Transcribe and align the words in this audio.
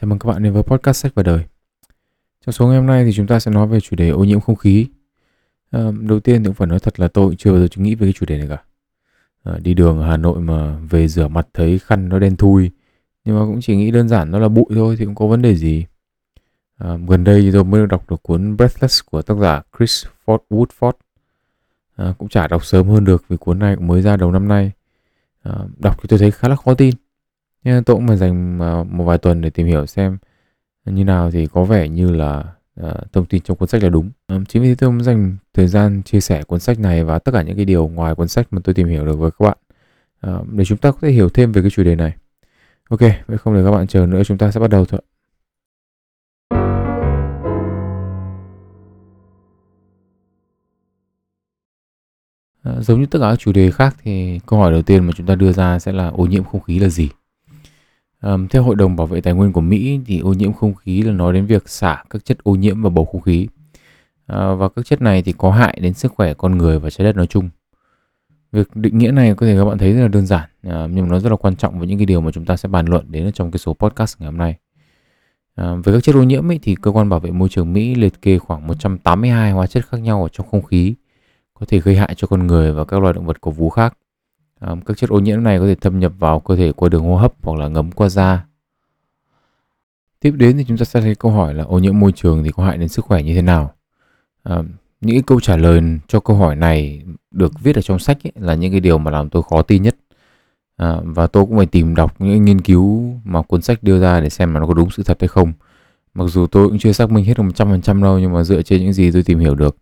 Chào 0.00 0.08
mừng 0.08 0.18
các 0.18 0.28
bạn 0.28 0.42
đến 0.42 0.52
với 0.52 0.62
podcast 0.62 0.96
sách 0.96 1.12
và 1.14 1.22
đời. 1.22 1.44
Trong 2.46 2.52
số 2.52 2.66
ngày 2.66 2.76
hôm 2.76 2.86
nay 2.86 3.04
thì 3.04 3.12
chúng 3.12 3.26
ta 3.26 3.40
sẽ 3.40 3.50
nói 3.50 3.66
về 3.66 3.80
chủ 3.80 3.96
đề 3.96 4.08
ô 4.08 4.24
nhiễm 4.24 4.40
không 4.40 4.56
khí. 4.56 4.86
À, 5.70 5.80
đầu 6.00 6.20
tiên 6.20 6.42
thì 6.42 6.46
cũng 6.46 6.54
phải 6.54 6.66
nói 6.66 6.78
thật 6.78 7.00
là 7.00 7.08
tôi 7.08 7.36
chưa 7.38 7.52
bao 7.52 7.60
giờ 7.60 7.66
nghĩ 7.76 7.94
về 7.94 8.06
cái 8.06 8.12
chủ 8.12 8.26
đề 8.26 8.38
này 8.38 8.48
cả. 8.48 8.62
À, 9.42 9.58
đi 9.62 9.74
đường 9.74 9.98
ở 9.98 10.10
Hà 10.10 10.16
Nội 10.16 10.40
mà 10.40 10.78
về 10.90 11.08
rửa 11.08 11.28
mặt 11.28 11.48
thấy 11.54 11.78
khăn 11.78 12.08
nó 12.08 12.18
đen 12.18 12.36
thui, 12.36 12.70
nhưng 13.24 13.38
mà 13.38 13.44
cũng 13.44 13.60
chỉ 13.60 13.76
nghĩ 13.76 13.90
đơn 13.90 14.08
giản 14.08 14.30
nó 14.30 14.38
là 14.38 14.48
bụi 14.48 14.66
thôi 14.74 14.96
thì 14.98 15.04
cũng 15.04 15.14
có 15.14 15.26
vấn 15.26 15.42
đề 15.42 15.54
gì. 15.54 15.86
À, 16.76 16.96
gần 17.08 17.24
đây 17.24 17.40
thì 17.40 17.52
tôi 17.52 17.64
mới 17.64 17.86
đọc 17.86 18.10
được 18.10 18.22
cuốn 18.22 18.56
Breathless 18.56 19.04
của 19.10 19.22
tác 19.22 19.36
giả 19.40 19.62
Chris 19.78 20.06
Ford 20.26 20.38
Woodford. 20.50 20.92
À, 21.96 22.14
cũng 22.18 22.28
chả 22.28 22.46
đọc 22.46 22.64
sớm 22.64 22.88
hơn 22.88 23.04
được 23.04 23.24
vì 23.28 23.36
cuốn 23.36 23.58
này 23.58 23.76
cũng 23.76 23.86
mới 23.86 24.02
ra 24.02 24.16
đầu 24.16 24.32
năm 24.32 24.48
nay. 24.48 24.72
À, 25.42 25.52
đọc 25.78 25.96
thì 26.02 26.06
tôi 26.08 26.18
thấy 26.18 26.30
khá 26.30 26.48
là 26.48 26.56
khó 26.56 26.74
tin 26.74 26.94
nhưng 27.64 27.84
tôi 27.84 27.96
cũng 27.96 28.08
phải 28.08 28.16
dành 28.16 28.58
à, 28.62 28.84
một 28.90 29.04
vài 29.04 29.18
tuần 29.18 29.40
để 29.40 29.50
tìm 29.50 29.66
hiểu 29.66 29.86
xem 29.86 30.18
như 30.84 31.04
nào 31.04 31.30
thì 31.30 31.46
có 31.46 31.64
vẻ 31.64 31.88
như 31.88 32.10
là 32.10 32.44
uh, 32.80 33.12
thông 33.12 33.26
tin 33.26 33.42
trong 33.42 33.56
cuốn 33.56 33.68
sách 33.68 33.82
là 33.82 33.88
đúng. 33.88 34.10
Um, 34.28 34.44
chính 34.44 34.62
vì 34.62 34.68
thế 34.68 34.74
tôi 34.74 34.90
muốn 34.90 35.02
dành 35.02 35.36
thời 35.54 35.66
gian 35.66 36.02
chia 36.02 36.20
sẻ 36.20 36.42
cuốn 36.42 36.60
sách 36.60 36.78
này 36.78 37.04
và 37.04 37.18
tất 37.18 37.32
cả 37.32 37.42
những 37.42 37.56
cái 37.56 37.64
điều 37.64 37.88
ngoài 37.88 38.14
cuốn 38.14 38.28
sách 38.28 38.46
mà 38.50 38.60
tôi 38.64 38.74
tìm 38.74 38.88
hiểu 38.88 39.06
được 39.06 39.16
với 39.18 39.30
các 39.38 39.44
bạn 39.44 39.58
uh, 40.40 40.48
để 40.52 40.64
chúng 40.64 40.78
ta 40.78 40.90
có 40.90 40.98
thể 41.00 41.10
hiểu 41.10 41.28
thêm 41.28 41.52
về 41.52 41.62
cái 41.62 41.70
chủ 41.70 41.82
đề 41.84 41.96
này. 41.96 42.16
Ok, 42.90 43.00
vậy 43.26 43.38
không 43.38 43.54
để 43.54 43.64
các 43.64 43.70
bạn 43.70 43.86
chờ 43.86 44.06
nữa 44.06 44.22
chúng 44.24 44.38
ta 44.38 44.50
sẽ 44.50 44.60
bắt 44.60 44.70
đầu 44.70 44.84
thôi. 44.84 45.00
À, 52.62 52.80
giống 52.80 53.00
như 53.00 53.06
tất 53.06 53.18
cả 53.22 53.30
các 53.30 53.38
chủ 53.38 53.52
đề 53.52 53.70
khác 53.70 53.96
thì 54.02 54.40
câu 54.46 54.58
hỏi 54.58 54.72
đầu 54.72 54.82
tiên 54.82 55.04
mà 55.04 55.12
chúng 55.16 55.26
ta 55.26 55.34
đưa 55.34 55.52
ra 55.52 55.78
sẽ 55.78 55.92
là 55.92 56.08
ô 56.08 56.26
nhiễm 56.26 56.44
không 56.44 56.60
khí 56.60 56.78
là 56.78 56.88
gì? 56.88 57.08
Um, 58.22 58.48
theo 58.48 58.62
Hội 58.62 58.76
đồng 58.76 58.96
Bảo 58.96 59.06
vệ 59.06 59.20
Tài 59.20 59.34
nguyên 59.34 59.52
của 59.52 59.60
Mỹ 59.60 60.00
thì 60.06 60.18
ô 60.18 60.32
nhiễm 60.32 60.52
không 60.52 60.74
khí 60.74 61.02
là 61.02 61.12
nói 61.12 61.32
đến 61.32 61.46
việc 61.46 61.68
xả 61.68 62.04
các 62.10 62.24
chất 62.24 62.38
ô 62.42 62.54
nhiễm 62.54 62.82
vào 62.82 62.90
bầu 62.90 63.04
không 63.04 63.20
khí. 63.20 63.48
Uh, 64.32 64.58
và 64.58 64.68
các 64.68 64.86
chất 64.86 65.02
này 65.02 65.22
thì 65.22 65.32
có 65.32 65.50
hại 65.50 65.78
đến 65.80 65.94
sức 65.94 66.12
khỏe 66.16 66.34
con 66.34 66.58
người 66.58 66.78
và 66.78 66.90
trái 66.90 67.04
đất 67.04 67.16
nói 67.16 67.26
chung. 67.26 67.50
Việc 68.52 68.76
định 68.76 68.98
nghĩa 68.98 69.10
này 69.10 69.34
có 69.34 69.46
thể 69.46 69.56
các 69.56 69.64
bạn 69.64 69.78
thấy 69.78 69.92
rất 69.92 70.02
là 70.02 70.08
đơn 70.08 70.26
giản 70.26 70.50
uh, 70.66 70.72
nhưng 70.90 71.04
mà 71.04 71.10
nó 71.10 71.18
rất 71.18 71.30
là 71.30 71.36
quan 71.36 71.56
trọng 71.56 71.78
với 71.78 71.88
những 71.88 71.98
cái 71.98 72.06
điều 72.06 72.20
mà 72.20 72.30
chúng 72.30 72.44
ta 72.44 72.56
sẽ 72.56 72.68
bàn 72.68 72.86
luận 72.86 73.06
đến 73.08 73.24
ở 73.24 73.30
trong 73.30 73.50
cái 73.50 73.58
số 73.58 73.74
podcast 73.74 74.20
ngày 74.20 74.26
hôm 74.26 74.38
nay. 74.38 74.54
Uh, 75.60 75.84
về 75.84 75.92
các 75.92 76.02
chất 76.02 76.14
ô 76.14 76.22
nhiễm 76.22 76.50
ấy, 76.50 76.58
thì 76.62 76.74
cơ 76.82 76.90
quan 76.90 77.08
bảo 77.08 77.20
vệ 77.20 77.30
môi 77.30 77.48
trường 77.48 77.72
Mỹ 77.72 77.94
liệt 77.94 78.22
kê 78.22 78.38
khoảng 78.38 78.66
182 78.66 79.52
hóa 79.52 79.66
chất 79.66 79.86
khác 79.86 79.98
nhau 79.98 80.22
ở 80.22 80.28
trong 80.28 80.46
không 80.50 80.62
khí 80.62 80.94
có 81.54 81.66
thể 81.68 81.80
gây 81.80 81.96
hại 81.96 82.14
cho 82.16 82.26
con 82.26 82.46
người 82.46 82.72
và 82.72 82.84
các 82.84 83.00
loài 83.00 83.14
động 83.14 83.26
vật 83.26 83.40
có 83.40 83.50
vú 83.50 83.70
khác. 83.70 83.96
Um, 84.60 84.80
các 84.80 84.96
chất 84.96 85.10
ô 85.10 85.20
nhiễm 85.20 85.42
này 85.42 85.58
có 85.58 85.66
thể 85.66 85.74
thâm 85.74 86.00
nhập 86.00 86.12
vào 86.18 86.40
cơ 86.40 86.56
thể 86.56 86.72
qua 86.72 86.88
đường 86.88 87.02
hô 87.02 87.16
hấp 87.16 87.32
hoặc 87.42 87.58
là 87.58 87.68
ngấm 87.68 87.92
qua 87.92 88.08
da. 88.08 88.44
Tiếp 90.20 90.30
đến 90.36 90.56
thì 90.56 90.64
chúng 90.68 90.78
ta 90.78 90.84
sẽ 90.84 91.00
thấy 91.00 91.14
câu 91.14 91.32
hỏi 91.32 91.54
là 91.54 91.64
ô 91.64 91.78
nhiễm 91.78 92.00
môi 92.00 92.12
trường 92.12 92.44
thì 92.44 92.50
có 92.52 92.64
hại 92.64 92.78
đến 92.78 92.88
sức 92.88 93.04
khỏe 93.04 93.22
như 93.22 93.34
thế 93.34 93.42
nào? 93.42 93.74
Um, 94.44 94.68
những 95.00 95.16
cái 95.16 95.22
câu 95.26 95.40
trả 95.40 95.56
lời 95.56 95.80
cho 96.08 96.20
câu 96.20 96.36
hỏi 96.36 96.56
này 96.56 97.02
được 97.30 97.52
viết 97.60 97.76
ở 97.76 97.82
trong 97.82 97.98
sách 97.98 98.18
ấy, 98.26 98.32
là 98.36 98.54
những 98.54 98.70
cái 98.70 98.80
điều 98.80 98.98
mà 98.98 99.10
làm 99.10 99.28
tôi 99.28 99.42
khó 99.42 99.62
tin 99.62 99.82
nhất. 99.82 99.96
À, 100.76 100.96
và 101.04 101.26
tôi 101.26 101.46
cũng 101.46 101.56
phải 101.56 101.66
tìm 101.66 101.94
đọc 101.94 102.14
những 102.20 102.44
nghiên 102.44 102.60
cứu 102.60 103.14
mà 103.24 103.42
cuốn 103.42 103.62
sách 103.62 103.82
đưa 103.82 104.00
ra 104.00 104.20
để 104.20 104.30
xem 104.30 104.52
mà 104.52 104.60
nó 104.60 104.66
có 104.66 104.74
đúng 104.74 104.90
sự 104.90 105.02
thật 105.02 105.16
hay 105.20 105.28
không. 105.28 105.52
Mặc 106.14 106.24
dù 106.28 106.46
tôi 106.46 106.68
cũng 106.68 106.78
chưa 106.78 106.92
xác 106.92 107.10
minh 107.10 107.24
hết 107.24 107.36
100% 107.38 108.02
đâu 108.02 108.18
nhưng 108.18 108.32
mà 108.32 108.44
dựa 108.44 108.62
trên 108.62 108.82
những 108.82 108.92
gì 108.92 109.10
tôi 109.10 109.22
tìm 109.22 109.38
hiểu 109.38 109.54
được 109.54 109.76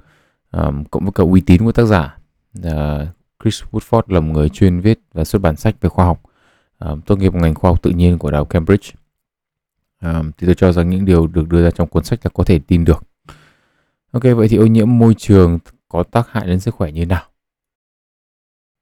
à, 0.51 0.71
cộng 0.91 1.05
với 1.05 1.13
cả 1.13 1.25
uy 1.25 1.41
tín 1.41 1.65
của 1.65 1.73
tác 1.73 1.85
giả 1.85 2.19
à, 2.63 3.07
Chris 3.45 3.63
Woodford 3.71 4.03
là 4.07 4.21
một 4.21 4.33
người 4.33 4.49
chuyên 4.49 4.81
viết 4.81 5.01
và 5.13 5.25
xuất 5.25 5.43
bản 5.43 5.57
sách 5.57 5.77
về 5.81 5.89
khoa 5.89 6.05
học, 6.05 6.23
uh, 6.85 7.07
tốt 7.07 7.19
nghiệp 7.19 7.35
ngành 7.35 7.55
khoa 7.55 7.71
học 7.71 7.83
tự 7.83 7.91
nhiên 7.91 8.19
của 8.19 8.31
Đại 8.31 8.39
học 8.39 8.49
Cambridge. 8.51 8.91
Um, 10.03 10.31
thì 10.39 10.47
tôi 10.47 10.55
cho 10.55 10.73
rằng 10.73 10.91
những 10.91 11.05
điều 11.05 11.27
được 11.27 11.49
đưa 11.49 11.63
ra 11.63 11.71
trong 11.71 11.89
cuốn 11.89 12.05
sách 12.05 12.21
là 12.23 12.31
có 12.35 12.45
thể 12.45 12.59
tin 12.59 12.85
được. 12.85 13.05
Ok, 14.11 14.23
vậy 14.23 14.49
thì 14.49 14.57
ô 14.57 14.67
nhiễm 14.67 14.99
môi 14.99 15.15
trường 15.15 15.59
có 15.89 16.03
tác 16.03 16.29
hại 16.31 16.47
đến 16.47 16.61
sức 16.61 16.75
khỏe 16.75 16.93
như 16.93 17.07
nào? 17.07 17.25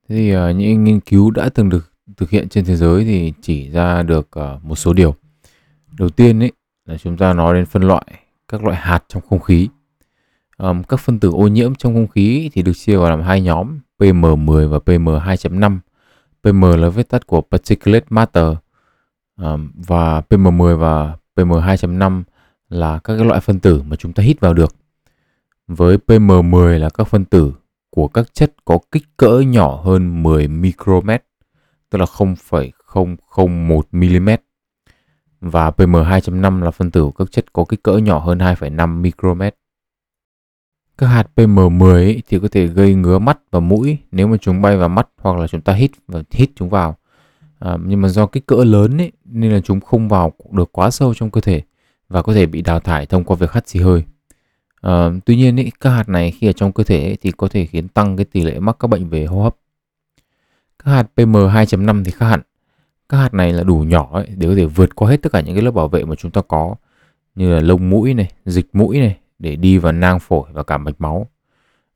Thế 0.08 0.16
thì 0.16 0.36
uh, 0.36 0.56
những 0.56 0.84
nghiên 0.84 1.00
cứu 1.00 1.30
đã 1.30 1.48
từng 1.48 1.68
được 1.68 1.92
thực 2.16 2.30
hiện 2.30 2.48
trên 2.48 2.64
thế 2.64 2.76
giới 2.76 3.04
thì 3.04 3.32
chỉ 3.42 3.70
ra 3.70 4.02
được 4.02 4.28
uh, 4.38 4.64
một 4.64 4.76
số 4.76 4.92
điều. 4.92 5.14
Đầu 5.98 6.08
tiên 6.08 6.42
ấy 6.42 6.52
là 6.84 6.96
chúng 6.98 7.16
ta 7.16 7.32
nói 7.32 7.54
đến 7.54 7.66
phân 7.66 7.82
loại 7.82 8.06
các 8.48 8.64
loại 8.64 8.76
hạt 8.76 9.04
trong 9.08 9.22
không 9.28 9.40
khí. 9.40 9.68
Um, 10.58 10.82
các 10.82 11.00
phân 11.00 11.20
tử 11.20 11.30
ô 11.30 11.46
nhiễm 11.48 11.74
trong 11.74 11.94
không 11.94 12.08
khí 12.08 12.50
thì 12.52 12.62
được 12.62 12.72
chia 12.74 12.96
vào 12.96 13.10
làm 13.10 13.22
hai 13.22 13.40
nhóm 13.40 13.78
PM10 13.98 14.68
và 14.68 14.78
PM2.5. 14.78 15.78
PM 16.42 16.62
là 16.62 16.88
viết 16.88 17.08
tắt 17.08 17.26
của 17.26 17.40
Particulate 17.40 18.06
Matter 18.10 18.46
um, 19.36 19.72
và 19.74 20.20
PM10 20.20 20.76
và 20.76 21.16
PM2.5 21.36 22.22
là 22.68 22.98
các 22.98 23.16
cái 23.16 23.26
loại 23.26 23.40
phân 23.40 23.60
tử 23.60 23.82
mà 23.82 23.96
chúng 23.96 24.12
ta 24.12 24.22
hít 24.22 24.40
vào 24.40 24.54
được. 24.54 24.74
Với 25.66 25.98
PM10 26.06 26.78
là 26.78 26.88
các 26.88 27.04
phân 27.04 27.24
tử 27.24 27.52
của 27.90 28.08
các 28.08 28.34
chất 28.34 28.54
có 28.64 28.78
kích 28.92 29.04
cỡ 29.16 29.40
nhỏ 29.40 29.82
hơn 29.84 30.22
10 30.22 30.48
micromet, 30.48 31.24
tức 31.90 31.98
là 31.98 32.06
0,001 32.06 33.86
mm. 33.92 34.28
Và 35.40 35.70
PM2.5 35.70 36.62
là 36.62 36.70
phân 36.70 36.90
tử 36.90 37.02
của 37.02 37.10
các 37.10 37.32
chất 37.32 37.52
có 37.52 37.64
kích 37.64 37.82
cỡ 37.82 37.96
nhỏ 37.96 38.18
hơn 38.18 38.38
2,5 38.38 39.00
micromet. 39.00 39.56
Các 40.98 41.06
hạt 41.06 41.26
PM10 41.36 41.92
ấy 41.92 42.22
thì 42.28 42.38
có 42.38 42.48
thể 42.52 42.66
gây 42.66 42.94
ngứa 42.94 43.18
mắt 43.18 43.38
và 43.50 43.60
mũi 43.60 43.98
nếu 44.12 44.28
mà 44.28 44.36
chúng 44.36 44.62
bay 44.62 44.76
vào 44.76 44.88
mắt 44.88 45.08
hoặc 45.20 45.38
là 45.38 45.46
chúng 45.46 45.60
ta 45.60 45.72
hít 45.72 45.90
và 46.08 46.22
hít 46.30 46.50
chúng 46.56 46.68
vào. 46.68 46.96
À, 47.58 47.76
nhưng 47.84 48.00
mà 48.00 48.08
do 48.08 48.26
kích 48.26 48.46
cỡ 48.46 48.64
lớn 48.64 48.98
ấy, 48.98 49.12
nên 49.24 49.52
là 49.52 49.60
chúng 49.60 49.80
không 49.80 50.08
vào 50.08 50.32
được 50.50 50.72
quá 50.72 50.90
sâu 50.90 51.14
trong 51.14 51.30
cơ 51.30 51.40
thể 51.40 51.62
và 52.08 52.22
có 52.22 52.34
thể 52.34 52.46
bị 52.46 52.62
đào 52.62 52.80
thải 52.80 53.06
thông 53.06 53.24
qua 53.24 53.36
việc 53.36 53.52
hắt 53.52 53.68
xì 53.68 53.80
hơi. 53.80 54.02
À, 54.80 55.10
tuy 55.26 55.36
nhiên 55.36 55.60
ấy, 55.60 55.72
các 55.80 55.90
hạt 55.90 56.08
này 56.08 56.30
khi 56.30 56.46
ở 56.46 56.52
trong 56.52 56.72
cơ 56.72 56.84
thể 56.84 57.04
ấy, 57.04 57.16
thì 57.16 57.32
có 57.36 57.48
thể 57.48 57.66
khiến 57.66 57.88
tăng 57.88 58.16
cái 58.16 58.24
tỷ 58.24 58.42
lệ 58.42 58.58
mắc 58.58 58.76
các 58.80 58.88
bệnh 58.88 59.08
về 59.08 59.24
hô 59.24 59.42
hấp. 59.42 59.56
Các 60.84 60.90
hạt 60.90 61.06
PM2.5 61.16 62.04
thì 62.04 62.10
khác 62.10 62.26
hẳn. 62.28 62.40
Các 63.08 63.18
hạt 63.18 63.34
này 63.34 63.52
là 63.52 63.62
đủ 63.62 63.74
nhỏ 63.76 64.10
ấy, 64.12 64.26
để 64.36 64.48
có 64.48 64.54
thể 64.54 64.66
vượt 64.66 64.96
qua 64.96 65.10
hết 65.10 65.22
tất 65.22 65.32
cả 65.32 65.40
những 65.40 65.54
cái 65.54 65.62
lớp 65.62 65.70
bảo 65.70 65.88
vệ 65.88 66.04
mà 66.04 66.14
chúng 66.14 66.30
ta 66.30 66.40
có 66.48 66.74
như 67.34 67.54
là 67.54 67.60
lông 67.60 67.90
mũi 67.90 68.14
này, 68.14 68.30
dịch 68.44 68.66
mũi 68.72 68.98
này, 68.98 69.16
để 69.38 69.56
đi 69.56 69.78
vào 69.78 69.92
nang 69.92 70.20
phổi 70.20 70.48
và 70.52 70.62
cả 70.62 70.78
mạch 70.78 71.00
máu. 71.00 71.26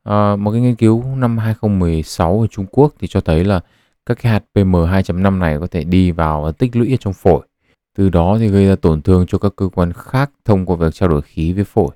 À, 0.02 0.36
một 0.36 0.50
cái 0.52 0.60
nghiên 0.60 0.74
cứu 0.74 1.04
năm 1.16 1.38
2016 1.38 2.40
ở 2.40 2.46
Trung 2.46 2.66
Quốc 2.70 2.94
thì 3.00 3.08
cho 3.08 3.20
thấy 3.20 3.44
là 3.44 3.60
các 4.06 4.18
cái 4.22 4.32
hạt 4.32 4.44
PM2.5 4.54 5.38
này 5.38 5.58
có 5.58 5.66
thể 5.66 5.84
đi 5.84 6.10
vào 6.10 6.42
và 6.42 6.52
tích 6.52 6.76
lũy 6.76 6.94
ở 6.94 6.96
trong 6.96 7.12
phổi. 7.12 7.46
Từ 7.96 8.08
đó 8.08 8.36
thì 8.38 8.48
gây 8.48 8.66
ra 8.66 8.76
tổn 8.76 9.02
thương 9.02 9.26
cho 9.28 9.38
các 9.38 9.52
cơ 9.56 9.68
quan 9.68 9.92
khác 9.92 10.30
thông 10.44 10.66
qua 10.66 10.76
việc 10.76 10.94
trao 10.94 11.08
đổi 11.08 11.22
khí 11.22 11.52
với 11.52 11.64
phổi. 11.64 11.90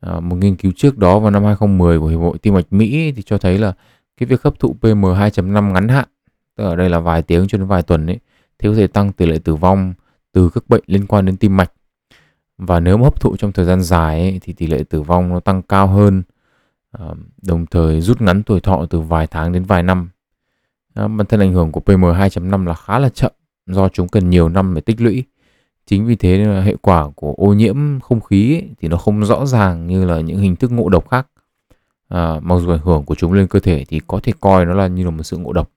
À, 0.00 0.20
một 0.20 0.36
nghiên 0.36 0.56
cứu 0.56 0.72
trước 0.76 0.98
đó 0.98 1.18
vào 1.18 1.30
năm 1.30 1.44
2010 1.44 1.98
của 1.98 2.06
Hiệp 2.06 2.20
hội 2.20 2.38
Tim 2.38 2.54
mạch 2.54 2.72
Mỹ 2.72 3.12
thì 3.16 3.22
cho 3.22 3.38
thấy 3.38 3.58
là 3.58 3.72
cái 4.16 4.26
việc 4.26 4.42
hấp 4.42 4.58
thụ 4.58 4.76
PM2.5 4.80 5.72
ngắn 5.72 5.88
hạn, 5.88 6.08
tức 6.56 6.64
ở 6.64 6.76
đây 6.76 6.90
là 6.90 6.98
vài 6.98 7.22
tiếng 7.22 7.48
cho 7.48 7.58
đến 7.58 7.66
vài 7.66 7.82
tuần 7.82 8.06
ấy, 8.06 8.18
thì 8.58 8.68
có 8.68 8.74
thể 8.74 8.86
tăng 8.86 9.12
tỷ 9.12 9.26
lệ 9.26 9.38
tử 9.44 9.54
vong 9.54 9.94
từ 10.32 10.50
các 10.54 10.64
bệnh 10.68 10.82
liên 10.86 11.06
quan 11.06 11.26
đến 11.26 11.36
tim 11.36 11.56
mạch 11.56 11.72
và 12.58 12.80
nếu 12.80 12.96
mà 12.96 13.04
hấp 13.04 13.20
thụ 13.20 13.36
trong 13.36 13.52
thời 13.52 13.64
gian 13.64 13.82
dài 13.82 14.20
ấy, 14.20 14.38
thì 14.42 14.52
tỷ 14.52 14.66
lệ 14.66 14.84
tử 14.90 15.02
vong 15.02 15.28
nó 15.28 15.40
tăng 15.40 15.62
cao 15.62 15.86
hơn 15.86 16.22
ờ, 16.90 17.14
đồng 17.42 17.66
thời 17.66 18.00
rút 18.00 18.20
ngắn 18.20 18.42
tuổi 18.42 18.60
thọ 18.60 18.86
từ 18.90 19.00
vài 19.00 19.26
tháng 19.26 19.52
đến 19.52 19.64
vài 19.64 19.82
năm. 19.82 20.08
Ờ, 20.94 21.08
bản 21.08 21.26
thân 21.26 21.40
ảnh 21.40 21.52
hưởng 21.52 21.72
của 21.72 21.80
PM2.5 21.86 22.66
là 22.66 22.74
khá 22.74 22.98
là 22.98 23.08
chậm 23.08 23.32
do 23.66 23.88
chúng 23.88 24.08
cần 24.08 24.30
nhiều 24.30 24.48
năm 24.48 24.74
để 24.74 24.80
tích 24.80 25.00
lũy. 25.00 25.24
Chính 25.86 26.06
vì 26.06 26.16
thế 26.16 26.38
nên 26.38 26.48
là 26.48 26.60
hệ 26.60 26.76
quả 26.82 27.10
của 27.14 27.34
ô 27.36 27.52
nhiễm 27.52 28.00
không 28.00 28.20
khí 28.20 28.54
ấy, 28.54 28.68
thì 28.80 28.88
nó 28.88 28.96
không 28.96 29.24
rõ 29.24 29.46
ràng 29.46 29.86
như 29.86 30.04
là 30.04 30.20
những 30.20 30.38
hình 30.38 30.56
thức 30.56 30.72
ngộ 30.72 30.88
độc 30.88 31.08
khác. 31.08 31.26
À, 32.08 32.40
mặc 32.42 32.58
dù 32.58 32.70
ảnh 32.70 32.80
hưởng 32.82 33.04
của 33.04 33.14
chúng 33.14 33.32
lên 33.32 33.46
cơ 33.46 33.60
thể 33.60 33.84
thì 33.88 34.00
có 34.06 34.20
thể 34.22 34.32
coi 34.40 34.66
nó 34.66 34.74
là 34.74 34.86
như 34.86 35.04
là 35.04 35.10
một 35.10 35.22
sự 35.22 35.36
ngộ 35.36 35.52
độc. 35.52 35.70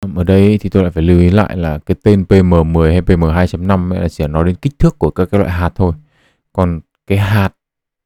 Vâng, 0.00 0.14
ở 0.14 0.24
đây 0.24 0.58
thì 0.58 0.68
tôi 0.70 0.82
lại 0.82 0.92
phải 0.92 1.02
lưu 1.02 1.18
ý 1.18 1.30
lại 1.30 1.56
là 1.56 1.78
cái 1.78 1.96
tên 2.02 2.24
PM10 2.28 2.90
hay 2.90 3.02
PM2.5 3.02 4.00
là 4.00 4.08
chỉ 4.08 4.26
nói 4.26 4.44
đến 4.44 4.54
kích 4.54 4.78
thước 4.78 4.98
của 4.98 5.10
các 5.10 5.28
cái 5.30 5.40
loại 5.40 5.52
hạt 5.52 5.70
thôi. 5.74 5.92
Còn 6.52 6.80
cái 7.06 7.18
hạt 7.18 7.50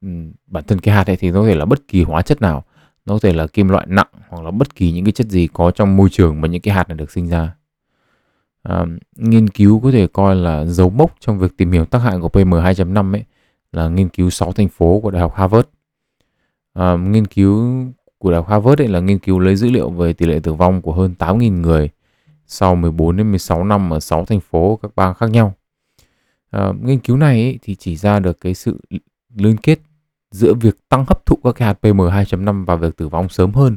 ừ, 0.00 0.08
bản 0.46 0.64
thân 0.64 0.80
cái 0.80 0.94
hạt 0.94 1.06
này 1.06 1.16
thì 1.16 1.30
nó 1.30 1.40
có 1.40 1.46
thể 1.46 1.54
là 1.54 1.64
bất 1.64 1.88
kỳ 1.88 2.02
hóa 2.02 2.22
chất 2.22 2.40
nào, 2.40 2.64
nó 3.06 3.14
có 3.14 3.18
thể 3.22 3.32
là 3.32 3.46
kim 3.46 3.68
loại 3.68 3.86
nặng 3.88 4.08
hoặc 4.28 4.42
là 4.44 4.50
bất 4.50 4.74
kỳ 4.74 4.92
những 4.92 5.04
cái 5.04 5.12
chất 5.12 5.26
gì 5.26 5.48
có 5.52 5.70
trong 5.70 5.96
môi 5.96 6.08
trường 6.10 6.40
mà 6.40 6.48
những 6.48 6.62
cái 6.62 6.74
hạt 6.74 6.88
này 6.88 6.96
được 6.96 7.10
sinh 7.10 7.28
ra. 7.28 7.54
À, 8.62 8.84
nghiên 9.16 9.48
cứu 9.48 9.80
có 9.80 9.90
thể 9.90 10.06
coi 10.06 10.36
là 10.36 10.64
dấu 10.64 10.90
mốc 10.90 11.14
trong 11.20 11.38
việc 11.38 11.56
tìm 11.56 11.72
hiểu 11.72 11.84
tác 11.84 11.98
hại 11.98 12.18
của 12.20 12.28
PM2.5 12.28 13.14
ấy 13.14 13.24
là 13.72 13.88
nghiên 13.88 14.08
cứu 14.08 14.30
6 14.30 14.52
thành 14.52 14.68
phố 14.68 15.00
của 15.00 15.10
Đại 15.10 15.22
học 15.22 15.34
Harvard. 15.36 15.68
À, 16.74 16.96
nghiên 16.96 17.26
cứu 17.26 17.76
của 18.24 18.30
Đại 18.30 18.40
học 18.40 18.48
Harvard 18.48 18.82
ấy 18.82 18.88
là 18.88 19.00
nghiên 19.00 19.18
cứu 19.18 19.38
lấy 19.38 19.56
dữ 19.56 19.70
liệu 19.70 19.90
về 19.90 20.12
tỷ 20.12 20.26
lệ 20.26 20.40
tử 20.42 20.54
vong 20.54 20.82
của 20.82 20.92
hơn 20.92 21.14
8.000 21.18 21.60
người 21.60 21.88
sau 22.46 22.74
14 22.74 23.16
đến 23.16 23.30
16 23.30 23.64
năm 23.64 23.92
ở 23.92 24.00
6 24.00 24.24
thành 24.24 24.40
phố 24.40 24.78
các 24.82 24.90
bang 24.96 25.14
khác 25.14 25.30
nhau. 25.30 25.54
À, 26.50 26.72
nghiên 26.82 26.98
cứu 26.98 27.16
này 27.16 27.42
ấy, 27.42 27.58
thì 27.62 27.74
chỉ 27.74 27.96
ra 27.96 28.18
được 28.18 28.40
cái 28.40 28.54
sự 28.54 28.80
liên 29.36 29.56
kết 29.56 29.78
giữa 30.30 30.54
việc 30.54 30.88
tăng 30.88 31.04
hấp 31.08 31.26
thụ 31.26 31.38
các 31.44 31.52
cái 31.52 31.68
hạt 31.68 31.78
PM2.5 31.82 32.64
và 32.64 32.76
việc 32.76 32.96
tử 32.96 33.08
vong 33.08 33.28
sớm 33.28 33.52
hơn, 33.52 33.76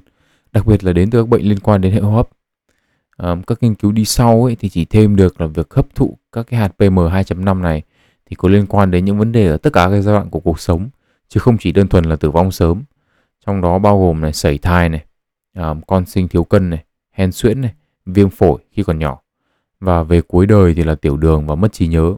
đặc 0.52 0.66
biệt 0.66 0.84
là 0.84 0.94
đến 0.94 1.10
từ 1.10 1.22
các 1.22 1.30
bệnh 1.30 1.44
liên 1.44 1.60
quan 1.60 1.82
đến 1.82 1.94
hệ 1.94 2.00
hô 2.00 2.12
hấp. 2.12 2.30
À, 3.18 3.36
các 3.48 3.58
nghiên 3.62 3.76
cứu 3.76 3.92
đi 3.92 4.06
sau 4.06 4.44
ấy 4.44 4.56
thì 4.56 4.70
chỉ 4.70 4.86
thêm 4.86 5.16
được 5.16 5.42
là 5.42 5.48
việc 5.48 5.74
hấp 5.74 5.96
thụ 5.96 6.18
các 6.32 6.48
cái 6.50 6.60
hạt 6.60 6.74
PM 6.78 7.00
2.5 7.00 7.62
này 7.62 7.82
thì 8.30 8.36
có 8.36 8.50
liên 8.50 8.66
quan 8.68 8.92
đến 8.92 9.06
những 9.06 9.18
vấn 9.18 9.32
đề 9.32 9.48
ở 9.48 9.58
tất 9.58 9.74
cả 9.74 9.90
các 9.92 10.02
giai 10.02 10.16
đoạn 10.16 10.30
của 10.30 10.40
cuộc 10.40 10.60
sống 10.60 10.90
chứ 11.30 11.40
không 11.40 11.58
chỉ 11.58 11.72
đơn 11.72 11.88
thuần 11.88 12.06
là 12.06 12.16
tử 12.16 12.32
vong 12.32 12.52
sớm 12.52 12.84
trong 13.48 13.62
đó 13.62 13.80
bao 13.80 14.00
gồm 14.00 14.22
này 14.22 14.34
sẩy 14.34 14.58
thai 14.58 14.90
này 14.90 15.06
à, 15.54 15.74
con 15.88 16.06
sinh 16.06 16.28
thiếu 16.28 16.44
cân 16.44 16.70
này 16.70 16.84
hen 17.12 17.32
suyễn 17.32 17.62
này 17.62 17.74
viêm 18.06 18.30
phổi 18.30 18.60
khi 18.72 18.84
còn 18.84 19.00
nhỏ. 19.00 19.22
Và 19.80 20.04
về 20.04 20.22
cuối 20.22 20.46
đời 20.46 20.74
thì 20.74 20.84
là 20.84 20.96
tiểu 20.96 21.18
đường 21.18 21.48
và 21.48 21.56
mất 21.56 21.74
trí 21.74 21.88
nhớ. 21.88 22.16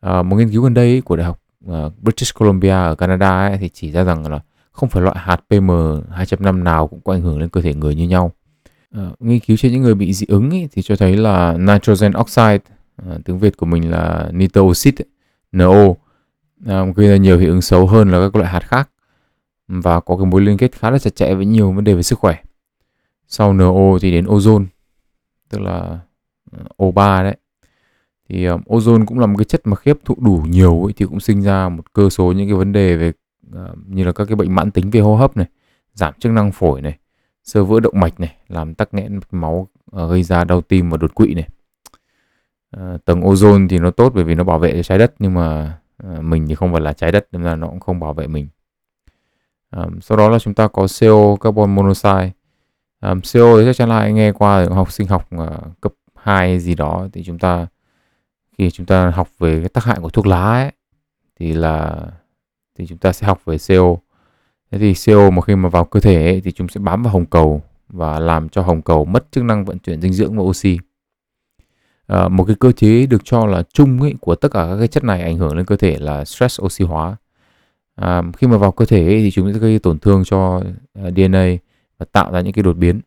À, 0.00 0.22
một 0.22 0.36
nghiên 0.36 0.50
cứu 0.50 0.62
gần 0.62 0.74
đây 0.74 1.00
của 1.00 1.16
đại 1.16 1.26
học 1.26 1.40
à, 1.68 1.88
British 2.02 2.34
Columbia 2.38 2.70
ở 2.70 2.94
Canada 2.94 3.46
ấy, 3.46 3.58
thì 3.58 3.68
chỉ 3.68 3.90
ra 3.90 4.04
rằng 4.04 4.30
là 4.30 4.40
không 4.72 4.88
phải 4.88 5.02
loại 5.02 5.16
hạt 5.18 5.40
PM 5.48 5.70
2.5 5.70 6.62
nào 6.62 6.86
cũng 6.86 7.00
có 7.00 7.12
ảnh 7.12 7.22
hưởng 7.22 7.38
lên 7.38 7.48
cơ 7.48 7.60
thể 7.60 7.74
người 7.74 7.94
như 7.94 8.08
nhau. 8.08 8.32
À, 8.90 9.10
nghiên 9.18 9.40
cứu 9.40 9.56
trên 9.56 9.72
những 9.72 9.82
người 9.82 9.94
bị 9.94 10.12
dị 10.12 10.26
ứng 10.28 10.50
ấy, 10.50 10.68
thì 10.72 10.82
cho 10.82 10.96
thấy 10.96 11.16
là 11.16 11.56
nitrogen 11.58 12.12
oxide 12.20 12.58
à, 12.96 13.18
tiếng 13.24 13.38
Việt 13.38 13.56
của 13.56 13.66
mình 13.66 13.90
là 13.90 14.28
nitro 14.32 14.60
oxide 14.60 15.04
NO 15.52 15.94
à, 16.66 16.84
gây 16.96 17.08
ra 17.08 17.16
nhiều 17.16 17.38
hiệu 17.38 17.50
ứng 17.50 17.62
xấu 17.62 17.86
hơn 17.86 18.10
là 18.10 18.18
các 18.20 18.36
loại 18.36 18.52
hạt 18.52 18.60
khác 18.60 18.90
và 19.68 20.00
có 20.00 20.16
cái 20.16 20.26
mối 20.26 20.40
liên 20.40 20.56
kết 20.56 20.72
khá 20.72 20.90
là 20.90 20.98
chặt 20.98 21.16
chẽ 21.16 21.34
với 21.34 21.46
nhiều 21.46 21.72
vấn 21.72 21.84
đề 21.84 21.94
về 21.94 22.02
sức 22.02 22.18
khỏe. 22.18 22.36
Sau 23.26 23.52
NO 23.52 23.98
thì 24.00 24.10
đến 24.10 24.26
ozone 24.26 24.64
tức 25.48 25.60
là 25.60 25.98
ờ, 26.50 26.64
O3 26.78 27.22
đấy. 27.22 27.36
Thì 28.28 28.44
um, 28.44 28.60
ozone 28.60 29.06
cũng 29.06 29.18
là 29.18 29.26
một 29.26 29.34
cái 29.38 29.44
chất 29.44 29.66
mà 29.66 29.76
khi 29.76 29.90
hấp 29.90 30.04
thụ 30.04 30.16
đủ 30.18 30.44
nhiều 30.48 30.84
ấy, 30.84 30.92
thì 30.96 31.06
cũng 31.06 31.20
sinh 31.20 31.42
ra 31.42 31.68
một 31.68 31.92
cơ 31.92 32.10
số 32.10 32.32
những 32.32 32.48
cái 32.48 32.54
vấn 32.54 32.72
đề 32.72 32.96
về 32.96 33.12
uh, 33.48 33.78
như 33.88 34.04
là 34.04 34.12
các 34.12 34.24
cái 34.24 34.36
bệnh 34.36 34.54
mãn 34.54 34.70
tính 34.70 34.90
về 34.90 35.00
hô 35.00 35.16
hấp 35.16 35.36
này 35.36 35.46
giảm 35.94 36.14
chức 36.18 36.32
năng 36.32 36.52
phổi 36.52 36.80
này 36.82 36.98
sơ 37.44 37.64
vữa 37.64 37.80
động 37.80 38.00
mạch 38.00 38.20
này 38.20 38.36
làm 38.48 38.74
tắc 38.74 38.94
nghẽn 38.94 39.20
máu 39.30 39.68
uh, 39.96 40.10
gây 40.10 40.22
ra 40.22 40.44
đau 40.44 40.60
tim 40.60 40.90
và 40.90 40.96
đột 40.96 41.14
quỵ 41.14 41.34
này. 41.34 41.48
Uh, 42.76 43.04
tầng 43.04 43.20
ozone 43.20 43.68
thì 43.68 43.78
nó 43.78 43.90
tốt 43.90 44.12
bởi 44.14 44.24
vì 44.24 44.34
nó 44.34 44.44
bảo 44.44 44.58
vệ 44.58 44.82
trái 44.82 44.98
đất 44.98 45.14
nhưng 45.18 45.34
mà 45.34 45.78
uh, 46.06 46.24
mình 46.24 46.46
thì 46.48 46.54
không 46.54 46.72
phải 46.72 46.80
là 46.80 46.92
trái 46.92 47.12
đất 47.12 47.28
nên 47.32 47.42
là 47.42 47.56
nó 47.56 47.68
cũng 47.68 47.80
không 47.80 48.00
bảo 48.00 48.14
vệ 48.14 48.26
mình 48.26 48.48
um, 49.70 50.00
sau 50.00 50.18
đó 50.18 50.28
là 50.28 50.38
chúng 50.38 50.54
ta 50.54 50.68
có 50.68 50.86
CO 51.00 51.36
carbon 51.36 51.74
monoxide. 51.74 52.30
Um, 53.00 53.20
CO 53.20 53.58
thì 53.58 53.64
chắc 53.66 53.76
chắn 53.76 53.88
là 53.88 53.98
anh 53.98 54.14
nghe 54.14 54.32
qua 54.32 54.66
học 54.70 54.92
sinh 54.92 55.06
học 55.06 55.28
uh, 55.36 55.80
cấp 55.80 55.92
2 56.14 56.58
gì 56.60 56.74
đó 56.74 57.08
thì 57.12 57.22
chúng 57.24 57.38
ta 57.38 57.66
khi 58.58 58.70
chúng 58.70 58.86
ta 58.86 59.10
học 59.10 59.28
về 59.38 59.60
cái 59.60 59.68
tác 59.68 59.84
hại 59.84 59.98
của 60.02 60.10
thuốc 60.10 60.26
lá 60.26 60.52
ấy, 60.52 60.72
thì 61.38 61.52
là 61.52 61.96
thì 62.78 62.86
chúng 62.86 62.98
ta 62.98 63.12
sẽ 63.12 63.26
học 63.26 63.40
về 63.44 63.56
CO 63.68 63.96
thế 64.70 64.78
thì 64.78 64.94
CO 65.06 65.30
mà 65.30 65.42
khi 65.42 65.56
mà 65.56 65.68
vào 65.68 65.84
cơ 65.84 66.00
thể 66.00 66.24
ấy, 66.24 66.40
thì 66.44 66.52
chúng 66.52 66.68
sẽ 66.68 66.80
bám 66.80 67.02
vào 67.02 67.12
hồng 67.12 67.26
cầu 67.26 67.62
và 67.88 68.18
làm 68.18 68.48
cho 68.48 68.62
hồng 68.62 68.82
cầu 68.82 69.04
mất 69.04 69.26
chức 69.32 69.44
năng 69.44 69.64
vận 69.64 69.78
chuyển 69.78 70.00
dinh 70.00 70.12
dưỡng 70.12 70.36
và 70.36 70.42
oxy. 70.42 70.78
À, 72.06 72.28
một 72.28 72.44
cái 72.44 72.56
cơ 72.60 72.72
chế 72.72 73.06
được 73.06 73.24
cho 73.24 73.46
là 73.46 73.62
chung 73.72 74.00
ấy, 74.02 74.14
của 74.20 74.34
tất 74.34 74.48
cả 74.52 74.66
các 74.70 74.76
cái 74.78 74.88
chất 74.88 75.04
này 75.04 75.22
ảnh 75.22 75.36
hưởng 75.36 75.56
lên 75.56 75.66
cơ 75.66 75.76
thể 75.76 75.98
là 75.98 76.24
stress 76.24 76.62
oxy 76.62 76.84
hóa 76.84 77.16
à, 77.96 78.22
khi 78.36 78.46
mà 78.46 78.56
vào 78.56 78.72
cơ 78.72 78.84
thể 78.84 79.04
ấy, 79.04 79.20
thì 79.22 79.30
chúng 79.30 79.52
sẽ 79.52 79.58
gây 79.58 79.78
tổn 79.78 79.98
thương 79.98 80.24
cho 80.24 80.62
à, 80.94 81.10
DNA 81.16 81.46
và 81.98 82.06
tạo 82.12 82.32
ra 82.32 82.40
những 82.40 82.52
cái 82.52 82.62
đột 82.62 82.76
biến 82.76 83.00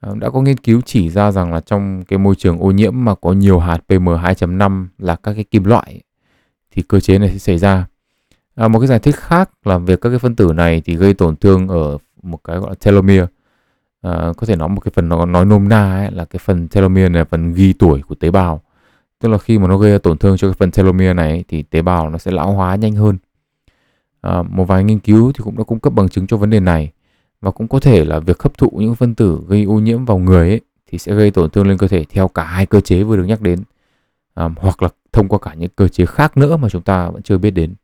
à, 0.00 0.10
đã 0.20 0.30
có 0.30 0.42
nghiên 0.42 0.56
cứu 0.56 0.80
chỉ 0.84 1.10
ra 1.10 1.30
rằng 1.30 1.52
là 1.52 1.60
trong 1.60 2.02
cái 2.08 2.18
môi 2.18 2.34
trường 2.34 2.58
ô 2.58 2.70
nhiễm 2.70 3.04
mà 3.04 3.14
có 3.14 3.32
nhiều 3.32 3.58
hạt 3.58 3.78
PM2.5 3.88 4.86
là 4.98 5.16
các 5.16 5.34
cái 5.34 5.44
kim 5.44 5.64
loại 5.64 6.00
thì 6.70 6.82
cơ 6.82 7.00
chế 7.00 7.18
này 7.18 7.30
sẽ 7.30 7.38
xảy 7.38 7.58
ra. 7.58 7.86
À, 8.54 8.68
một 8.68 8.80
cái 8.80 8.88
giải 8.88 8.98
thích 8.98 9.16
khác 9.16 9.50
là 9.64 9.78
việc 9.78 10.00
các 10.00 10.10
cái 10.10 10.18
phân 10.18 10.36
tử 10.36 10.52
này 10.52 10.82
thì 10.84 10.96
gây 10.96 11.14
tổn 11.14 11.36
thương 11.36 11.68
ở 11.68 11.98
một 12.22 12.38
cái 12.44 12.56
gọi 12.56 12.70
là 12.70 12.74
telomere. 12.74 13.26
À, 14.02 14.32
có 14.36 14.46
thể 14.46 14.56
nói 14.56 14.68
một 14.68 14.80
cái 14.80 14.92
phần 14.94 15.08
nó 15.08 15.26
nói 15.26 15.44
nôm 15.44 15.68
na 15.68 15.96
ấy, 15.96 16.10
là 16.10 16.24
cái 16.24 16.40
phần 16.44 16.68
telomere 16.68 17.08
này 17.08 17.20
là 17.20 17.24
phần 17.24 17.52
ghi 17.52 17.72
tuổi 17.72 18.02
của 18.08 18.14
tế 18.14 18.30
bào. 18.30 18.62
Tức 19.20 19.28
là 19.28 19.38
khi 19.38 19.58
mà 19.58 19.68
nó 19.68 19.78
gây 19.78 19.98
tổn 19.98 20.18
thương 20.18 20.36
cho 20.36 20.48
cái 20.48 20.54
phần 20.58 20.70
telomere 20.70 21.14
này 21.14 21.44
thì 21.48 21.62
tế 21.62 21.82
bào 21.82 22.10
nó 22.10 22.18
sẽ 22.18 22.30
lão 22.30 22.52
hóa 22.52 22.74
nhanh 22.76 22.94
hơn. 22.94 23.18
À, 24.24 24.42
một 24.42 24.64
vài 24.64 24.84
nghiên 24.84 24.98
cứu 24.98 25.32
thì 25.32 25.42
cũng 25.44 25.56
đã 25.58 25.64
cung 25.64 25.80
cấp 25.80 25.92
bằng 25.92 26.08
chứng 26.08 26.26
cho 26.26 26.36
vấn 26.36 26.50
đề 26.50 26.60
này. 26.60 26.92
Và 27.40 27.50
cũng 27.50 27.68
có 27.68 27.80
thể 27.80 28.04
là 28.04 28.20
việc 28.20 28.42
hấp 28.42 28.58
thụ 28.58 28.70
những 28.70 28.94
phân 28.94 29.14
tử 29.14 29.40
gây 29.48 29.64
ô 29.64 29.74
nhiễm 29.74 30.04
vào 30.04 30.18
người 30.18 30.48
ấy, 30.48 30.60
thì 30.86 30.98
sẽ 30.98 31.14
gây 31.14 31.30
tổn 31.30 31.50
thương 31.50 31.66
lên 31.68 31.78
cơ 31.78 31.88
thể 31.88 32.04
theo 32.04 32.28
cả 32.28 32.44
hai 32.44 32.66
cơ 32.66 32.80
chế 32.80 33.02
vừa 33.02 33.16
được 33.16 33.24
nhắc 33.24 33.40
đến. 33.40 33.62
À, 34.34 34.48
hoặc 34.56 34.82
là 34.82 34.88
thông 35.12 35.28
qua 35.28 35.38
cả 35.38 35.54
những 35.54 35.70
cơ 35.76 35.88
chế 35.88 36.06
khác 36.06 36.36
nữa 36.36 36.56
mà 36.56 36.68
chúng 36.68 36.82
ta 36.82 37.10
vẫn 37.10 37.22
chưa 37.22 37.38
biết 37.38 37.50
đến. 37.50 37.74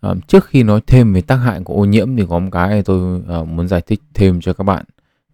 À, 0.00 0.14
trước 0.26 0.44
khi 0.46 0.62
nói 0.62 0.80
thêm 0.86 1.12
về 1.12 1.20
tác 1.20 1.36
hại 1.36 1.60
của 1.64 1.74
ô 1.74 1.84
nhiễm 1.84 2.16
thì 2.16 2.24
có 2.28 2.38
một 2.38 2.48
cái 2.52 2.82
tôi 2.82 3.22
à, 3.28 3.42
muốn 3.42 3.68
giải 3.68 3.80
thích 3.80 4.00
thêm 4.14 4.40
cho 4.40 4.52
các 4.52 4.64
bạn 4.64 4.84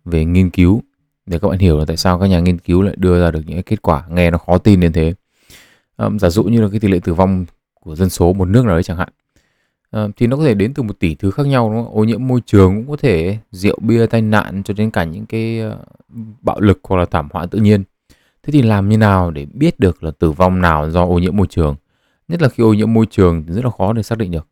về 0.04 0.24
nghiên 0.24 0.50
cứu 0.50 0.82
để 1.26 1.38
các 1.38 1.48
bạn 1.48 1.58
hiểu 1.58 1.78
là 1.78 1.84
tại 1.84 1.96
sao 1.96 2.18
các 2.18 2.26
nhà 2.26 2.40
nghiên 2.40 2.58
cứu 2.58 2.82
lại 2.82 2.94
đưa 2.98 3.20
ra 3.20 3.30
được 3.30 3.42
những 3.46 3.62
kết 3.62 3.82
quả. 3.82 4.04
Nghe 4.08 4.30
nó 4.30 4.38
khó 4.38 4.58
tin 4.58 4.80
đến 4.80 4.92
thế. 4.92 5.14
À, 5.96 6.08
giả 6.20 6.30
dụ 6.30 6.44
như 6.44 6.60
là 6.60 6.68
cái 6.70 6.80
tỷ 6.80 6.88
lệ 6.88 7.00
tử 7.04 7.14
vong 7.14 7.44
của 7.80 7.96
dân 7.96 8.10
số 8.10 8.32
một 8.32 8.48
nước 8.48 8.64
nào 8.64 8.74
đấy 8.74 8.82
chẳng 8.82 8.96
hạn. 8.96 9.08
Ờ, 9.92 10.10
thì 10.16 10.26
nó 10.26 10.36
có 10.36 10.44
thể 10.44 10.54
đến 10.54 10.74
từ 10.74 10.82
một 10.82 10.98
tỷ 10.98 11.14
thứ 11.14 11.30
khác 11.30 11.46
nhau 11.46 11.70
đúng 11.70 11.84
không? 11.84 11.94
Ô 11.94 12.04
nhiễm 12.04 12.26
môi 12.26 12.40
trường 12.46 12.74
cũng 12.76 12.90
có 12.90 12.96
thể 12.96 13.38
rượu 13.50 13.78
bia 13.82 14.06
tai 14.06 14.22
nạn 14.22 14.62
cho 14.64 14.74
đến 14.74 14.90
cả 14.90 15.04
những 15.04 15.26
cái 15.26 15.60
ờ, 15.60 15.78
bạo 16.40 16.60
lực 16.60 16.80
hoặc 16.82 16.96
là 16.96 17.04
thảm 17.04 17.28
họa 17.32 17.46
tự 17.46 17.58
nhiên. 17.58 17.84
Thế 18.42 18.52
thì 18.52 18.62
làm 18.62 18.88
như 18.88 18.98
nào 18.98 19.30
để 19.30 19.46
biết 19.54 19.80
được 19.80 20.04
là 20.04 20.10
tử 20.10 20.30
vong 20.30 20.60
nào 20.60 20.90
do 20.90 21.04
ô 21.04 21.18
nhiễm 21.18 21.36
môi 21.36 21.46
trường? 21.46 21.76
Nhất 22.28 22.42
là 22.42 22.48
khi 22.48 22.62
ô 22.62 22.72
nhiễm 22.74 22.92
môi 22.92 23.06
trường 23.10 23.44
thì 23.46 23.54
rất 23.54 23.64
là 23.64 23.70
khó 23.78 23.92
để 23.92 24.02
xác 24.02 24.18
định 24.18 24.30
được. 24.30 24.46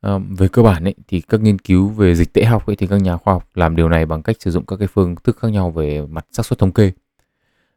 Ờ, 0.00 0.20
về 0.38 0.48
cơ 0.48 0.62
bản 0.62 0.84
ấy, 0.84 0.94
thì 1.08 1.20
các 1.20 1.40
nghiên 1.40 1.58
cứu 1.58 1.88
về 1.88 2.14
dịch 2.14 2.32
tễ 2.32 2.44
học 2.44 2.66
ấy, 2.66 2.76
thì 2.76 2.86
các 2.86 2.96
nhà 2.96 3.16
khoa 3.16 3.34
học 3.34 3.48
làm 3.54 3.76
điều 3.76 3.88
này 3.88 4.06
bằng 4.06 4.22
cách 4.22 4.36
sử 4.40 4.50
dụng 4.50 4.66
các 4.66 4.76
cái 4.76 4.88
phương 4.88 5.14
thức 5.24 5.38
khác 5.38 5.48
nhau 5.48 5.70
về 5.70 6.06
mặt 6.10 6.26
xác 6.32 6.46
suất 6.46 6.58
thống 6.58 6.72
kê. 6.72 6.92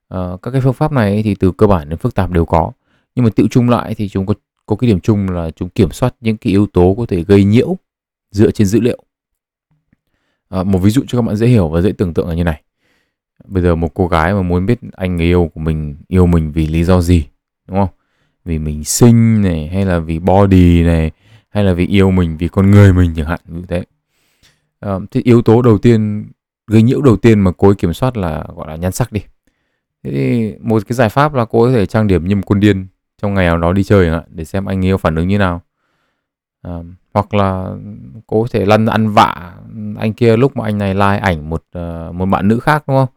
Ờ, 0.08 0.38
các 0.42 0.52
cái 0.52 0.62
phương 0.62 0.74
pháp 0.74 0.92
này 0.92 1.12
ấy, 1.12 1.24
thì 1.24 1.36
từ 1.36 1.52
cơ 1.52 1.68
bản 1.68 1.90
đến 1.90 2.00
phức 2.00 2.16
tạp 2.16 2.32
đều 2.32 2.46
có 2.46 2.72
nhưng 3.16 3.26
mà 3.26 3.32
tự 3.36 3.48
chung 3.52 3.70
lại 3.70 3.96
thì 3.96 4.10
chúng 4.10 4.26
có 4.26 4.34
có 4.70 4.76
cái 4.76 4.90
điểm 4.90 5.00
chung 5.00 5.30
là 5.30 5.52
chúng 5.56 5.70
kiểm 5.70 5.92
soát 5.92 6.16
những 6.22 6.38
cái 6.38 6.52
yếu 6.52 6.68
tố 6.68 6.96
có 6.98 7.06
thể 7.06 7.24
gây 7.24 7.44
nhiễu 7.44 7.78
dựa 8.32 8.52
trên 8.52 8.68
dữ 8.68 8.80
liệu. 8.80 9.04
À, 10.50 10.64
một 10.64 10.80
ví 10.80 10.90
dụ 10.90 11.04
cho 11.08 11.18
các 11.18 11.22
bạn 11.22 11.36
dễ 11.36 11.48
hiểu 11.48 11.70
và 11.70 11.82
dễ 11.82 11.92
tưởng 11.92 12.14
tượng 12.14 12.28
là 12.28 12.36
như 12.36 12.44
này. 12.44 12.62
Bây 13.46 13.64
giờ 13.64 13.76
một 13.76 13.94
cô 13.94 14.08
gái 14.08 14.34
mà 14.34 14.42
muốn 14.42 14.66
biết 14.66 14.80
anh 14.92 15.16
người 15.16 15.26
yêu 15.26 15.52
của 15.54 15.60
mình 15.60 15.96
yêu 16.08 16.26
mình 16.26 16.52
vì 16.52 16.68
lý 16.68 16.84
do 16.84 17.02
gì, 17.02 17.26
đúng 17.68 17.78
không? 17.78 17.90
Vì 18.46 18.60
mình 18.60 18.84
xinh 18.84 19.42
này 19.42 19.68
hay 19.68 19.86
là 19.86 20.00
vì 20.00 20.20
body 20.20 20.84
này 20.84 21.12
hay 21.50 21.64
là 21.64 21.74
vì 21.74 21.88
yêu 21.88 22.12
mình 22.12 22.38
vì 22.38 22.48
con 22.48 22.72
người 22.72 22.94
mình 22.94 23.14
chẳng 23.16 23.28
hạn 23.28 23.40
như 23.48 23.62
thế. 23.68 23.84
À, 24.80 24.94
thì 25.12 25.22
yếu 25.24 25.42
tố 25.42 25.62
đầu 25.62 25.78
tiên 25.78 26.26
gây 26.68 26.82
nhiễu 26.82 27.02
đầu 27.02 27.18
tiên 27.18 27.40
mà 27.40 27.52
cô 27.58 27.68
ấy 27.68 27.76
kiểm 27.76 27.94
soát 27.94 28.18
là 28.18 28.46
gọi 28.56 28.68
là 28.68 28.76
nhan 28.76 28.92
sắc 28.92 29.12
đi. 29.12 29.22
Thế 30.04 30.12
thì 30.12 30.54
một 30.62 30.84
cái 30.88 30.96
giải 30.96 31.10
pháp 31.10 31.34
là 31.34 31.46
cô 31.46 31.64
ấy 31.64 31.74
có 31.74 31.78
thể 31.78 31.86
trang 31.86 32.08
điểm 32.08 32.28
như 32.28 32.36
một 32.36 32.44
con 32.46 32.60
điên 32.60 32.88
trong 33.22 33.34
ngày 33.34 33.46
nào 33.46 33.58
đó 33.58 33.74
đi 33.74 33.84
chơi 33.84 34.10
ạ 34.10 34.24
để 34.28 34.46
xem 34.46 34.66
anh 34.66 34.86
yêu 34.86 34.98
phản 34.98 35.16
ứng 35.16 35.28
như 35.28 35.38
nào. 35.38 35.62
À, 36.62 36.72
hoặc 37.14 37.34
là 37.34 37.70
cô 38.28 38.42
có 38.42 38.48
thể 38.52 38.66
lăn 38.66 38.86
ăn 38.86 39.10
vạ 39.10 39.54
anh 39.98 40.14
kia 40.14 40.38
lúc 40.38 40.58
mà 40.58 40.66
anh 40.66 40.78
này 40.78 40.94
like 40.94 41.18
ảnh 41.18 41.50
một 41.50 41.64
ờ, 41.72 42.12
một 42.12 42.26
bạn 42.26 42.48
nữ 42.48 42.60
khác 42.60 42.84
đúng 42.88 42.98
không? 42.98 43.10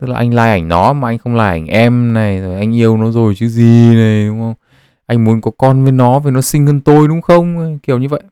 Tức 0.00 0.06
là 0.06 0.16
anh 0.16 0.30
like 0.30 0.42
ảnh 0.42 0.68
nó 0.68 0.92
mà 0.92 1.08
anh 1.08 1.18
không 1.18 1.34
like 1.34 1.44
ảnh 1.44 1.66
em 1.66 2.12
này 2.12 2.40
rồi 2.40 2.58
anh 2.58 2.76
yêu 2.76 2.96
nó 2.96 3.10
rồi 3.10 3.34
chứ 3.34 3.48
gì 3.48 3.94
này 3.94 4.26
đúng 4.26 4.40
không? 4.40 4.54
Anh 5.06 5.24
muốn 5.24 5.40
có 5.40 5.50
con 5.58 5.82
với 5.82 5.92
nó 5.92 6.18
vì 6.18 6.30
nó 6.30 6.40
xinh 6.40 6.66
hơn 6.66 6.80
tôi 6.80 7.08
đúng 7.08 7.22
không? 7.22 7.78
Kiểu 7.78 7.98
như 7.98 8.08
vậy. 8.08 8.22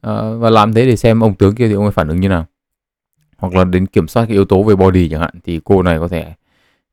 À, 0.00 0.12
và 0.38 0.50
làm 0.50 0.74
thế 0.74 0.86
để 0.86 0.96
xem 0.96 1.20
ông 1.20 1.34
tướng 1.34 1.54
kia 1.54 1.68
thì 1.68 1.74
ông 1.74 1.84
ấy 1.84 1.92
phản 1.92 2.08
ứng 2.08 2.20
như 2.20 2.28
nào. 2.28 2.46
Hoặc 3.38 3.54
là 3.54 3.64
đến 3.64 3.86
kiểm 3.86 4.08
soát 4.08 4.26
cái 4.26 4.32
yếu 4.32 4.44
tố 4.44 4.62
về 4.62 4.76
body 4.76 5.08
chẳng 5.08 5.20
hạn 5.20 5.34
thì 5.44 5.60
cô 5.64 5.82
này 5.82 5.98
có 5.98 6.08
thể 6.08 6.34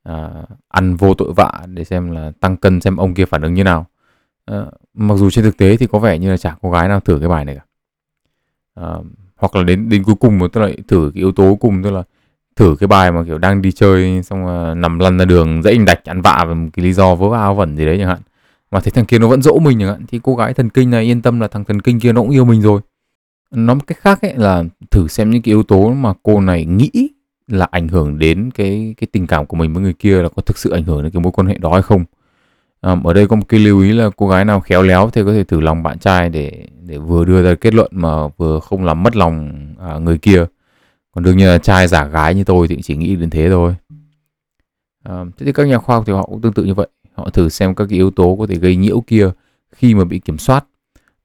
à, 0.03 0.29
ăn 0.67 0.95
vô 0.95 1.13
tội 1.13 1.33
vạ 1.33 1.51
để 1.67 1.83
xem 1.83 2.11
là 2.11 2.31
tăng 2.39 2.57
cân 2.57 2.81
xem 2.81 2.97
ông 2.97 3.13
kia 3.13 3.25
phản 3.25 3.41
ứng 3.41 3.53
như 3.53 3.63
nào. 3.63 3.85
À, 4.45 4.65
mặc 4.93 5.15
dù 5.15 5.29
trên 5.29 5.45
thực 5.45 5.57
tế 5.57 5.77
thì 5.77 5.87
có 5.87 5.99
vẻ 5.99 6.19
như 6.19 6.31
là 6.31 6.37
chả 6.37 6.55
cô 6.61 6.71
gái 6.71 6.87
nào 6.87 6.99
thử 6.99 7.19
cái 7.19 7.29
bài 7.29 7.45
này 7.45 7.55
cả. 7.55 7.65
À, 8.75 8.93
hoặc 9.35 9.55
là 9.55 9.63
đến 9.63 9.89
đến 9.89 10.03
cuối 10.03 10.15
cùng 10.15 10.39
mà 10.39 10.47
tức 10.53 10.61
là 10.61 10.69
thử 10.87 11.11
cái 11.13 11.21
yếu 11.21 11.31
tố 11.31 11.57
cùng 11.59 11.83
tức 11.83 11.91
là 11.91 12.03
thử 12.55 12.75
cái 12.79 12.87
bài 12.87 13.11
mà 13.11 13.23
kiểu 13.23 13.37
đang 13.37 13.61
đi 13.61 13.71
chơi 13.71 14.23
xong 14.23 14.45
là 14.45 14.73
nằm 14.75 14.99
lăn 14.99 15.17
ra 15.17 15.25
đường 15.25 15.63
dãy 15.63 15.77
đạch 15.77 16.05
ăn 16.05 16.21
vạ 16.21 16.45
và 16.47 16.53
một 16.53 16.69
cái 16.73 16.85
lý 16.85 16.93
do 16.93 17.15
vớ 17.15 17.29
va 17.29 17.37
áo 17.37 17.55
vẩn 17.55 17.77
gì 17.77 17.85
đấy 17.85 17.97
chẳng 17.99 18.07
hạn. 18.07 18.19
Mà 18.71 18.79
thấy 18.79 18.91
thằng 18.91 19.05
kia 19.05 19.19
nó 19.19 19.27
vẫn 19.27 19.41
dỗ 19.41 19.59
mình 19.59 19.79
chẳng 19.79 19.89
hạn 19.89 20.05
thì 20.07 20.19
cô 20.23 20.35
gái 20.35 20.53
thần 20.53 20.69
kinh 20.69 20.89
này 20.89 21.03
yên 21.03 21.21
tâm 21.21 21.39
là 21.39 21.47
thằng 21.47 21.63
thần 21.63 21.81
kinh 21.81 21.99
kia 21.99 22.13
nó 22.13 22.21
cũng 22.21 22.29
yêu 22.29 22.45
mình 22.45 22.61
rồi. 22.61 22.81
Nói 23.51 23.75
một 23.75 23.87
cách 23.87 23.97
khác 23.97 24.21
ấy 24.21 24.33
là 24.35 24.63
thử 24.91 25.07
xem 25.07 25.29
những 25.29 25.41
cái 25.41 25.51
yếu 25.51 25.63
tố 25.63 25.93
mà 25.93 26.13
cô 26.23 26.41
này 26.41 26.65
nghĩ 26.65 27.09
là 27.55 27.67
ảnh 27.71 27.87
hưởng 27.87 28.19
đến 28.19 28.51
cái 28.51 28.95
cái 28.97 29.07
tình 29.11 29.27
cảm 29.27 29.45
của 29.45 29.57
mình 29.57 29.73
với 29.73 29.83
người 29.83 29.93
kia 29.93 30.21
là 30.21 30.29
có 30.35 30.41
thực 30.41 30.57
sự 30.57 30.71
ảnh 30.71 30.83
hưởng 30.83 31.03
đến 31.03 31.11
cái 31.11 31.21
mối 31.21 31.31
quan 31.31 31.47
hệ 31.47 31.57
đó 31.57 31.73
hay 31.73 31.81
không? 31.81 32.05
À, 32.81 32.95
ở 33.03 33.13
đây 33.13 33.27
có 33.27 33.35
một 33.35 33.45
cái 33.49 33.59
lưu 33.59 33.81
ý 33.81 33.93
là 33.93 34.09
cô 34.17 34.27
gái 34.27 34.45
nào 34.45 34.59
khéo 34.59 34.83
léo 34.83 35.09
thì 35.09 35.23
có 35.23 35.33
thể 35.33 35.43
thử 35.43 35.59
lòng 35.59 35.83
bạn 35.83 35.99
trai 35.99 36.29
để 36.29 36.67
để 36.81 36.97
vừa 36.97 37.25
đưa 37.25 37.43
ra 37.43 37.55
kết 37.55 37.73
luận 37.73 37.91
mà 37.93 38.27
vừa 38.27 38.59
không 38.59 38.85
làm 38.85 39.03
mất 39.03 39.15
lòng 39.15 39.67
à, 39.79 39.97
người 39.97 40.17
kia. 40.17 40.45
Còn 41.11 41.23
đương 41.23 41.37
nhiên 41.37 41.47
là 41.47 41.57
trai 41.57 41.87
giả 41.87 42.05
gái 42.05 42.35
như 42.35 42.43
tôi 42.43 42.67
thì 42.67 42.81
chỉ 42.81 42.95
nghĩ 42.95 43.15
đến 43.15 43.29
thế 43.29 43.49
thôi. 43.49 43.75
À, 45.03 45.23
thế 45.37 45.45
thì 45.45 45.51
các 45.51 45.67
nhà 45.67 45.77
khoa 45.77 45.95
học 45.95 46.03
thì 46.07 46.13
họ 46.13 46.23
cũng 46.23 46.41
tương 46.41 46.53
tự 46.53 46.63
như 46.63 46.73
vậy. 46.73 46.87
Họ 47.13 47.29
thử 47.29 47.49
xem 47.49 47.75
các 47.75 47.85
cái 47.89 47.97
yếu 47.97 48.11
tố 48.11 48.35
có 48.39 48.47
thể 48.47 48.55
gây 48.55 48.75
nhiễu 48.75 49.01
kia 49.01 49.29
khi 49.71 49.95
mà 49.95 50.03
bị 50.03 50.19
kiểm 50.19 50.37
soát 50.37 50.65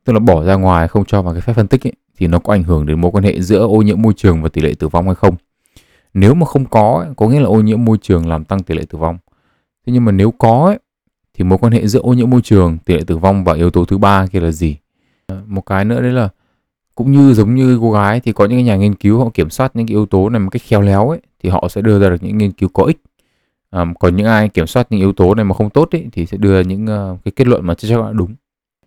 tức 0.09 0.13
là 0.13 0.21
bỏ 0.21 0.45
ra 0.45 0.55
ngoài 0.55 0.89
không 0.89 1.05
cho 1.05 1.23
vào 1.23 1.35
cái 1.35 1.41
phép 1.41 1.53
phân 1.53 1.67
tích 1.67 1.87
ấy, 1.87 1.93
thì 2.19 2.27
nó 2.27 2.39
có 2.39 2.53
ảnh 2.53 2.63
hưởng 2.63 2.87
đến 2.87 3.01
mối 3.01 3.11
quan 3.11 3.25
hệ 3.25 3.41
giữa 3.41 3.59
ô 3.59 3.83
nhiễm 3.83 4.03
môi 4.03 4.13
trường 4.17 4.43
và 4.43 4.49
tỷ 4.49 4.61
lệ 4.61 4.75
tử 4.79 4.89
vong 4.89 5.07
hay 5.07 5.15
không? 5.15 5.37
Nếu 6.15 6.35
mà 6.35 6.47
không 6.47 6.65
có 6.65 7.03
ấy, 7.05 7.15
có 7.17 7.29
nghĩa 7.29 7.41
là 7.41 7.47
ô 7.47 7.61
nhiễm 7.61 7.85
môi 7.85 7.99
trường 7.99 8.29
làm 8.29 8.45
tăng 8.45 8.63
tỷ 8.63 8.75
lệ 8.75 8.85
tử 8.89 8.99
vong. 8.99 9.19
Thế 9.87 9.93
nhưng 9.93 10.05
mà 10.05 10.13
nếu 10.13 10.31
có 10.31 10.67
ấy, 10.67 10.79
thì 11.35 11.45
mối 11.45 11.59
quan 11.59 11.73
hệ 11.73 11.87
giữa 11.87 12.01
ô 12.01 12.13
nhiễm 12.13 12.31
môi 12.31 12.43
trường 12.43 12.79
tỷ 12.79 12.95
lệ 12.95 13.03
tử 13.07 13.17
vong 13.17 13.45
và 13.45 13.55
yếu 13.55 13.71
tố 13.71 13.85
thứ 13.85 13.99
ba 13.99 14.27
kia 14.27 14.41
là 14.41 14.51
gì? 14.51 14.77
Một 15.47 15.67
cái 15.67 15.85
nữa 15.85 16.01
đấy 16.01 16.13
là 16.13 16.29
cũng 16.95 17.13
như 17.13 17.33
giống 17.33 17.55
như 17.55 17.79
cô 17.81 17.93
gái 17.93 18.21
thì 18.21 18.33
có 18.33 18.45
những 18.45 18.65
nhà 18.65 18.77
nghiên 18.77 18.95
cứu 18.95 19.19
họ 19.19 19.31
kiểm 19.35 19.51
soát 19.51 19.77
những 19.77 19.87
cái 19.87 19.95
yếu 19.95 20.07
tố 20.07 20.29
này 20.29 20.41
một 20.41 20.51
cách 20.51 20.63
khéo 20.63 20.81
léo 20.81 21.09
ấy 21.09 21.21
thì 21.43 21.49
họ 21.49 21.69
sẽ 21.71 21.81
đưa 21.83 22.01
ra 22.01 22.09
được 22.09 22.23
những 22.23 22.39
nghiên 22.39 22.53
cứu 22.53 22.69
có 22.73 22.85
ích. 22.85 22.99
À, 23.71 23.85
còn 24.01 24.17
những 24.17 24.27
ai 24.27 24.49
kiểm 24.49 24.67
soát 24.67 24.87
những 24.91 25.01
yếu 25.01 25.13
tố 25.13 25.35
này 25.35 25.45
mà 25.45 25.55
không 25.55 25.71
tốt 25.71 25.89
ấy, 25.93 26.07
thì 26.13 26.27
sẽ 26.27 26.37
đưa 26.37 26.61
những 26.61 26.85
uh, 26.85 27.25
cái 27.25 27.33
kết 27.37 27.47
luận 27.47 27.67
mà 27.67 27.75
chắc 27.75 27.89
chắn 27.89 28.01
là 28.01 28.13
đúng. 28.13 28.35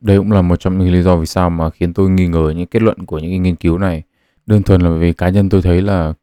Đây 0.01 0.17
cũng 0.17 0.31
là 0.31 0.41
một 0.41 0.55
trong 0.55 0.77
những 0.77 0.93
lý 0.93 1.01
do 1.01 1.15
vì 1.15 1.25
sao 1.25 1.49
mà 1.49 1.69
khiến 1.69 1.93
tôi 1.93 2.09
nghi 2.09 2.27
ngờ 2.27 2.53
những 2.55 2.67
kết 2.67 2.81
luận 2.81 3.05
của 3.05 3.19
những 3.19 3.43
nghiên 3.43 3.55
cứu 3.55 3.77
này. 3.77 4.03
Đơn 4.45 4.63
thuần 4.63 4.81
là 4.81 4.89
vì 4.89 5.13
cá 5.13 5.29
nhân 5.29 5.49
tôi 5.49 5.61
thấy 5.61 5.81
là 5.81 6.13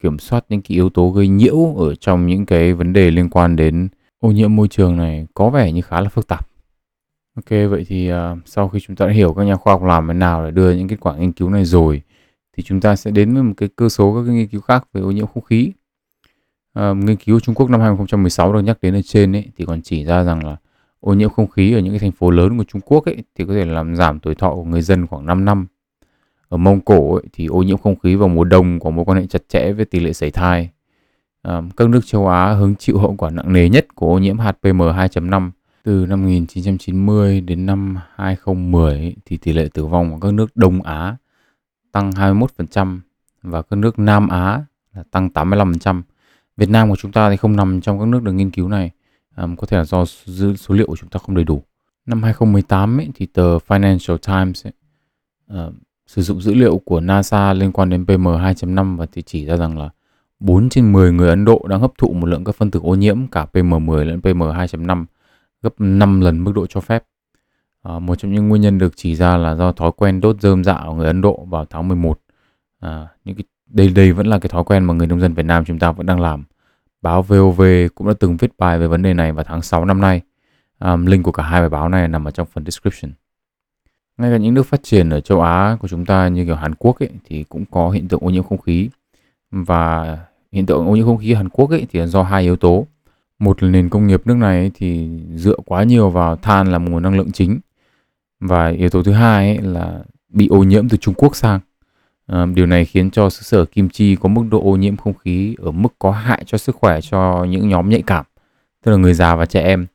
kiểm 0.00 0.18
soát 0.18 0.44
những 0.48 0.62
cái 0.62 0.74
yếu 0.74 0.90
tố 0.90 1.10
gây 1.10 1.28
nhiễu 1.28 1.74
ở 1.76 1.94
trong 1.94 2.26
những 2.26 2.46
cái 2.46 2.74
vấn 2.74 2.92
đề 2.92 3.10
liên 3.10 3.30
quan 3.30 3.56
đến 3.56 3.88
ô 4.18 4.30
nhiễm 4.30 4.56
môi 4.56 4.68
trường 4.68 4.96
này 4.96 5.26
có 5.34 5.50
vẻ 5.50 5.72
như 5.72 5.82
khá 5.82 6.00
là 6.00 6.08
phức 6.08 6.28
tạp 6.28 6.48
ok 7.36 7.50
vậy 7.70 7.84
thì 7.88 8.12
uh, 8.12 8.16
sau 8.46 8.68
khi 8.68 8.80
chúng 8.80 8.96
ta 8.96 9.06
đã 9.06 9.12
hiểu 9.12 9.34
các 9.34 9.42
nhà 9.42 9.56
khoa 9.56 9.72
học 9.72 9.82
làm 9.82 10.08
thế 10.08 10.14
nào 10.14 10.44
để 10.44 10.50
đưa 10.50 10.72
những 10.72 10.88
kết 10.88 11.00
quả 11.00 11.16
nghiên 11.16 11.32
cứu 11.32 11.50
này 11.50 11.64
rồi 11.64 12.02
thì 12.56 12.62
chúng 12.62 12.80
ta 12.80 12.96
sẽ 12.96 13.10
đến 13.10 13.34
với 13.34 13.42
một 13.42 13.54
cái 13.56 13.68
cơ 13.76 13.88
số 13.88 14.14
các 14.14 14.22
cái 14.26 14.34
nghiên 14.34 14.48
cứu 14.48 14.60
khác 14.60 14.88
về 14.92 15.00
ô 15.00 15.10
nhiễm 15.10 15.26
không 15.26 15.44
khí 15.44 15.72
uh, 16.78 16.96
nghiên 16.96 17.16
cứu 17.16 17.40
Trung 17.40 17.54
Quốc 17.54 17.70
năm 17.70 17.80
2016 17.80 18.52
được 18.52 18.60
nhắc 18.60 18.78
đến 18.82 18.94
ở 18.94 19.00
trên 19.04 19.36
ấy 19.36 19.44
thì 19.56 19.64
còn 19.64 19.82
chỉ 19.82 20.04
ra 20.04 20.24
rằng 20.24 20.46
là 20.46 20.56
ô 21.00 21.14
nhiễm 21.14 21.30
không 21.30 21.46
khí 21.48 21.72
ở 21.72 21.80
những 21.80 21.92
cái 21.92 21.98
thành 21.98 22.12
phố 22.12 22.30
lớn 22.30 22.58
của 22.58 22.64
Trung 22.64 22.80
Quốc 22.84 23.04
ấy 23.04 23.16
thì 23.34 23.44
có 23.44 23.54
thể 23.54 23.64
làm 23.64 23.96
giảm 23.96 24.20
tuổi 24.20 24.34
thọ 24.34 24.54
của 24.54 24.64
người 24.64 24.82
dân 24.82 25.06
khoảng 25.06 25.26
5 25.26 25.44
năm. 25.44 25.66
Ở 26.50 26.56
Mông 26.56 26.80
Cổ 26.80 27.14
ấy, 27.14 27.24
thì 27.32 27.46
ô 27.46 27.62
nhiễm 27.62 27.78
không 27.78 27.98
khí 27.98 28.14
vào 28.14 28.28
mùa 28.28 28.44
đông 28.44 28.80
có 28.80 28.90
mối 28.90 29.04
quan 29.04 29.18
hệ 29.18 29.26
chặt 29.26 29.42
chẽ 29.48 29.72
với 29.72 29.84
tỷ 29.84 30.00
lệ 30.00 30.12
sảy 30.12 30.30
thai. 30.30 30.70
À, 31.42 31.62
các 31.76 31.88
nước 31.88 32.00
châu 32.06 32.28
Á 32.28 32.52
hứng 32.52 32.74
chịu 32.74 32.98
hậu 32.98 33.14
quả 33.18 33.30
nặng 33.30 33.52
nề 33.52 33.68
nhất 33.68 33.86
của 33.94 34.06
ô 34.06 34.18
nhiễm 34.18 34.38
hạt 34.38 34.58
PM2.5 34.62 35.50
từ 35.82 36.06
năm 36.08 36.22
1990 36.22 37.40
đến 37.40 37.66
năm 37.66 37.98
2010 38.14 38.94
ấy, 38.94 39.16
thì 39.24 39.36
tỷ 39.36 39.52
lệ 39.52 39.68
tử 39.74 39.86
vong 39.86 40.12
ở 40.12 40.18
các 40.20 40.34
nước 40.34 40.56
Đông 40.56 40.82
Á 40.82 41.16
tăng 41.92 42.10
21% 42.10 42.98
và 43.42 43.62
các 43.62 43.76
nước 43.76 43.98
Nam 43.98 44.28
Á 44.28 44.64
là 44.94 45.02
tăng 45.10 45.28
85%. 45.34 46.02
Việt 46.56 46.70
Nam 46.70 46.90
của 46.90 46.96
chúng 46.96 47.12
ta 47.12 47.30
thì 47.30 47.36
không 47.36 47.56
nằm 47.56 47.80
trong 47.80 47.98
các 47.98 48.08
nước 48.08 48.22
được 48.22 48.32
nghiên 48.32 48.50
cứu 48.50 48.68
này 48.68 48.90
à, 49.34 49.46
có 49.58 49.66
thể 49.66 49.76
là 49.76 49.84
do 49.84 50.04
dữ, 50.24 50.56
số 50.56 50.74
liệu 50.74 50.86
của 50.86 50.96
chúng 50.96 51.10
ta 51.10 51.18
không 51.18 51.34
đầy 51.34 51.44
đủ. 51.44 51.62
Năm 52.06 52.22
2018 52.22 53.00
ấy, 53.00 53.08
thì 53.14 53.26
tờ 53.26 53.58
Financial 53.58 54.16
Times 54.16 54.66
ấy, 54.66 54.72
uh, 55.68 55.74
sử 56.10 56.22
dụng 56.22 56.40
dữ 56.40 56.54
liệu 56.54 56.78
của 56.78 57.00
NASA 57.00 57.52
liên 57.52 57.72
quan 57.72 57.90
đến 57.90 58.04
PM2.5 58.04 58.96
và 58.96 59.06
thì 59.12 59.22
chỉ 59.22 59.46
ra 59.46 59.56
rằng 59.56 59.78
là 59.78 59.88
4 60.40 60.68
trên 60.68 60.92
10 60.92 61.12
người 61.12 61.28
Ấn 61.28 61.44
Độ 61.44 61.66
đang 61.68 61.80
hấp 61.80 61.92
thụ 61.98 62.12
một 62.12 62.26
lượng 62.26 62.44
các 62.44 62.54
phân 62.54 62.70
tử 62.70 62.80
ô 62.82 62.94
nhiễm 62.94 63.26
cả 63.26 63.46
PM10 63.52 64.04
lẫn 64.04 64.20
PM2.5 64.20 65.04
gấp 65.62 65.74
5 65.78 66.20
lần 66.20 66.44
mức 66.44 66.52
độ 66.54 66.66
cho 66.66 66.80
phép. 66.80 67.04
À, 67.82 67.98
một 67.98 68.14
trong 68.14 68.32
những 68.32 68.48
nguyên 68.48 68.62
nhân 68.62 68.78
được 68.78 68.92
chỉ 68.96 69.14
ra 69.16 69.36
là 69.36 69.54
do 69.54 69.72
thói 69.72 69.90
quen 69.96 70.20
đốt 70.20 70.40
dơm 70.40 70.64
dạ 70.64 70.82
của 70.86 70.94
người 70.94 71.06
Ấn 71.06 71.20
Độ 71.20 71.46
vào 71.50 71.64
tháng 71.64 71.88
11. 71.88 72.20
À, 72.80 73.08
những 73.24 73.36
cái 73.36 73.44
đây 73.66 73.88
đây 73.88 74.12
vẫn 74.12 74.26
là 74.26 74.38
cái 74.38 74.48
thói 74.48 74.64
quen 74.64 74.84
mà 74.84 74.94
người 74.94 75.06
nông 75.06 75.20
dân 75.20 75.34
Việt 75.34 75.46
Nam 75.46 75.64
chúng 75.64 75.78
ta 75.78 75.92
vẫn 75.92 76.06
đang 76.06 76.20
làm. 76.20 76.44
Báo 77.02 77.22
VOV 77.22 77.62
cũng 77.94 78.06
đã 78.06 78.14
từng 78.20 78.36
viết 78.36 78.58
bài 78.58 78.78
về 78.78 78.86
vấn 78.86 79.02
đề 79.02 79.14
này 79.14 79.32
vào 79.32 79.44
tháng 79.44 79.62
6 79.62 79.84
năm 79.84 80.00
nay. 80.00 80.20
À, 80.78 80.96
link 80.96 81.24
của 81.24 81.32
cả 81.32 81.42
hai 81.42 81.60
bài 81.60 81.70
báo 81.70 81.88
này 81.88 82.08
nằm 82.08 82.24
ở 82.24 82.30
trong 82.30 82.46
phần 82.46 82.64
description. 82.64 83.12
Ngay 84.20 84.30
cả 84.30 84.36
những 84.36 84.54
nước 84.54 84.66
phát 84.66 84.82
triển 84.82 85.10
ở 85.10 85.20
châu 85.20 85.40
Á 85.40 85.76
của 85.80 85.88
chúng 85.88 86.04
ta 86.04 86.28
như 86.28 86.44
kiểu 86.44 86.54
Hàn 86.54 86.74
Quốc 86.74 86.98
ấy, 86.98 87.08
thì 87.28 87.44
cũng 87.48 87.64
có 87.70 87.90
hiện 87.90 88.08
tượng 88.08 88.20
ô 88.22 88.30
nhiễm 88.30 88.42
không 88.42 88.58
khí. 88.58 88.88
Và 89.50 90.18
hiện 90.52 90.66
tượng 90.66 90.86
ô 90.86 90.96
nhiễm 90.96 91.04
không 91.04 91.18
khí 91.18 91.32
ở 91.32 91.36
Hàn 91.36 91.48
Quốc 91.48 91.70
ấy, 91.70 91.86
thì 91.92 92.00
là 92.00 92.06
do 92.06 92.22
hai 92.22 92.42
yếu 92.42 92.56
tố. 92.56 92.86
Một 93.38 93.62
là 93.62 93.70
nền 93.70 93.88
công 93.88 94.06
nghiệp 94.06 94.22
nước 94.24 94.36
này 94.36 94.58
ấy, 94.58 94.70
thì 94.74 95.08
dựa 95.34 95.56
quá 95.66 95.82
nhiều 95.82 96.10
vào 96.10 96.36
than 96.36 96.72
là 96.72 96.78
nguồn 96.78 97.02
năng 97.02 97.16
lượng 97.16 97.32
chính. 97.32 97.60
Và 98.40 98.68
yếu 98.68 98.88
tố 98.88 99.02
thứ 99.02 99.12
hai 99.12 99.56
ấy, 99.56 99.58
là 99.66 100.00
bị 100.28 100.48
ô 100.48 100.62
nhiễm 100.62 100.88
từ 100.88 100.96
Trung 100.96 101.14
Quốc 101.14 101.36
sang. 101.36 101.60
À, 102.26 102.46
điều 102.54 102.66
này 102.66 102.84
khiến 102.84 103.10
cho 103.10 103.30
xứ 103.30 103.42
sở 103.42 103.64
kim 103.64 103.88
chi 103.88 104.16
có 104.16 104.28
mức 104.28 104.42
độ 104.50 104.62
ô 104.64 104.76
nhiễm 104.76 104.96
không 104.96 105.14
khí 105.14 105.56
ở 105.58 105.70
mức 105.70 105.94
có 105.98 106.10
hại 106.10 106.44
cho 106.46 106.58
sức 106.58 106.76
khỏe 106.76 107.00
cho 107.00 107.44
những 107.44 107.68
nhóm 107.68 107.88
nhạy 107.88 108.02
cảm, 108.02 108.24
tức 108.84 108.90
là 108.90 108.96
người 108.96 109.14
già 109.14 109.34
và 109.36 109.46
trẻ 109.46 109.62
em, 109.62 109.86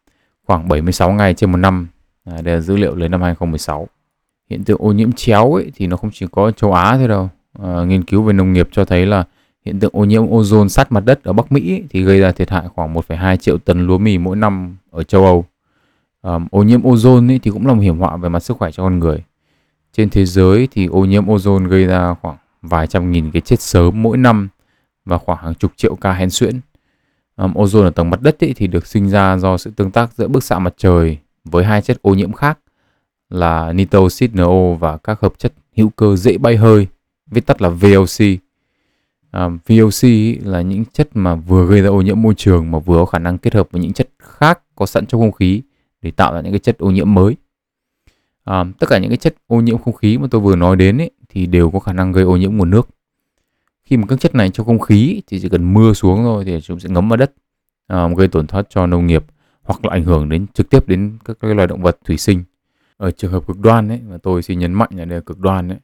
khoảng 0.48 0.68
76 0.68 1.12
ngày 1.12 1.34
trên 1.34 1.52
một 1.52 1.58
năm. 1.58 1.88
À, 2.26 2.42
đây 2.42 2.56
là 2.56 2.62
dữ 2.62 2.78
liệu 2.78 2.96
lấy 2.96 3.10
năm 3.10 3.22
2016. 3.22 3.88
Hiện 4.50 4.64
tượng 4.64 4.78
ô 4.82 4.92
nhiễm 4.92 5.12
chéo 5.12 5.54
ấy 5.54 5.72
thì 5.76 5.88
nó 5.88 5.98
không 5.98 6.10
chỉ 6.14 6.26
có 6.32 6.44
ở 6.44 6.52
châu 6.52 6.74
Á 6.74 6.98
thôi 6.98 7.08
đâu. 7.08 7.30
À, 7.60 7.84
nghiên 7.84 8.04
cứu 8.04 8.22
về 8.22 8.34
nông 8.34 8.54
nghiệp 8.54 8.70
cho 8.72 8.86
thấy 8.86 9.06
là 9.06 9.24
hiện 9.66 9.80
tượng 9.80 9.92
ô 9.94 10.06
nhiễm 10.06 10.24
ozone 10.24 10.68
sát 10.68 10.92
mặt 10.92 11.06
đất 11.06 11.24
ở 11.24 11.34
Bắc 11.34 11.52
Mỹ 11.52 11.74
ấy, 11.74 11.84
thì 11.90 12.04
gây 12.04 12.20
ra 12.20 12.32
thiệt 12.32 12.50
hại 12.50 12.68
khoảng 12.76 12.94
1,2 12.94 13.36
triệu 13.36 13.58
tấn 13.58 13.88
lúa 13.88 13.98
mì 13.98 14.18
mỗi 14.18 14.36
năm 14.36 14.78
ở 14.92 15.04
châu 15.04 15.26
Âu. 15.26 15.46
À, 16.22 16.40
ô 16.52 16.64
nhiễm 16.64 16.82
ozone 16.82 17.32
ấy 17.32 17.40
thì 17.40 17.52
cũng 17.52 17.68
là 17.68 17.74
một 17.74 17.82
hiểm 17.82 17.98
họa 17.98 18.18
về 18.18 18.30
mặt 18.30 18.40
sức 18.40 18.58
khỏe 18.58 18.72
cho 18.72 18.84
con 18.84 19.00
người 19.00 19.24
trên 19.98 20.10
thế 20.10 20.26
giới 20.26 20.68
thì 20.72 20.86
ô 20.86 21.06
nhiễm 21.06 21.26
ozone 21.26 21.68
gây 21.68 21.86
ra 21.86 22.16
khoảng 22.22 22.38
vài 22.62 22.88
trăm 22.88 23.12
nghìn 23.12 23.32
cái 23.32 23.42
chết 23.42 23.62
sớm 23.62 24.04
mỗi 24.04 24.18
năm 24.18 24.50
và 25.06 25.18
khoảng 25.18 25.44
hàng 25.44 25.56
chục 25.56 25.72
triệu 25.76 25.96
ca 25.96 26.14
hen 26.14 26.30
suyễn. 26.30 26.60
Um, 27.38 27.54
ozone 27.54 27.84
ở 27.84 27.90
tầng 27.90 28.10
mặt 28.10 28.22
đất 28.22 28.44
ấy 28.44 28.54
thì 28.56 28.68
được 28.68 28.88
sinh 28.88 29.10
ra 29.10 29.38
do 29.38 29.58
sự 29.58 29.72
tương 29.76 29.92
tác 29.92 30.14
giữa 30.14 30.28
bức 30.28 30.44
xạ 30.44 30.60
mặt 30.60 30.74
trời 30.78 31.18
với 31.46 31.66
hai 31.66 31.82
chất 31.82 32.02
ô 32.02 32.14
nhiễm 32.14 32.34
khác 32.34 32.60
là 33.30 33.74
nitro 33.74 34.08
NO 34.34 34.74
và 34.74 34.98
các 34.98 35.22
hợp 35.22 35.34
chất 35.38 35.54
hữu 35.78 35.90
cơ 35.90 36.16
dễ 36.16 36.38
bay 36.38 36.56
hơi, 36.56 36.88
viết 37.32 37.46
tắt 37.46 37.62
là 37.62 37.70
VOC. 37.70 38.40
À, 39.32 39.50
VOC 39.68 40.10
là 40.44 40.62
những 40.62 40.86
chất 40.94 41.10
mà 41.14 41.36
vừa 41.36 41.66
gây 41.66 41.82
ra 41.82 41.90
ô 41.90 42.02
nhiễm 42.02 42.22
môi 42.22 42.34
trường 42.38 42.72
mà 42.72 42.80
vừa 42.80 42.98
có 42.98 43.06
khả 43.06 43.20
năng 43.20 43.38
kết 43.38 43.54
hợp 43.54 43.68
với 43.72 43.82
những 43.82 43.94
chất 43.94 44.10
khác 44.20 44.60
có 44.76 44.86
sẵn 44.86 45.06
trong 45.06 45.22
không 45.22 45.32
khí 45.32 45.62
để 46.02 46.12
tạo 46.12 46.34
ra 46.34 46.42
những 46.42 46.52
cái 46.52 46.60
chất 46.60 46.78
ô 46.78 46.92
nhiễm 46.92 47.14
mới. 47.14 47.36
À, 48.44 48.66
tất 48.80 48.88
cả 48.90 48.98
những 48.98 49.10
cái 49.10 49.18
chất 49.18 49.36
ô 49.48 49.62
nhiễm 49.62 49.78
không 49.78 49.94
khí 49.94 50.18
mà 50.18 50.28
tôi 50.32 50.42
vừa 50.42 50.56
nói 50.56 50.76
đến 50.76 50.98
ấy, 50.98 51.12
thì 51.30 51.46
đều 51.46 51.72
có 51.72 51.80
khả 51.80 51.94
năng 51.94 52.12
gây 52.12 52.24
ô 52.24 52.38
nhiễm 52.38 52.58
nguồn 52.58 52.70
nước. 52.70 52.90
Khi 53.84 53.98
mà 53.98 54.08
các 54.08 54.20
chất 54.20 54.36
này 54.36 54.50
trong 54.50 54.66
không 54.66 54.80
khí 54.80 55.22
thì 55.28 55.40
chỉ 55.40 55.50
cần 55.50 55.74
mưa 55.74 55.94
xuống 55.94 56.24
thôi 56.24 56.44
thì 56.46 56.62
chúng 56.62 56.80
sẽ 56.80 56.90
ngấm 56.90 57.10
vào 57.10 57.18
đất 57.18 57.32
à, 57.88 58.08
gây 58.18 58.28
tổn 58.28 58.48
thất 58.48 58.68
cho 58.70 58.88
nông 58.88 59.08
nghiệp 59.08 59.26
hoặc 59.64 59.86
là 59.86 59.92
ảnh 59.92 60.04
hưởng 60.04 60.30
đến 60.30 60.46
trực 60.54 60.70
tiếp 60.70 60.88
đến 60.88 61.18
các, 61.26 61.38
các 61.40 61.56
loài 61.56 61.68
động 61.68 61.82
vật 61.82 61.98
thủy 62.06 62.18
sinh 62.18 62.44
ở 62.98 63.12
trường 63.12 63.32
hợp 63.32 63.48
cực 63.48 63.60
đoan 63.60 63.90
ấy 63.90 64.02
và 64.08 64.18
tôi 64.18 64.42
xin 64.42 64.60
nhấn 64.60 64.74
mạnh 64.74 64.90
là 64.92 65.06
đây 65.06 65.18
là 65.18 65.22
cực 65.26 65.40
đoan 65.40 65.70
ấy 65.70 65.78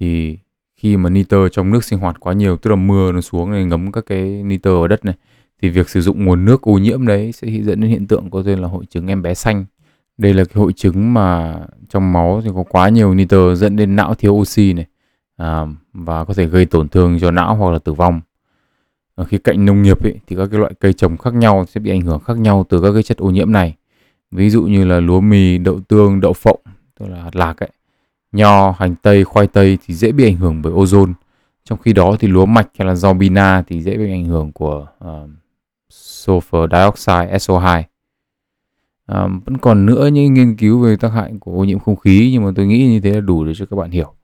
thì 0.00 0.38
khi 0.76 0.96
mà 0.96 1.10
nitơ 1.10 1.48
trong 1.48 1.70
nước 1.70 1.84
sinh 1.84 1.98
hoạt 1.98 2.20
quá 2.20 2.32
nhiều 2.32 2.56
tức 2.56 2.70
là 2.70 2.76
mưa 2.76 3.12
nó 3.12 3.20
xuống 3.20 3.50
này 3.50 3.64
ngấm 3.64 3.92
các 3.92 4.06
cái 4.06 4.42
nitơ 4.42 4.70
ở 4.70 4.88
đất 4.88 5.04
này 5.04 5.14
thì 5.62 5.68
việc 5.68 5.88
sử 5.88 6.00
dụng 6.00 6.24
nguồn 6.24 6.44
nước 6.44 6.62
ô 6.62 6.72
nhiễm 6.72 7.06
đấy 7.06 7.32
sẽ 7.32 7.48
dẫn 7.48 7.80
đến 7.80 7.90
hiện 7.90 8.06
tượng 8.06 8.30
có 8.30 8.42
tên 8.46 8.58
là 8.58 8.68
hội 8.68 8.84
chứng 8.86 9.06
em 9.06 9.22
bé 9.22 9.34
xanh 9.34 9.64
đây 10.18 10.34
là 10.34 10.44
cái 10.44 10.60
hội 10.60 10.72
chứng 10.72 11.14
mà 11.14 11.56
trong 11.88 12.12
máu 12.12 12.40
thì 12.44 12.50
có 12.54 12.62
quá 12.62 12.88
nhiều 12.88 13.14
nitơ 13.14 13.54
dẫn 13.54 13.76
đến 13.76 13.96
não 13.96 14.14
thiếu 14.14 14.32
oxy 14.32 14.72
này 14.72 14.86
à, 15.40 15.66
và 15.92 16.24
có 16.24 16.34
thể 16.34 16.46
gây 16.46 16.66
tổn 16.66 16.88
thương 16.88 17.18
cho 17.20 17.30
não 17.30 17.54
hoặc 17.54 17.70
là 17.70 17.78
tử 17.78 17.92
vong. 17.92 18.20
Ở 19.14 19.24
khía 19.24 19.38
cạnh 19.38 19.64
nông 19.64 19.82
nghiệp 19.82 20.02
ấy, 20.02 20.20
thì 20.26 20.36
các 20.36 20.48
cái 20.50 20.60
loại 20.60 20.72
cây 20.80 20.92
trồng 20.92 21.16
khác 21.16 21.34
nhau 21.34 21.64
sẽ 21.68 21.80
bị 21.80 21.90
ảnh 21.90 22.00
hưởng 22.00 22.20
khác 22.20 22.38
nhau 22.38 22.66
từ 22.68 22.80
các 22.82 22.92
cái 22.92 23.02
chất 23.02 23.16
ô 23.16 23.30
nhiễm 23.30 23.52
này. 23.52 23.74
Ví 24.30 24.50
dụ 24.50 24.62
như 24.62 24.84
là 24.84 25.00
lúa 25.00 25.20
mì, 25.20 25.58
đậu 25.58 25.80
tương, 25.80 26.20
đậu 26.20 26.32
phộng, 26.32 26.60
tức 26.98 27.06
là 27.08 27.22
hạt 27.22 27.36
lạc 27.36 27.56
ấy, 27.62 27.70
nho, 28.32 28.70
hành 28.70 28.94
tây, 29.02 29.24
khoai 29.24 29.46
tây 29.46 29.78
thì 29.86 29.94
dễ 29.94 30.12
bị 30.12 30.24
ảnh 30.24 30.36
hưởng 30.36 30.62
bởi 30.62 30.72
ozone. 30.72 31.12
Trong 31.64 31.78
khi 31.78 31.92
đó 31.92 32.16
thì 32.20 32.28
lúa 32.28 32.46
mạch 32.46 32.68
hay 32.78 32.88
là 32.88 32.94
rau 32.94 33.14
bina 33.14 33.62
thì 33.62 33.82
dễ 33.82 33.96
bị 33.96 34.10
ảnh 34.10 34.24
hưởng 34.24 34.52
của 34.52 34.86
uh, 35.04 35.30
sulfur 35.90 36.68
dioxide 36.70 37.36
SO2 37.36 37.66
à, 37.66 37.84
ờ, 39.06 39.28
vẫn 39.44 39.58
còn 39.58 39.86
nữa 39.86 40.06
những 40.06 40.34
nghiên 40.34 40.56
cứu 40.56 40.80
về 40.80 40.96
tác 40.96 41.08
hại 41.08 41.32
của 41.40 41.52
ô 41.52 41.64
nhiễm 41.64 41.78
không 41.78 41.96
khí 41.96 42.30
nhưng 42.32 42.44
mà 42.44 42.50
tôi 42.56 42.66
nghĩ 42.66 42.86
như 42.86 43.00
thế 43.00 43.10
là 43.10 43.20
đủ 43.20 43.44
để 43.44 43.52
cho 43.54 43.66
các 43.66 43.76
bạn 43.76 43.90
hiểu. 43.90 44.14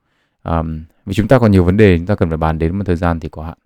À, 0.42 0.62
vì 1.06 1.14
chúng 1.14 1.28
ta 1.28 1.38
còn 1.38 1.52
nhiều 1.52 1.64
vấn 1.64 1.76
đề 1.76 1.98
chúng 1.98 2.06
ta 2.06 2.14
cần 2.14 2.28
phải 2.28 2.38
bàn 2.38 2.58
đến 2.58 2.78
một 2.78 2.84
thời 2.86 2.96
gian 2.96 3.20
thì 3.20 3.28
có 3.28 3.42
hạn. 3.42 3.58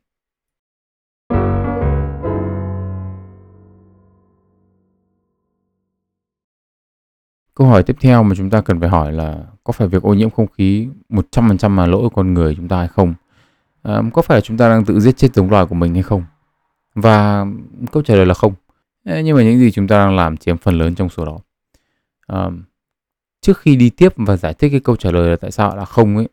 Câu 7.54 7.66
hỏi 7.66 7.83
tiếp 7.83 7.97
theo 8.00 8.23
mà 8.23 8.35
chúng 8.35 8.50
ta 8.50 8.61
cần 8.61 8.80
phải 8.80 8.88
hỏi 8.88 9.12
là 9.12 9.38
có 9.64 9.73
phải 9.73 9.88
việc 9.88 10.02
ô 10.02 10.14
nhiễm 10.14 10.30
không 10.30 10.47
khí 10.47 10.88
100% 11.09 11.76
là 11.76 11.87
lỗi 11.87 12.02
của 12.02 12.09
con 12.09 12.35
người 12.35 12.54
chúng 12.54 12.69
ta 12.69 12.78
hay 12.78 12.88
không? 12.88 13.14
À, 13.83 14.02
có 14.12 14.23
phải 14.23 14.40
chúng 14.40 14.57
ta 14.57 14.69
đang 14.69 14.85
tự 14.85 15.00
giết 15.00 15.16
chết 15.16 15.35
giống 15.35 15.50
loài 15.50 15.66
của 15.66 15.75
mình 15.75 15.95
hay 15.95 16.02
không? 16.02 16.25
Và 16.95 17.47
câu 17.92 18.02
trả 18.02 18.14
lời 18.14 18.26
là 18.26 18.35
không 18.35 18.54
nhưng 19.04 19.37
mà 19.37 19.42
những 19.42 19.59
gì 19.59 19.71
chúng 19.71 19.88
ta 19.88 19.99
đang 19.99 20.16
làm 20.16 20.37
chiếm 20.37 20.57
phần 20.57 20.78
lớn 20.78 20.95
trong 20.95 21.09
số 21.09 21.25
đó 21.25 21.38
à, 22.26 22.47
trước 23.40 23.59
khi 23.59 23.76
đi 23.76 23.90
tiếp 23.90 24.12
và 24.16 24.37
giải 24.37 24.54
thích 24.54 24.69
cái 24.71 24.80
câu 24.80 24.97
trả 24.97 25.11
lời 25.11 25.30
là 25.30 25.37
tại 25.37 25.50
sao 25.50 25.76
là 25.76 25.85
không 25.85 26.16
ấy 26.16 26.28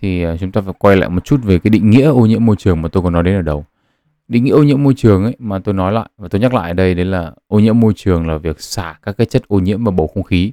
thì 0.00 0.22
à, 0.22 0.36
chúng 0.40 0.52
ta 0.52 0.60
phải 0.60 0.74
quay 0.78 0.96
lại 0.96 1.08
một 1.08 1.24
chút 1.24 1.40
về 1.42 1.58
cái 1.58 1.70
định 1.70 1.90
nghĩa 1.90 2.06
ô 2.06 2.26
nhiễm 2.26 2.46
môi 2.46 2.56
trường 2.56 2.82
mà 2.82 2.88
tôi 2.88 3.02
có 3.02 3.10
nói 3.10 3.22
đến 3.22 3.34
ở 3.34 3.42
đầu 3.42 3.64
định 4.30 4.44
nghĩa 4.44 4.50
ô 4.50 4.62
nhiễm 4.62 4.82
môi 4.82 4.94
trường 4.94 5.24
ấy 5.24 5.36
mà 5.38 5.58
tôi 5.58 5.74
nói 5.74 5.92
lại 5.92 6.10
và 6.18 6.28
tôi 6.28 6.40
nhắc 6.40 6.54
lại 6.54 6.70
ở 6.70 6.74
đây 6.74 6.94
đấy 6.94 7.04
là 7.04 7.32
ô 7.46 7.58
nhiễm 7.58 7.80
môi 7.80 7.92
trường 7.96 8.28
là 8.28 8.38
việc 8.38 8.60
xả 8.60 8.98
các 9.02 9.16
cái 9.18 9.26
chất 9.26 9.48
ô 9.48 9.58
nhiễm 9.58 9.84
vào 9.84 9.92
bầu 9.92 10.10
không 10.14 10.22
khí. 10.22 10.52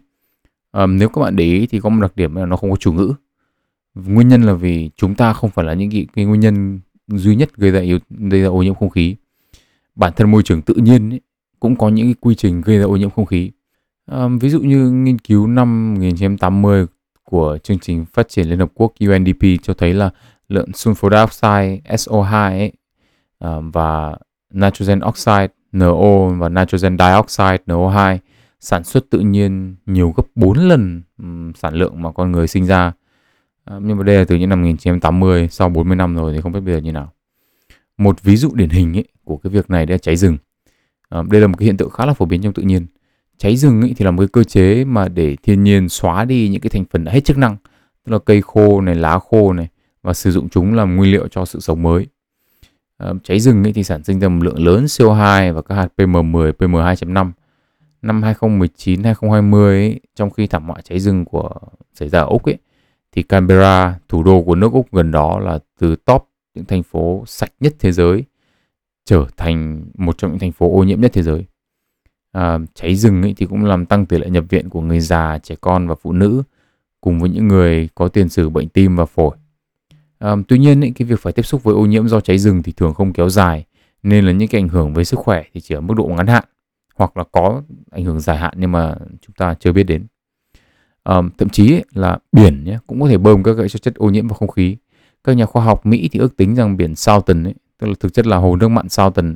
À, 0.72 0.86
nếu 0.86 1.10
các 1.10 1.22
bạn 1.22 1.36
để 1.36 1.44
ý 1.44 1.68
thì 1.68 1.80
có 1.80 1.90
một 1.90 2.02
đặc 2.02 2.12
điểm 2.16 2.36
là 2.36 2.46
nó 2.46 2.58
không 2.58 2.70
có 2.70 2.76
chủ 2.76 2.94
ngữ. 2.94 3.14
Nguyên 3.96 4.28
nhân 4.28 4.44
là 4.44 4.54
vì 4.54 4.90
chúng 4.98 5.16
ta 5.16 5.34
không 5.34 5.50
phải 5.50 5.66
là 5.66 5.74
những 5.74 5.92
cái, 5.92 6.08
cái 6.16 6.26
nguyên 6.26 6.40
nhân 6.40 6.80
duy 7.08 7.36
nhất 7.36 7.50
gây 7.58 7.72
ra 7.72 7.80
yếu 7.80 8.00
gây 8.10 8.42
ra 8.42 8.48
ô 8.48 8.64
nhiễm 8.64 8.76
không 8.76 8.90
khí. 8.90 9.16
Bản 9.96 10.14
thân 10.16 10.32
môi 10.32 10.44
trường 10.44 10.62
tự 10.62 10.74
nhiên 10.74 11.10
ấy, 11.10 11.22
cũng 11.60 11.76
có 11.76 11.90
những 11.90 12.08
cái 12.08 12.16
quy 12.20 12.36
trình 12.36 12.62
gây 12.62 12.78
ra 12.78 12.86
ô 12.86 12.96
nhiễm 12.96 13.10
không 13.10 13.26
khí. 13.26 13.52
À, 14.06 14.28
ví 14.42 14.50
dụ 14.50 14.60
như 14.60 14.92
nghiên 14.92 15.20
cứu 15.20 15.48
năm 15.48 15.94
1980 15.94 16.86
của 17.24 17.58
chương 17.64 17.80
trình 17.80 18.06
phát 18.06 18.30
triển 18.30 18.50
Liên 18.50 18.60
Hợp 18.60 18.72
Quốc 18.74 18.94
UNDP 19.00 19.44
cho 19.64 19.74
thấy 19.74 19.94
là 19.94 20.10
lượng 20.50 20.70
sulfur 20.72 21.10
dioxide 21.10 21.96
SO2 21.96 22.50
ấy, 22.50 22.72
và 23.74 24.18
nitrogen 24.54 25.00
oxide 25.06 25.48
NO 25.72 26.28
và 26.30 26.50
nitrogen 26.50 26.98
dioxide 26.98 27.58
NO2 27.68 28.18
sản 28.60 28.84
xuất 28.84 29.10
tự 29.10 29.20
nhiên 29.20 29.76
nhiều 29.86 30.14
gấp 30.18 30.24
4 30.36 30.58
lần 30.58 31.02
sản 31.56 31.74
lượng 31.74 32.02
mà 32.02 32.12
con 32.12 32.32
người 32.32 32.48
sinh 32.48 32.66
ra. 32.66 32.94
Nhưng 33.82 33.98
mà 33.98 34.04
đây 34.04 34.18
là 34.18 34.26
từ 34.28 34.36
những 34.36 34.50
năm 34.50 34.62
1980, 34.62 35.48
sau 35.52 35.70
40 35.70 35.96
năm 35.96 36.16
rồi 36.16 36.34
thì 36.34 36.42
không 36.42 36.52
biết 36.52 36.60
bây 36.60 36.74
giờ 36.74 36.80
như 36.80 36.92
nào. 36.92 37.14
Một 37.98 38.24
ví 38.24 38.36
dụ 38.36 38.52
điển 38.54 38.70
hình 38.70 38.98
ấy, 38.98 39.06
của 39.24 39.38
cái 39.38 39.52
việc 39.52 39.70
này 39.70 39.88
là 39.88 39.98
cháy 39.98 40.16
rừng. 40.16 40.38
Đây 41.12 41.42
là 41.42 41.48
một 41.48 41.56
cái 41.58 41.66
hiện 41.66 41.78
tượng 41.78 41.90
khá 41.90 42.06
là 42.06 42.14
phổ 42.14 42.26
biến 42.26 42.42
trong 42.42 42.54
tự 42.54 42.64
nhiên. 42.64 42.86
Cháy 43.38 43.58
rừng 43.58 43.82
ấy 43.82 43.94
thì 43.98 44.06
là 44.06 44.12
một 44.12 44.22
cái 44.22 44.28
cơ 44.28 44.44
chế 44.44 44.86
mà 44.86 45.08
để 45.08 45.36
thiên 45.44 45.64
nhiên 45.64 45.90
xóa 45.90 46.26
đi 46.26 46.50
những 46.50 46.62
cái 46.62 46.70
thành 46.70 46.86
phần 46.92 47.04
đã 47.04 47.12
hết 47.12 47.26
chức 47.26 47.38
năng, 47.38 47.58
tức 48.06 48.14
là 48.14 48.20
cây 48.20 48.42
khô 48.42 48.82
này, 48.82 48.96
lá 48.96 49.20
khô 49.20 49.54
này 49.54 49.68
và 50.04 50.14
sử 50.14 50.32
dụng 50.32 50.50
chúng 50.50 50.74
làm 50.74 50.96
nguyên 50.96 51.12
liệu 51.12 51.28
cho 51.28 51.46
sự 51.46 51.60
sống 51.60 51.84
mới. 51.84 52.08
Ờ, 52.98 53.16
cháy 53.24 53.40
rừng 53.40 53.64
ấy 53.64 53.74
thì 53.74 53.84
sản 53.84 54.04
sinh 54.04 54.20
ra 54.20 54.30
một 54.30 54.44
lượng 54.44 54.66
lớn 54.66 54.86
CO2 54.86 55.54
và 55.54 55.62
các 55.62 55.76
hạt 55.76 55.88
PM10, 55.98 56.52
PM2.5 56.52 57.32
năm 58.02 58.24
2019 58.24 59.04
2020 59.04 59.76
ấy, 59.78 60.00
trong 60.16 60.30
khi 60.30 60.48
thảm 60.48 60.68
họa 60.68 60.82
cháy 60.84 61.00
rừng 61.00 61.26
của 61.26 61.50
xảy 61.94 62.10
ra 62.10 62.20
ở 62.20 62.26
Úc 62.26 62.44
ấy 62.44 62.58
thì 63.12 63.24
Canberra, 63.24 64.00
thủ 64.08 64.24
đô 64.24 64.42
của 64.42 64.56
nước 64.56 64.74
Úc 64.74 64.92
gần 64.92 65.12
đó 65.12 65.40
là 65.40 65.60
từ 65.80 65.96
top 65.96 66.30
những 66.54 66.66
thành 66.66 66.84
phố 66.84 67.24
sạch 67.28 67.52
nhất 67.60 67.76
thế 67.80 67.92
giới 67.92 68.24
trở 69.06 69.26
thành 69.38 69.86
một 69.98 70.18
trong 70.18 70.32
những 70.32 70.40
thành 70.40 70.52
phố 70.52 70.80
ô 70.80 70.84
nhiễm 70.84 71.02
nhất 71.02 71.12
thế 71.14 71.24
giới. 71.24 71.46
À, 72.32 72.60
cháy 72.74 72.96
rừng 72.96 73.22
ấy 73.22 73.34
thì 73.38 73.46
cũng 73.46 73.66
làm 73.66 73.86
tăng 73.86 74.06
tỷ 74.06 74.18
lệ 74.18 74.30
nhập 74.30 74.44
viện 74.50 74.70
của 74.70 74.82
người 74.82 75.00
già, 75.00 75.38
trẻ 75.44 75.56
con 75.62 75.88
và 75.88 75.96
phụ 75.96 76.12
nữ 76.12 76.44
cùng 77.02 77.20
với 77.20 77.30
những 77.30 77.48
người 77.48 77.90
có 77.96 78.08
tiền 78.08 78.30
sử 78.30 78.50
bệnh 78.50 78.70
tim 78.70 78.96
và 78.96 79.06
phổi. 79.06 79.38
Um, 80.20 80.44
tuy 80.44 80.58
nhiên 80.58 80.82
ý, 80.82 80.92
cái 80.92 81.06
việc 81.06 81.20
phải 81.20 81.34
tiếp 81.34 81.44
xúc 81.44 81.64
với 81.64 81.76
ô 81.76 81.86
nhiễm 81.86 82.08
do 82.08 82.20
cháy 82.20 82.38
rừng 82.38 82.64
thì 82.64 82.72
thường 82.72 82.94
không 82.94 83.14
kéo 83.14 83.30
dài 83.30 83.66
nên 84.04 84.26
là 84.26 84.32
những 84.32 84.48
cái 84.48 84.62
ảnh 84.62 84.70
hưởng 84.70 84.94
với 84.94 85.06
sức 85.06 85.20
khỏe 85.20 85.44
thì 85.54 85.62
chỉ 85.62 85.76
ở 85.76 85.82
mức 85.82 85.94
độ 85.98 86.06
ngắn 86.06 86.28
hạn 86.28 86.44
hoặc 86.96 87.18
là 87.18 87.24
có 87.32 87.62
ảnh 87.92 88.04
hưởng 88.04 88.20
dài 88.20 88.38
hạn 88.38 88.54
nhưng 88.58 88.72
mà 88.72 88.96
chúng 89.22 89.34
ta 89.38 89.54
chưa 89.54 89.72
biết 89.72 89.84
đến. 89.84 90.08
Um, 91.04 91.30
thậm 91.38 91.50
chí 91.50 91.82
là 91.94 92.18
biển 92.32 92.64
nhé 92.64 92.78
cũng 92.88 93.02
có 93.02 93.08
thể 93.08 93.18
bơm 93.18 93.44
các 93.44 93.54
cái 93.58 93.70
chất 93.70 93.96
ô 93.96 94.10
nhiễm 94.10 94.28
vào 94.28 94.36
không 94.36 94.48
khí. 94.48 94.78
Các 95.24 95.34
nhà 95.34 95.46
khoa 95.46 95.64
học 95.64 95.86
Mỹ 95.86 96.10
thì 96.12 96.20
ước 96.20 96.38
tính 96.38 96.56
rằng 96.56 96.78
biển 96.78 96.96
Salton 96.96 97.44
ấy, 97.44 97.54
tức 97.80 97.88
là 97.88 97.94
thực 98.00 98.14
chất 98.14 98.28
là 98.28 98.38
hồ 98.38 98.56
nước 98.56 98.68
mặn 98.68 98.90
Salton 98.90 99.36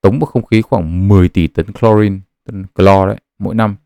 tống 0.00 0.18
vào 0.18 0.26
không 0.26 0.46
khí 0.46 0.62
khoảng 0.62 1.08
10 1.08 1.28
tỷ 1.28 1.46
tấn 1.46 1.66
chlorine 1.72 2.18
tấn 2.46 2.66
clo 2.66 3.06
đấy 3.06 3.16
mỗi 3.38 3.54
năm. 3.54 3.76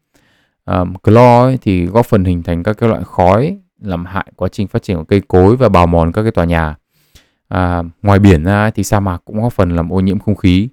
Um, 0.64 0.94
clo 0.94 1.44
ấy 1.44 1.58
thì 1.62 1.86
góp 1.86 2.06
phần 2.06 2.24
hình 2.24 2.42
thành 2.42 2.62
các 2.62 2.78
cái 2.78 2.88
loại 2.88 3.02
khói 3.04 3.58
làm 3.80 4.04
hại 4.04 4.32
quá 4.36 4.48
trình 4.48 4.68
phát 4.68 4.82
triển 4.82 4.96
của 4.96 5.04
cây 5.04 5.22
cối 5.28 5.56
và 5.56 5.68
bào 5.68 5.86
mòn 5.86 6.12
các 6.12 6.22
cái 6.22 6.32
tòa 6.32 6.44
nhà 6.44 6.76
à, 7.48 7.82
ngoài 8.02 8.18
biển 8.18 8.44
ra 8.44 8.70
thì 8.70 8.82
sa 8.82 9.00
mạc 9.00 9.22
cũng 9.24 9.42
góp 9.42 9.52
phần 9.52 9.76
làm 9.76 9.92
ô 9.92 10.00
nhiễm 10.00 10.18
không 10.18 10.36
khí 10.36 10.68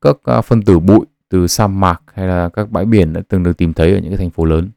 các 0.00 0.16
à, 0.24 0.40
phân 0.40 0.62
tử 0.62 0.78
bụi 0.78 1.06
từ 1.28 1.46
sa 1.46 1.66
mạc 1.66 2.02
hay 2.14 2.26
là 2.26 2.48
các 2.48 2.70
bãi 2.70 2.84
biển 2.84 3.12
đã 3.12 3.22
từng 3.28 3.42
được 3.42 3.56
tìm 3.56 3.72
thấy 3.72 3.92
ở 3.92 3.98
những 3.98 4.10
cái 4.10 4.16
thành 4.16 4.30
phố 4.30 4.44
lớn. 4.44 4.70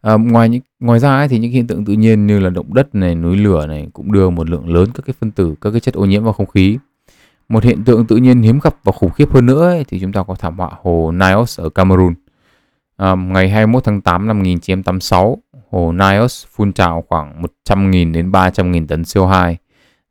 À, 0.00 0.14
ngoài 0.14 0.48
những 0.48 0.62
ngoài 0.80 1.00
ra 1.00 1.16
ấy, 1.16 1.28
thì 1.28 1.38
những 1.38 1.52
hiện 1.52 1.66
tượng 1.66 1.84
tự 1.84 1.92
nhiên 1.92 2.26
như 2.26 2.38
là 2.38 2.50
động 2.50 2.74
đất 2.74 2.94
này, 2.94 3.14
núi 3.14 3.36
lửa 3.36 3.66
này 3.66 3.88
cũng 3.92 4.12
đưa 4.12 4.30
một 4.30 4.50
lượng 4.50 4.74
lớn 4.74 4.88
các 4.94 5.02
cái 5.06 5.14
phân 5.20 5.30
tử, 5.30 5.54
các 5.60 5.70
cái 5.70 5.80
chất 5.80 5.94
ô 5.94 6.04
nhiễm 6.04 6.24
vào 6.24 6.32
không 6.32 6.46
khí. 6.46 6.78
Một 7.48 7.64
hiện 7.64 7.84
tượng 7.84 8.06
tự 8.06 8.16
nhiên 8.16 8.42
hiếm 8.42 8.58
gặp 8.62 8.74
và 8.84 8.92
khủng 8.92 9.10
khiếp 9.10 9.30
hơn 9.32 9.46
nữa 9.46 9.68
ấy, 9.68 9.84
thì 9.88 10.00
chúng 10.00 10.12
ta 10.12 10.22
có 10.22 10.34
thảm 10.34 10.58
họa 10.58 10.70
hồ 10.82 11.12
Nios 11.12 11.60
ở 11.60 11.68
Cameroon. 11.68 12.14
À, 12.96 13.14
ngày 13.14 13.48
21 13.48 13.84
tháng 13.84 14.00
8 14.00 14.26
năm 14.26 14.38
1986, 14.38 15.38
hồ 15.70 15.92
Nios 15.92 16.46
phun 16.46 16.72
trào 16.72 17.04
khoảng 17.08 17.42
100.000 17.64 18.12
đến 18.12 18.30
300.000 18.30 18.86
tấn 18.86 19.02
CO2 19.02 19.54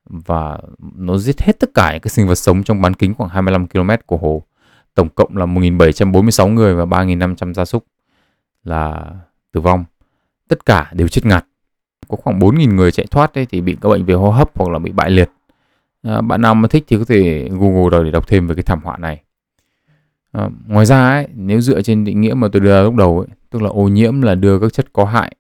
và 0.10 0.58
nó 0.96 1.17
giết 1.17 1.41
hết 1.41 1.60
tất 1.60 1.70
cả 1.74 1.91
những 1.91 2.02
cái 2.02 2.10
sinh 2.10 2.28
vật 2.28 2.36
sống 2.36 2.63
trong 2.63 2.82
bán 2.82 2.93
kính 2.93 3.13
khoảng 3.13 3.30
25 3.30 3.67
km 3.67 3.89
của 4.06 4.17
hồ 4.17 4.43
tổng 4.96 5.10
cộng 5.10 5.38
là 5.38 5.46
1.746 5.46 6.54
người 6.54 6.76
và 6.76 6.86
3.500 6.86 7.54
gia 7.54 7.65
súc 7.65 7.86
là 8.63 9.06
tử 9.52 9.62
vong. 9.62 9.86
Tất 10.48 10.65
cả 10.65 10.91
đều 10.93 11.08
chết 11.08 11.26
ngạt. 11.26 11.46
Có 12.08 12.17
khoảng 12.17 12.39
4.000 12.39 12.76
người 12.76 12.91
chạy 12.91 13.06
thoát 13.12 13.38
ấy, 13.38 13.46
thì 13.46 13.62
bị 13.62 13.78
các 13.82 13.89
bệnh 13.89 14.06
về 14.06 14.13
hô 14.13 14.32
hấp 14.32 14.52
hoặc 14.56 14.72
là 14.72 14.80
bị 14.80 14.91
bại 14.91 15.10
liệt. 15.10 15.30
À, 16.04 16.22
bạn 16.22 16.41
nào 16.41 16.56
mà 16.56 16.67
thích 16.67 16.84
thì 16.88 16.98
có 16.98 17.06
thể 17.08 17.50
Google 17.52 17.89
rồi 17.91 18.06
để 18.06 18.12
đọc 18.12 18.28
thêm 18.28 18.48
về 18.48 18.56
cái 18.56 18.63
thảm 18.63 18.82
họa 18.84 18.98
này. 18.98 19.22
À, 20.32 20.50
ngoài 20.67 20.86
ra 20.86 21.10
ấy, 21.10 21.28
nếu 21.36 21.62
dựa 21.62 21.82
trên 21.82 22.04
định 22.04 22.22
nghĩa 22.22 22.34
mà 22.34 22.48
tôi 22.52 22.60
đưa 22.60 22.70
ra 22.70 22.82
lúc 22.82 22.96
đầu 22.96 23.20
ấy, 23.20 23.28
tức 23.50 23.62
là 23.62 23.70
ô 23.70 23.88
nhiễm 23.88 24.22
là 24.22 24.36
đưa 24.36 24.60
các 24.60 24.74
chất 24.74 24.93
có 24.93 25.06
hại 25.06 25.36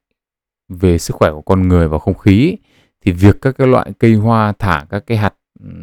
về 0.69 0.97
sức 0.97 1.15
khỏe 1.15 1.31
của 1.31 1.41
con 1.41 1.67
người 1.67 1.87
và 1.87 1.99
không 1.99 2.17
khí 2.17 2.47
ấy, 2.47 2.57
thì 3.01 3.11
việc 3.11 3.41
các 3.41 3.57
cái 3.57 3.67
loại 3.67 3.91
cây 3.99 4.13
hoa 4.13 4.53
thả 4.59 4.85
các 4.89 5.03
cái 5.07 5.17
hạt 5.17 5.33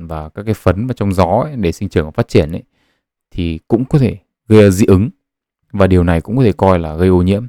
và 0.01 0.29
các 0.29 0.43
cái 0.43 0.55
phấn 0.55 0.87
vào 0.87 0.95
trong 0.95 1.13
gió 1.13 1.43
ấy, 1.45 1.57
để 1.57 1.73
sinh 1.73 1.89
trưởng 1.89 2.05
và 2.05 2.11
phát 2.11 2.29
triển 2.29 2.53
ấy 2.53 2.63
thì 3.31 3.59
cũng 3.69 3.85
có 3.85 3.99
thể 3.99 4.17
gây 4.49 4.71
dị 4.71 4.87
ứng 4.87 5.11
và 5.73 5.87
điều 5.87 6.05
này 6.05 6.21
cũng 6.21 6.37
có 6.37 6.43
thể 6.43 6.53
coi 6.53 6.79
là 6.79 6.95
gây 6.95 7.09
ô 7.09 7.23
nhiễm. 7.23 7.47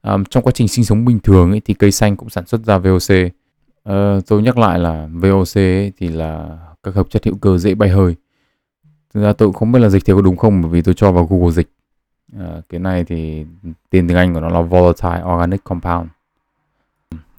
À, 0.00 0.16
trong 0.30 0.44
quá 0.44 0.52
trình 0.52 0.68
sinh 0.68 0.84
sống 0.84 1.04
bình 1.04 1.18
thường 1.20 1.50
ấy, 1.50 1.60
thì 1.64 1.74
cây 1.74 1.90
xanh 1.90 2.16
cũng 2.16 2.30
sản 2.30 2.46
xuất 2.46 2.64
ra 2.64 2.78
VOC. 2.78 3.10
À, 3.10 3.28
ờ, 3.82 4.20
tôi 4.26 4.42
nhắc 4.42 4.58
lại 4.58 4.78
là 4.78 5.08
VOC 5.12 5.56
ấy, 5.56 5.92
thì 5.98 6.08
là 6.08 6.58
các 6.82 6.94
hợp 6.94 7.10
chất 7.10 7.24
hữu 7.24 7.36
cơ 7.36 7.58
dễ 7.58 7.74
bay 7.74 7.88
hơi. 7.88 8.14
Thực 9.14 9.22
ra 9.22 9.32
tôi 9.32 9.48
cũng 9.48 9.54
không 9.54 9.72
biết 9.72 9.80
là 9.80 9.88
dịch 9.88 10.04
thì 10.04 10.12
có 10.12 10.20
đúng 10.20 10.36
không 10.36 10.62
bởi 10.62 10.70
vì 10.70 10.82
tôi 10.82 10.94
cho 10.94 11.12
vào 11.12 11.26
Google 11.30 11.50
dịch. 11.50 11.68
À, 12.38 12.60
cái 12.68 12.80
này 12.80 13.04
thì 13.04 13.44
tên 13.90 14.08
tiếng 14.08 14.16
Anh 14.16 14.34
của 14.34 14.40
nó 14.40 14.48
là 14.48 14.60
volatile 14.60 15.22
organic 15.34 15.64
compound. 15.64 16.08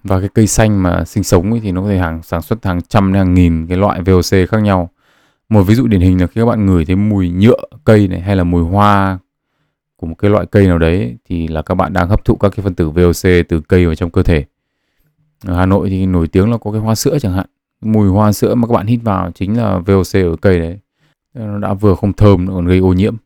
Và 0.04 0.20
cái 0.20 0.28
cây 0.34 0.46
xanh 0.46 0.82
mà 0.82 1.04
sinh 1.04 1.22
sống 1.22 1.50
ấy, 1.50 1.60
thì 1.60 1.72
nó 1.72 1.82
có 1.82 1.88
thể 1.88 1.98
hàng 1.98 2.22
sản 2.22 2.42
xuất 2.42 2.64
hàng 2.64 2.82
trăm 2.82 3.12
hàng 3.12 3.34
nghìn 3.34 3.66
cái 3.66 3.78
loại 3.78 4.02
VOC 4.02 4.48
khác 4.48 4.62
nhau 4.62 4.90
một 5.50 5.62
ví 5.62 5.74
dụ 5.74 5.86
điển 5.86 6.00
hình 6.00 6.20
là 6.20 6.26
khi 6.26 6.40
các 6.40 6.46
bạn 6.46 6.66
ngửi 6.66 6.84
thấy 6.84 6.96
mùi 6.96 7.30
nhựa 7.30 7.60
cây 7.84 8.08
này 8.08 8.20
hay 8.20 8.36
là 8.36 8.44
mùi 8.44 8.62
hoa 8.62 9.18
của 9.96 10.06
một 10.06 10.14
cái 10.18 10.30
loại 10.30 10.46
cây 10.46 10.66
nào 10.66 10.78
đấy 10.78 11.16
thì 11.24 11.48
là 11.48 11.62
các 11.62 11.74
bạn 11.74 11.92
đang 11.92 12.08
hấp 12.08 12.24
thụ 12.24 12.34
các 12.34 12.52
cái 12.56 12.64
phân 12.64 12.74
tử 12.74 12.90
VOC 12.90 13.48
từ 13.48 13.60
cây 13.68 13.86
vào 13.86 13.94
trong 13.94 14.10
cơ 14.10 14.22
thể. 14.22 14.44
Ở 15.46 15.56
Hà 15.56 15.66
Nội 15.66 15.90
thì 15.90 16.06
nổi 16.06 16.28
tiếng 16.28 16.50
là 16.50 16.58
có 16.58 16.72
cái 16.72 16.80
hoa 16.80 16.94
sữa 16.94 17.18
chẳng 17.18 17.32
hạn. 17.32 17.46
Mùi 17.80 18.08
hoa 18.08 18.32
sữa 18.32 18.54
mà 18.54 18.68
các 18.68 18.74
bạn 18.74 18.86
hít 18.86 19.00
vào 19.02 19.30
chính 19.30 19.56
là 19.56 19.78
VOC 19.78 20.14
ở 20.14 20.36
cây 20.40 20.58
đấy. 20.58 20.78
Nó 21.34 21.58
đã 21.58 21.74
vừa 21.74 21.94
không 21.94 22.12
thơm 22.12 22.44
nó 22.44 22.54
còn 22.54 22.66
gây 22.66 22.78
ô 22.78 22.92
nhiễm. 22.92 23.16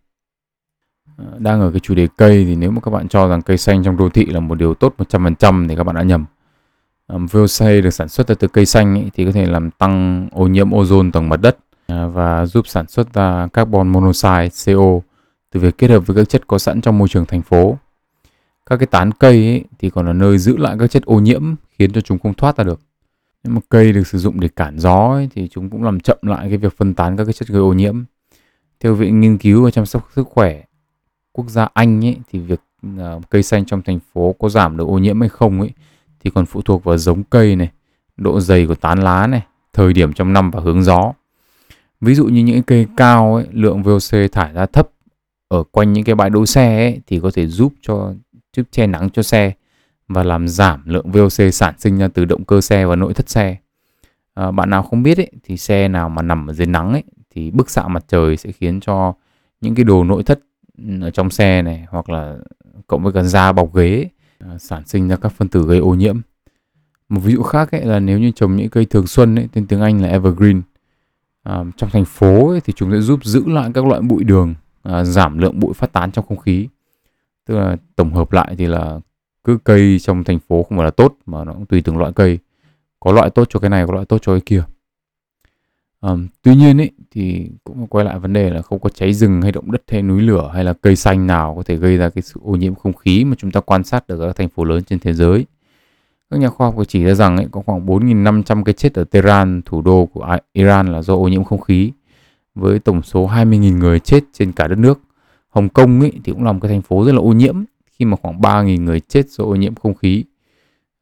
Ờ, 1.17 1.25
đang 1.39 1.61
ở 1.61 1.71
cái 1.71 1.81
chủ 1.81 1.95
đề 1.95 2.09
cây 2.17 2.45
thì 2.45 2.57
nếu 2.57 2.71
mà 2.71 2.81
các 2.81 2.91
bạn 2.91 3.09
cho 3.09 3.29
rằng 3.29 3.43
cây 3.43 3.59
xanh 3.59 3.85
trong 3.85 3.97
đô 3.97 4.09
thị 4.09 4.27
là 4.27 4.41
một 4.41 4.55
điều 4.55 4.75
tốt 4.75 4.95
100% 4.99 5.69
thì 5.69 5.77
các 5.77 5.85
bạn 5.85 5.97
đã 5.97 6.03
nhầm. 6.03 6.25
Um, 7.13 7.27
VOC 7.27 7.61
được 7.61 7.91
sản 7.91 8.09
xuất 8.09 8.29
ra 8.29 8.35
từ 8.35 8.49
cây 8.49 8.67
xanh 8.67 8.95
ý, 8.95 9.11
thì 9.15 9.25
có 9.25 9.33
thể 9.33 9.47
làm 9.47 9.71
tăng 9.71 10.29
ô 10.33 10.47
nhiễm 10.47 10.71
ozone 10.71 11.11
tầng 11.11 11.29
mặt 11.29 11.41
đất 11.41 11.59
à, 11.87 12.07
và 12.07 12.47
giúp 12.47 12.67
sản 12.67 12.87
xuất 12.87 13.13
ra 13.13 13.49
carbon 13.53 13.89
monoxide 13.89 14.49
CO 14.65 15.01
từ 15.53 15.61
việc 15.61 15.79
kết 15.79 15.91
hợp 15.91 16.07
với 16.07 16.17
các 16.17 16.29
chất 16.29 16.47
có 16.47 16.59
sẵn 16.59 16.81
trong 16.81 16.99
môi 16.99 17.09
trường 17.09 17.27
thành 17.27 17.43
phố. 17.43 17.79
Các 18.67 18.77
cái 18.77 18.87
tán 18.87 19.13
cây 19.13 19.47
ấy, 19.47 19.65
thì 19.79 19.91
còn 19.91 20.07
là 20.07 20.13
nơi 20.13 20.39
giữ 20.39 20.57
lại 20.57 20.77
các 20.79 20.91
chất 20.91 21.05
ô 21.05 21.21
nhiễm 21.21 21.55
khiến 21.79 21.93
cho 21.93 22.01
chúng 22.01 22.19
không 22.19 22.35
thoát 22.35 22.57
ra 22.57 22.65
được. 22.65 22.81
Nếu 23.45 23.55
mà 23.55 23.61
cây 23.69 23.93
được 23.93 24.07
sử 24.07 24.19
dụng 24.19 24.41
để 24.41 24.49
cản 24.49 24.79
gió 24.79 25.09
ấy, 25.13 25.29
thì 25.35 25.49
chúng 25.49 25.71
cũng 25.71 25.85
làm 25.85 26.01
chậm 26.01 26.19
lại 26.23 26.49
cái 26.49 26.59
việc 26.59 26.77
phân 26.77 26.95
tán 26.95 27.17
các 27.17 27.25
cái 27.25 27.33
chất 27.33 27.49
gây 27.49 27.61
ô 27.61 27.73
nhiễm. 27.73 28.05
Theo 28.81 28.95
viện 28.95 29.21
nghiên 29.21 29.39
cứu 29.39 29.65
và 29.65 29.71
chăm 29.71 29.87
sóc 29.87 30.09
sức 30.15 30.29
khỏe 30.29 30.63
quốc 31.33 31.49
gia 31.49 31.69
Anh 31.75 32.05
ấy, 32.05 32.17
thì 32.33 32.39
việc 32.39 32.61
uh, 32.87 33.31
cây 33.31 33.43
xanh 33.43 33.65
trong 33.65 33.83
thành 33.83 33.99
phố 34.13 34.35
có 34.39 34.49
giảm 34.49 34.77
được 34.77 34.89
ô 34.89 34.99
nhiễm 34.99 35.21
hay 35.21 35.29
không 35.29 35.61
ấy 35.61 35.71
thì 36.25 36.31
còn 36.35 36.47
phụ 36.47 36.63
thuộc 36.63 36.85
vào 36.85 36.99
giống 36.99 37.25
cây 37.25 37.57
này, 37.57 37.71
độ 38.17 38.41
dày 38.41 38.67
của 38.67 38.75
tán 38.75 38.99
lá 38.99 39.27
này, 39.27 39.43
thời 39.73 39.93
điểm 39.93 40.13
trong 40.13 40.33
năm 40.33 40.51
và 40.51 40.61
hướng 40.61 40.83
gió. 40.83 41.13
Ví 42.01 42.15
dụ 42.15 42.25
như 42.25 42.45
những 42.45 42.63
cây 42.63 42.87
cao 42.97 43.35
ấy, 43.35 43.47
lượng 43.53 43.83
VOC 43.83 44.33
thải 44.33 44.53
ra 44.53 44.67
thấp 44.67 44.89
ở 45.49 45.63
quanh 45.63 45.93
những 45.93 46.05
cái 46.05 46.15
bãi 46.15 46.31
đỗ 46.31 46.47
xe 46.47 46.77
ấy, 46.77 47.01
thì 47.07 47.21
có 47.21 47.31
thể 47.35 47.47
giúp 47.47 47.73
cho 47.81 48.13
giúp 48.57 48.67
che 48.71 48.87
nắng 48.87 49.11
cho 49.11 49.23
xe 49.23 49.53
và 50.09 50.23
làm 50.23 50.49
giảm 50.49 50.83
lượng 50.87 51.11
VOC 51.11 51.53
sản 51.53 51.75
sinh 51.79 51.99
ra 51.99 52.09
từ 52.09 52.25
động 52.25 52.45
cơ 52.45 52.61
xe 52.61 52.87
và 52.87 52.97
nội 52.97 53.15
thất 53.15 53.29
xe. 53.29 53.57
À, 54.35 54.51
bạn 54.51 54.71
nào 54.71 54.83
không 54.83 55.03
biết 55.03 55.19
ấy, 55.19 55.31
thì 55.45 55.57
xe 55.57 55.89
nào 55.89 56.09
mà 56.09 56.23
nằm 56.23 56.47
ở 56.47 56.53
dưới 56.53 56.67
nắng 56.67 56.93
ấy, 56.93 57.03
thì 57.31 57.51
bức 57.51 57.71
xạ 57.71 57.89
mặt 57.89 58.05
trời 58.09 58.37
sẽ 58.37 58.53
khiến 58.53 58.81
cho 58.81 59.15
những 59.61 59.75
cái 59.75 59.85
đồ 59.85 60.05
nội 60.05 60.23
thất 60.23 60.41
ở 61.01 61.11
trong 61.11 61.31
xe 61.31 61.63
này 61.63 61.87
hoặc 61.89 62.11
là 62.11 62.37
cộng 62.87 63.03
với 63.03 63.13
cả 63.13 63.23
da 63.23 63.53
bọc 63.53 63.75
ghế 63.75 63.91
ấy, 63.91 64.11
À, 64.49 64.59
sản 64.59 64.83
sinh 64.87 65.09
ra 65.09 65.17
các 65.17 65.33
phân 65.33 65.49
tử 65.49 65.65
gây 65.67 65.79
ô 65.79 65.95
nhiễm. 65.95 66.21
Một 67.09 67.21
ví 67.21 67.33
dụ 67.33 67.43
khác 67.43 67.71
ấy 67.73 67.85
là 67.85 68.01
nếu 68.01 68.19
như 68.19 68.31
trồng 68.31 68.57
những 68.57 68.69
cây 68.69 68.85
thường 68.85 69.07
xuân 69.07 69.35
ấy, 69.35 69.49
tên 69.53 69.67
tiếng 69.67 69.81
Anh 69.81 70.03
là 70.03 70.09
evergreen 70.09 70.63
à, 71.43 71.65
trong 71.77 71.91
thành 71.91 72.05
phố 72.05 72.49
ấy, 72.49 72.61
thì 72.61 72.73
chúng 72.77 72.91
sẽ 72.93 73.01
giúp 73.01 73.25
giữ 73.25 73.45
lại 73.47 73.71
các 73.75 73.87
loại 73.87 74.01
bụi 74.01 74.25
đường 74.25 74.55
à, 74.83 75.05
giảm 75.05 75.39
lượng 75.39 75.61
bụi 75.61 75.75
phát 75.75 75.93
tán 75.93 76.13
trong 76.13 76.27
không 76.27 76.39
khí. 76.39 76.69
Tức 77.47 77.55
là 77.55 77.77
tổng 77.97 78.15
hợp 78.15 78.33
lại 78.33 78.55
thì 78.59 78.67
là 78.67 79.01
cứ 79.45 79.59
cây 79.65 79.99
trong 79.99 80.25
thành 80.25 80.39
phố 80.39 80.63
không 80.63 80.79
phải 80.79 80.85
là 80.85 80.91
tốt 80.91 81.17
mà 81.27 81.45
nó 81.45 81.53
cũng 81.53 81.67
tùy 81.67 81.83
từng 81.85 81.99
loại 81.99 82.13
cây. 82.13 82.39
Có 83.01 83.13
loại 83.13 83.31
tốt 83.31 83.47
cho 83.51 83.61
cái 83.61 83.71
này 83.71 83.87
có 83.87 83.93
loại 83.93 84.07
tốt 84.07 84.19
cho 84.23 84.33
cái 84.33 84.41
kia. 84.41 84.65
Um, 86.09 86.29
tuy 86.43 86.55
nhiên 86.55 86.79
ý, 86.79 86.91
thì 87.11 87.51
cũng 87.65 87.87
quay 87.87 88.05
lại 88.05 88.19
vấn 88.19 88.33
đề 88.33 88.51
là 88.51 88.63
không 88.63 88.79
có 88.79 88.89
cháy 88.89 89.15
rừng 89.15 89.43
hay 89.43 89.53
động 89.53 89.73
đất 89.73 89.83
hay 89.89 90.03
núi 90.03 90.23
lửa 90.23 90.51
hay 90.55 90.65
là 90.65 90.73
cây 90.73 90.97
xanh 90.97 91.27
nào 91.27 91.55
có 91.57 91.63
thể 91.63 91.77
gây 91.77 91.97
ra 91.97 92.09
cái 92.11 92.23
sự 92.23 92.41
ô 92.45 92.57
nhiễm 92.57 92.75
không 92.75 92.93
khí 92.93 93.25
mà 93.25 93.37
chúng 93.39 93.51
ta 93.51 93.61
quan 93.61 93.85
sát 93.85 94.09
được 94.09 94.21
ở 94.21 94.27
các 94.27 94.37
thành 94.37 94.49
phố 94.49 94.65
lớn 94.65 94.85
trên 94.85 94.99
thế 94.99 95.13
giới. 95.13 95.47
Các 96.31 96.41
nhà 96.41 96.49
khoa 96.49 96.67
học 96.67 96.75
chỉ 96.89 97.05
ra 97.05 97.15
rằng 97.15 97.37
ấy, 97.37 97.47
có 97.51 97.63
khoảng 97.67 97.87
4.500 97.87 98.65
cái 98.65 98.73
chết 98.73 98.95
ở 98.95 99.05
Tehran, 99.05 99.63
thủ 99.65 99.83
đô 99.83 100.07
của 100.07 100.37
Iran 100.53 100.93
là 100.93 101.03
do 101.03 101.15
ô 101.15 101.29
nhiễm 101.29 101.45
không 101.45 101.61
khí, 101.61 101.93
với 102.55 102.79
tổng 102.79 103.03
số 103.03 103.29
20.000 103.29 103.79
người 103.79 104.01
chết 104.01 104.25
trên 104.33 104.53
cả 104.53 104.69
đất 104.69 104.79
nước. 104.79 105.01
Hồng 105.49 105.69
Kông 105.69 106.01
ấy, 106.01 106.13
thì 106.25 106.33
cũng 106.33 106.45
là 106.45 106.53
một 106.53 106.59
cái 106.63 106.69
thành 106.69 106.83
phố 106.83 107.05
rất 107.05 107.13
là 107.13 107.21
ô 107.21 107.33
nhiễm 107.33 107.65
khi 107.93 108.05
mà 108.05 108.17
khoảng 108.23 108.41
3.000 108.41 108.85
người 108.85 109.01
chết 109.01 109.29
do 109.29 109.45
ô 109.45 109.55
nhiễm 109.55 109.75
không 109.75 109.95
khí. 109.95 110.25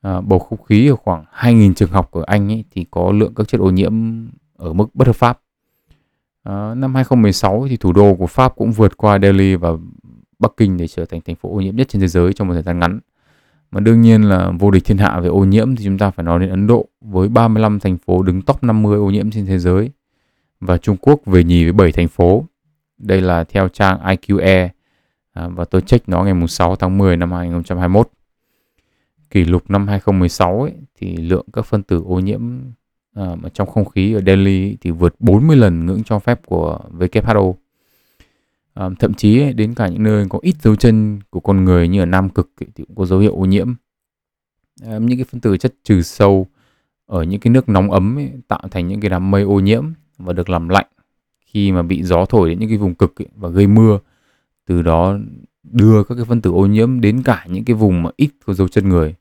À, 0.00 0.20
bầu 0.20 0.38
không 0.38 0.62
khí 0.62 0.88
ở 0.88 0.96
khoảng 0.96 1.24
2.000 1.34 1.74
trường 1.74 1.90
học 1.90 2.12
ở 2.12 2.22
Anh 2.26 2.52
ấy, 2.52 2.64
thì 2.70 2.86
có 2.90 3.12
lượng 3.12 3.32
các 3.36 3.48
chất 3.48 3.60
ô 3.60 3.70
nhiễm 3.70 3.92
ở 4.56 4.72
mức 4.72 4.94
bất 4.94 5.06
hợp 5.06 5.16
pháp. 5.16 5.40
À, 6.42 6.74
năm 6.74 6.94
2016 6.94 7.66
thì 7.68 7.76
thủ 7.76 7.92
đô 7.92 8.14
của 8.14 8.26
Pháp 8.26 8.56
cũng 8.56 8.72
vượt 8.72 8.96
qua 8.96 9.18
Delhi 9.18 9.54
và 9.54 9.70
Bắc 10.38 10.52
Kinh 10.56 10.76
để 10.76 10.88
trở 10.88 11.04
thành 11.04 11.20
thành 11.20 11.36
phố 11.36 11.56
ô 11.56 11.60
nhiễm 11.60 11.76
nhất 11.76 11.88
trên 11.88 12.00
thế 12.00 12.08
giới 12.08 12.32
trong 12.32 12.48
một 12.48 12.54
thời 12.54 12.62
gian 12.62 12.78
ngắn. 12.78 13.00
Mà 13.70 13.80
đương 13.80 14.00
nhiên 14.00 14.22
là 14.22 14.50
vô 14.58 14.70
địch 14.70 14.84
thiên 14.84 14.98
hạ 14.98 15.20
về 15.20 15.28
ô 15.28 15.44
nhiễm 15.44 15.76
thì 15.76 15.84
chúng 15.84 15.98
ta 15.98 16.10
phải 16.10 16.24
nói 16.24 16.40
đến 16.40 16.50
Ấn 16.50 16.66
Độ 16.66 16.88
với 17.00 17.28
35 17.28 17.80
thành 17.80 17.98
phố 17.98 18.22
đứng 18.22 18.42
top 18.42 18.64
50 18.64 18.98
ô 18.98 19.10
nhiễm 19.10 19.30
trên 19.30 19.46
thế 19.46 19.58
giới 19.58 19.90
và 20.60 20.78
Trung 20.78 20.96
Quốc 21.00 21.20
về 21.26 21.44
nhì 21.44 21.64
với 21.64 21.72
7 21.72 21.92
thành 21.92 22.08
phố. 22.08 22.44
Đây 22.98 23.20
là 23.20 23.44
theo 23.44 23.68
trang 23.68 24.00
IQE 24.00 24.68
à, 25.32 25.48
và 25.48 25.64
tôi 25.64 25.80
check 25.80 26.08
nó 26.08 26.24
ngày 26.24 26.48
6 26.48 26.76
tháng 26.76 26.98
10 26.98 27.16
năm 27.16 27.32
2021. 27.32 28.08
Kỷ 29.30 29.44
lục 29.44 29.70
năm 29.70 29.88
2016 29.88 30.62
ấy, 30.62 30.72
thì 30.98 31.16
lượng 31.16 31.46
các 31.52 31.66
phân 31.66 31.82
tử 31.82 32.02
ô 32.06 32.20
nhiễm 32.20 32.40
Ờ, 33.14 33.36
mà 33.42 33.48
trong 33.48 33.68
không 33.68 33.84
khí 33.84 34.12
ở 34.12 34.20
Delhi 34.26 34.76
thì 34.80 34.90
vượt 34.90 35.14
40 35.18 35.56
lần 35.56 35.86
ngưỡng 35.86 36.02
cho 36.04 36.18
phép 36.18 36.40
của 36.46 36.78
WHO. 36.98 37.40
Uh, 37.40 37.56
ờ, 38.74 38.90
thậm 38.98 39.14
chí 39.14 39.52
đến 39.52 39.74
cả 39.74 39.88
những 39.88 40.02
nơi 40.02 40.26
có 40.28 40.38
ít 40.42 40.54
dấu 40.62 40.76
chân 40.76 41.20
của 41.30 41.40
con 41.40 41.64
người 41.64 41.88
như 41.88 42.00
ở 42.00 42.06
Nam 42.06 42.28
Cực 42.28 42.50
thì 42.58 42.84
cũng 42.86 42.96
có 42.96 43.06
dấu 43.06 43.18
hiệu 43.18 43.34
ô 43.36 43.44
nhiễm. 43.44 43.74
Uh, 44.84 45.02
những 45.02 45.18
cái 45.18 45.24
phân 45.24 45.40
tử 45.40 45.56
chất 45.56 45.74
trừ 45.84 46.02
sâu 46.02 46.46
ở 47.06 47.22
những 47.22 47.40
cái 47.40 47.52
nước 47.52 47.68
nóng 47.68 47.90
ấm 47.90 48.18
ấy, 48.18 48.30
tạo 48.48 48.62
thành 48.70 48.88
những 48.88 49.00
cái 49.00 49.10
đám 49.10 49.30
mây 49.30 49.42
ô 49.42 49.60
nhiễm 49.60 49.84
và 50.18 50.32
được 50.32 50.50
làm 50.50 50.68
lạnh 50.68 50.86
khi 51.46 51.72
mà 51.72 51.82
bị 51.82 52.02
gió 52.02 52.24
thổi 52.24 52.48
đến 52.48 52.58
những 52.58 52.68
cái 52.68 52.78
vùng 52.78 52.94
cực 52.94 53.22
ấy, 53.22 53.28
và 53.36 53.48
gây 53.48 53.66
mưa. 53.66 53.98
Từ 54.66 54.82
đó 54.82 55.18
đưa 55.62 56.04
các 56.04 56.14
cái 56.14 56.24
phân 56.24 56.40
tử 56.40 56.52
ô 56.52 56.66
nhiễm 56.66 57.00
đến 57.00 57.22
cả 57.22 57.46
những 57.48 57.64
cái 57.64 57.76
vùng 57.76 58.02
mà 58.02 58.10
ít 58.16 58.30
có 58.46 58.54
dấu 58.54 58.68
chân 58.68 58.88
người. 58.88 59.14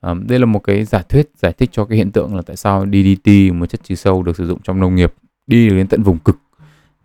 Um, 0.00 0.26
đây 0.26 0.38
là 0.38 0.46
một 0.46 0.58
cái 0.58 0.84
giả 0.84 1.02
thuyết 1.02 1.30
giải 1.36 1.52
thích 1.52 1.68
cho 1.72 1.84
cái 1.84 1.98
hiện 1.98 2.12
tượng 2.12 2.36
là 2.36 2.42
tại 2.42 2.56
sao 2.56 2.86
DDT, 2.86 3.54
một 3.54 3.66
chất 3.66 3.84
trừ 3.84 3.94
sâu 3.94 4.22
được 4.22 4.36
sử 4.36 4.46
dụng 4.46 4.60
trong 4.62 4.80
nông 4.80 4.94
nghiệp, 4.94 5.14
đi 5.46 5.68
đến 5.68 5.86
tận 5.86 6.02
vùng 6.02 6.18
cực, 6.18 6.38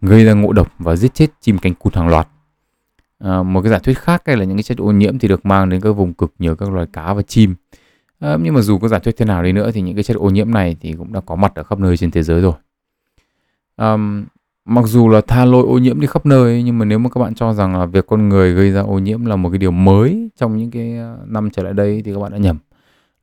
gây 0.01 0.25
ra 0.25 0.33
ngộ 0.33 0.53
độc 0.53 0.73
và 0.79 0.95
giết 0.95 1.13
chết 1.13 1.27
chim 1.41 1.57
cánh 1.57 1.73
cụt 1.73 1.95
hàng 1.95 2.07
loạt. 2.07 2.27
À, 3.19 3.43
một 3.43 3.61
cái 3.61 3.71
giả 3.71 3.79
thuyết 3.79 3.97
khác 3.97 4.27
là 4.27 4.43
những 4.43 4.57
cái 4.57 4.63
chất 4.63 4.77
ô 4.77 4.91
nhiễm 4.91 5.19
thì 5.19 5.27
được 5.27 5.45
mang 5.45 5.69
đến 5.69 5.81
các 5.81 5.91
vùng 5.91 6.13
cực 6.13 6.33
nhờ 6.39 6.55
các 6.55 6.69
loài 6.69 6.87
cá 6.93 7.13
và 7.13 7.21
chim. 7.21 7.55
À, 8.19 8.37
nhưng 8.41 8.53
mà 8.53 8.61
dù 8.61 8.79
có 8.79 8.87
giả 8.87 8.99
thuyết 8.99 9.17
thế 9.17 9.25
nào 9.25 9.43
đi 9.43 9.51
nữa 9.51 9.71
thì 9.71 9.81
những 9.81 9.95
cái 9.95 10.03
chất 10.03 10.17
ô 10.17 10.29
nhiễm 10.29 10.51
này 10.51 10.75
thì 10.81 10.93
cũng 10.93 11.13
đã 11.13 11.21
có 11.21 11.35
mặt 11.35 11.55
ở 11.55 11.63
khắp 11.63 11.79
nơi 11.79 11.97
trên 11.97 12.11
thế 12.11 12.23
giới 12.23 12.41
rồi. 12.41 12.53
Um, 13.77 14.25
mặc 14.65 14.85
dù 14.85 15.09
là 15.09 15.21
tha 15.21 15.45
lôi 15.45 15.63
ô 15.67 15.77
nhiễm 15.77 15.99
đi 15.99 16.07
khắp 16.07 16.25
nơi 16.25 16.63
nhưng 16.63 16.77
mà 16.77 16.85
nếu 16.85 16.99
mà 16.99 17.09
các 17.09 17.21
bạn 17.21 17.35
cho 17.35 17.53
rằng 17.53 17.79
là 17.79 17.85
việc 17.85 18.07
con 18.07 18.29
người 18.29 18.53
gây 18.53 18.71
ra 18.71 18.81
ô 18.81 18.99
nhiễm 18.99 19.25
là 19.25 19.35
một 19.35 19.49
cái 19.49 19.57
điều 19.57 19.71
mới 19.71 20.29
trong 20.37 20.57
những 20.57 20.71
cái 20.71 20.97
ờ, 20.97 21.17
năm 21.25 21.49
trở 21.49 21.63
lại 21.63 21.73
đây 21.73 22.01
thì 22.05 22.13
các 22.13 22.19
bạn 22.19 22.31
đã 22.31 22.37
nhầm 22.37 22.57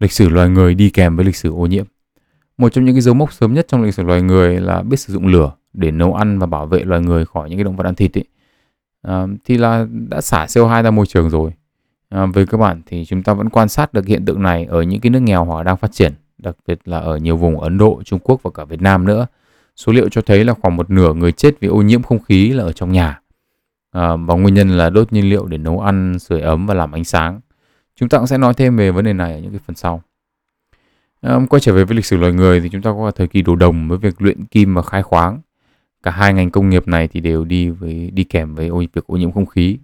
lịch 0.00 0.12
sử 0.12 0.28
loài 0.28 0.48
người 0.48 0.74
đi 0.74 0.90
kèm 0.90 1.16
với 1.16 1.24
lịch 1.24 1.36
sử 1.36 1.52
ô 1.52 1.66
nhiễm. 1.66 1.84
Một 2.58 2.68
trong 2.68 2.84
những 2.84 2.94
cái 2.94 3.00
dấu 3.00 3.14
mốc 3.14 3.32
sớm 3.32 3.54
nhất 3.54 3.66
trong 3.68 3.82
lịch 3.82 3.94
sử 3.94 4.02
loài 4.02 4.22
người 4.22 4.60
là 4.60 4.82
biết 4.82 4.96
sử 4.96 5.12
dụng 5.12 5.26
lửa 5.26 5.52
để 5.72 5.90
nấu 5.90 6.14
ăn 6.14 6.38
và 6.38 6.46
bảo 6.46 6.66
vệ 6.66 6.84
loài 6.84 7.00
người 7.00 7.24
khỏi 7.26 7.48
những 7.48 7.58
cái 7.58 7.64
động 7.64 7.76
vật 7.76 7.84
ăn 7.84 7.94
thịt 7.94 8.18
ấy. 8.18 8.24
À, 9.02 9.26
thì 9.44 9.58
là 9.58 9.86
đã 10.08 10.20
xả 10.20 10.44
CO2 10.44 10.82
ra 10.82 10.90
môi 10.90 11.06
trường 11.06 11.30
rồi. 11.30 11.52
À, 12.08 12.26
với 12.26 12.46
các 12.46 12.58
bạn 12.58 12.82
thì 12.86 13.04
chúng 13.04 13.22
ta 13.22 13.34
vẫn 13.34 13.50
quan 13.50 13.68
sát 13.68 13.92
được 13.92 14.06
hiện 14.06 14.24
tượng 14.24 14.42
này 14.42 14.64
ở 14.64 14.82
những 14.82 15.00
cái 15.00 15.10
nước 15.10 15.20
nghèo 15.20 15.44
hoặc 15.44 15.62
đang 15.62 15.76
phát 15.76 15.92
triển, 15.92 16.12
đặc 16.38 16.56
biệt 16.66 16.78
là 16.84 16.98
ở 16.98 17.16
nhiều 17.16 17.36
vùng 17.36 17.60
Ấn 17.60 17.78
Độ, 17.78 18.02
Trung 18.04 18.18
Quốc 18.18 18.42
và 18.42 18.50
cả 18.54 18.64
Việt 18.64 18.82
Nam 18.82 19.04
nữa. 19.04 19.26
Số 19.76 19.92
liệu 19.92 20.08
cho 20.08 20.20
thấy 20.20 20.44
là 20.44 20.54
khoảng 20.54 20.76
một 20.76 20.90
nửa 20.90 21.14
người 21.14 21.32
chết 21.32 21.54
vì 21.60 21.68
ô 21.68 21.82
nhiễm 21.82 22.02
không 22.02 22.22
khí 22.22 22.50
là 22.50 22.64
ở 22.64 22.72
trong 22.72 22.92
nhà. 22.92 23.20
À, 23.90 24.16
và 24.16 24.34
nguyên 24.34 24.54
nhân 24.54 24.68
là 24.68 24.90
đốt 24.90 25.12
nhiên 25.12 25.30
liệu 25.30 25.46
để 25.46 25.58
nấu 25.58 25.80
ăn, 25.80 26.18
sưởi 26.18 26.40
ấm 26.40 26.66
và 26.66 26.74
làm 26.74 26.92
ánh 26.92 27.04
sáng. 27.04 27.40
Chúng 28.00 28.08
ta 28.08 28.18
cũng 28.18 28.26
sẽ 28.26 28.38
nói 28.38 28.54
thêm 28.54 28.76
về 28.76 28.90
vấn 28.90 29.04
đề 29.04 29.12
này 29.12 29.32
ở 29.32 29.38
những 29.38 29.50
cái 29.50 29.60
phần 29.66 29.76
sau. 29.76 30.02
À, 31.20 31.38
quay 31.50 31.60
trở 31.60 31.74
về 31.74 31.84
với 31.84 31.96
lịch 31.96 32.04
sử 32.04 32.16
loài 32.16 32.32
người 32.32 32.60
thì 32.60 32.68
chúng 32.68 32.82
ta 32.82 32.90
có 32.90 33.10
thời 33.10 33.28
kỳ 33.28 33.42
đồ 33.42 33.56
đồng 33.56 33.88
với 33.88 33.98
việc 33.98 34.22
luyện 34.22 34.44
kim 34.44 34.74
và 34.74 34.82
khai 34.82 35.02
khoáng. 35.02 35.40
Cả 36.02 36.10
hai 36.10 36.34
ngành 36.34 36.50
công 36.50 36.70
nghiệp 36.70 36.88
này 36.88 37.08
thì 37.08 37.20
đều 37.20 37.44
đi 37.44 37.70
với 37.70 38.10
đi 38.10 38.24
kèm 38.24 38.54
với 38.54 38.68
ô, 38.68 38.78
việc 38.78 39.06
ô 39.06 39.16
nhiễm 39.16 39.32
không 39.32 39.46
khí. 39.46 39.78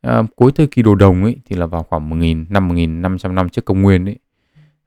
À, 0.00 0.22
cuối 0.36 0.52
thời 0.54 0.66
kỳ 0.66 0.82
đồ 0.82 0.94
đồng 0.94 1.24
ấy 1.24 1.36
thì 1.44 1.56
là 1.56 1.66
vào 1.66 1.82
khoảng 1.82 2.08
1000 2.08 2.46
năm 2.48 2.68
1500 2.68 3.34
năm 3.34 3.48
trước 3.48 3.64
công 3.64 3.82
nguyên 3.82 4.04
ấy. 4.04 4.16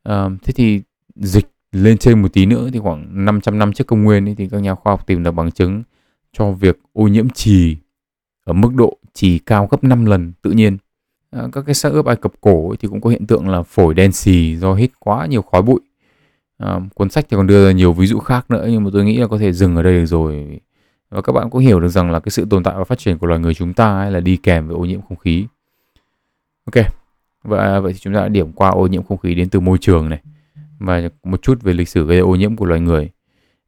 À, 0.04 0.30
thế 0.43 0.54
thì 0.56 0.82
dịch 1.15 1.48
lên 1.72 1.98
trên 1.98 2.22
một 2.22 2.34
tí 2.34 2.46
nữa 2.46 2.70
thì 2.74 2.80
khoảng 2.80 3.26
500 3.26 3.60
năm 3.60 3.74
trước 3.74 3.88
công 3.88 4.04
nguyên 4.04 4.28
ấy, 4.28 4.36
thì 4.36 4.50
các 4.50 4.58
nhà 4.58 4.76
khoa 4.76 4.93
học 4.93 5.08
tìm 5.08 5.24
được 5.24 5.32
bằng 5.32 5.52
chứng 5.52 5.84
cho 6.34 6.52
việc 6.52 6.80
ô 6.93 7.08
nhiễm 7.08 7.30
trì 7.30 7.78
ở 8.43 8.54
mức 8.54 8.76
độ 8.76 8.98
trì 9.13 9.39
cao 9.39 9.67
gấp 9.72 9.84
5 9.84 10.06
lần 10.06 10.34
tự 10.41 10.52
nhiên 10.52 10.78
À, 11.38 11.43
các 11.52 11.63
cái 11.65 11.76
xác 11.76 11.93
ướp 11.93 12.06
Ai 12.06 12.15
Cập 12.15 12.32
cổ 12.41 12.76
thì 12.80 12.88
cũng 12.88 13.02
có 13.02 13.10
hiện 13.10 13.28
tượng 13.28 13.50
là 13.50 13.63
phổi 13.63 13.93
đen 13.93 14.12
xì 14.12 14.56
do 14.56 14.73
hít 14.73 14.91
quá 15.00 15.26
nhiều 15.26 15.41
khói 15.41 15.62
bụi. 15.62 15.80
À, 16.58 16.80
cuốn 16.95 17.10
sách 17.10 17.26
thì 17.30 17.38
còn 17.38 17.47
đưa 17.47 17.65
ra 17.65 17.71
nhiều 17.71 17.93
ví 17.93 18.08
dụ 18.08 18.19
khác 18.19 18.52
nữa 18.52 18.67
nhưng 18.69 18.84
mà 18.84 18.89
tôi 18.93 19.06
nghĩ 19.06 19.17
là 19.17 19.28
có 19.28 19.38
thể 19.38 19.54
dừng 19.54 19.76
ở 19.76 19.84
đây 19.84 19.93
được 19.93 20.06
rồi. 20.06 20.60
Và 21.10 21.21
các 21.21 21.34
bạn 21.34 21.50
cũng 21.50 21.62
hiểu 21.62 21.80
được 21.80 21.88
rằng 21.88 22.12
là 22.12 22.19
cái 22.19 22.30
sự 22.30 22.45
tồn 22.50 22.63
tại 22.63 22.76
và 22.78 22.84
phát 22.84 23.00
triển 23.00 23.17
của 23.17 23.28
loài 23.28 23.39
người 23.39 23.54
chúng 23.54 23.73
ta 23.73 24.00
ấy 24.00 24.12
là 24.12 24.19
đi 24.19 24.38
kèm 24.38 24.67
với 24.67 24.76
ô 24.76 24.86
nhiễm 24.86 25.02
không 25.02 25.17
khí. 25.17 25.45
Ok, 26.65 26.86
và 27.43 27.80
vậy 27.80 27.93
thì 27.93 28.00
chúng 28.00 28.13
ta 28.13 28.19
đã 28.19 28.28
điểm 28.28 28.52
qua 28.52 28.69
ô 28.69 28.88
nhiễm 28.88 29.04
không 29.04 29.17
khí 29.17 29.36
đến 29.36 29.50
từ 29.50 29.60
môi 29.60 29.78
trường 29.78 30.10
này 30.10 30.21
và 30.80 31.02
một 31.23 31.41
chút 31.41 31.62
về 31.62 31.73
lịch 31.73 31.89
sử 31.89 32.06
gây 32.06 32.19
ô 32.19 32.36
nhiễm 32.36 32.56
của 32.56 32.65
loài 32.65 32.82
người. 32.82 33.10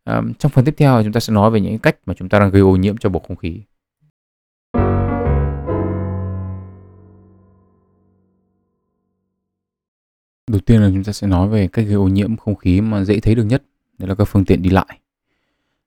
À, 0.03 0.21
trong 0.39 0.51
phần 0.51 0.65
tiếp 0.65 0.75
theo 0.77 1.03
chúng 1.03 1.13
ta 1.13 1.19
sẽ 1.19 1.33
nói 1.33 1.51
về 1.51 1.61
những 1.61 1.79
cách 1.79 1.95
mà 2.05 2.13
chúng 2.13 2.29
ta 2.29 2.39
đang 2.39 2.49
gây 2.49 2.61
ô 2.61 2.75
nhiễm 2.75 2.97
cho 2.97 3.09
bầu 3.09 3.23
không 3.27 3.37
khí. 3.37 3.61
Đầu 10.49 10.59
tiên 10.59 10.81
là 10.81 10.89
chúng 10.93 11.03
ta 11.03 11.13
sẽ 11.13 11.27
nói 11.27 11.47
về 11.47 11.67
cách 11.67 11.85
gây 11.85 11.95
ô 11.95 12.07
nhiễm 12.07 12.37
không 12.37 12.55
khí 12.55 12.81
mà 12.81 13.03
dễ 13.03 13.19
thấy 13.19 13.35
được 13.35 13.43
nhất, 13.43 13.63
đấy 13.97 14.09
là 14.09 14.15
các 14.15 14.25
phương 14.25 14.45
tiện 14.45 14.61
đi 14.61 14.69
lại. 14.69 14.99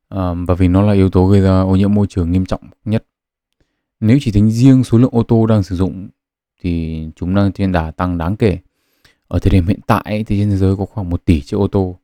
À, 0.08 0.34
và 0.48 0.54
vì 0.54 0.68
nó 0.68 0.82
là 0.82 0.92
yếu 0.92 1.10
tố 1.10 1.26
gây 1.26 1.40
ra 1.40 1.60
ô 1.60 1.76
nhiễm 1.76 1.94
môi 1.94 2.06
trường 2.06 2.30
nghiêm 2.30 2.46
trọng 2.46 2.60
nhất. 2.84 3.04
Nếu 4.00 4.18
chỉ 4.20 4.32
tính 4.32 4.50
riêng 4.50 4.84
số 4.84 4.98
lượng 4.98 5.10
ô 5.12 5.22
tô 5.22 5.46
đang 5.46 5.62
sử 5.62 5.76
dụng 5.76 6.08
thì 6.60 7.04
chúng 7.16 7.34
đang 7.34 7.52
trên 7.52 7.72
đà 7.72 7.90
tăng 7.90 8.18
đáng 8.18 8.36
kể. 8.36 8.58
Ở 9.28 9.38
thời 9.38 9.50
điểm 9.50 9.66
hiện 9.66 9.80
tại 9.86 10.24
thì 10.26 10.38
trên 10.38 10.50
thế 10.50 10.56
giới 10.56 10.76
có 10.76 10.84
khoảng 10.84 11.10
1 11.10 11.24
tỷ 11.24 11.40
chiếc 11.40 11.56
ô 11.56 11.66
tô 11.66 11.98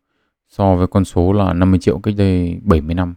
so 0.48 0.76
với 0.76 0.86
con 0.86 1.04
số 1.04 1.32
là 1.32 1.52
50 1.52 1.80
triệu 1.80 1.98
cách 1.98 2.14
đây 2.16 2.58
70 2.62 2.94
năm. 2.94 3.14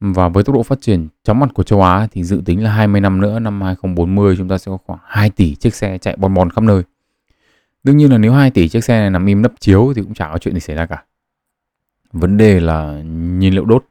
Và 0.00 0.28
với 0.28 0.44
tốc 0.44 0.54
độ 0.54 0.62
phát 0.62 0.80
triển 0.80 1.08
chóng 1.24 1.40
mặt 1.40 1.50
của 1.54 1.62
châu 1.62 1.82
Á 1.82 2.08
thì 2.12 2.24
dự 2.24 2.42
tính 2.44 2.64
là 2.64 2.70
20 2.72 3.00
năm 3.00 3.20
nữa 3.20 3.38
năm 3.38 3.62
2040 3.62 4.34
chúng 4.38 4.48
ta 4.48 4.58
sẽ 4.58 4.70
có 4.70 4.78
khoảng 4.86 4.98
2 5.02 5.30
tỷ 5.30 5.54
chiếc 5.54 5.74
xe 5.74 5.98
chạy 5.98 6.16
bon 6.16 6.34
bon 6.34 6.50
khắp 6.50 6.64
nơi. 6.64 6.82
Đương 7.86 7.96
nhiên 7.96 8.10
là 8.10 8.18
nếu 8.18 8.32
2 8.32 8.50
tỷ 8.50 8.68
chiếc 8.68 8.84
xe 8.84 9.00
này 9.00 9.10
nằm 9.10 9.26
im 9.26 9.42
nấp 9.42 9.52
chiếu 9.60 9.92
thì 9.96 10.02
cũng 10.02 10.14
chẳng 10.14 10.30
có 10.32 10.38
chuyện 10.38 10.54
gì 10.54 10.60
xảy 10.60 10.76
ra 10.76 10.86
cả. 10.86 11.04
Vấn 12.12 12.36
đề 12.36 12.60
là 12.60 13.02
nhiên 13.38 13.54
liệu 13.54 13.64
đốt. 13.64 13.84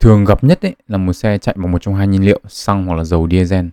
Thường 0.00 0.24
gặp 0.24 0.44
nhất 0.44 0.62
ấy 0.62 0.76
là 0.88 0.98
một 0.98 1.12
xe 1.12 1.38
chạy 1.38 1.54
bằng 1.58 1.72
một 1.72 1.82
trong 1.82 1.94
hai 1.94 2.08
nhiên 2.08 2.24
liệu, 2.24 2.40
xăng 2.48 2.86
hoặc 2.86 2.94
là 2.94 3.04
dầu 3.04 3.28
diesel. 3.30 3.66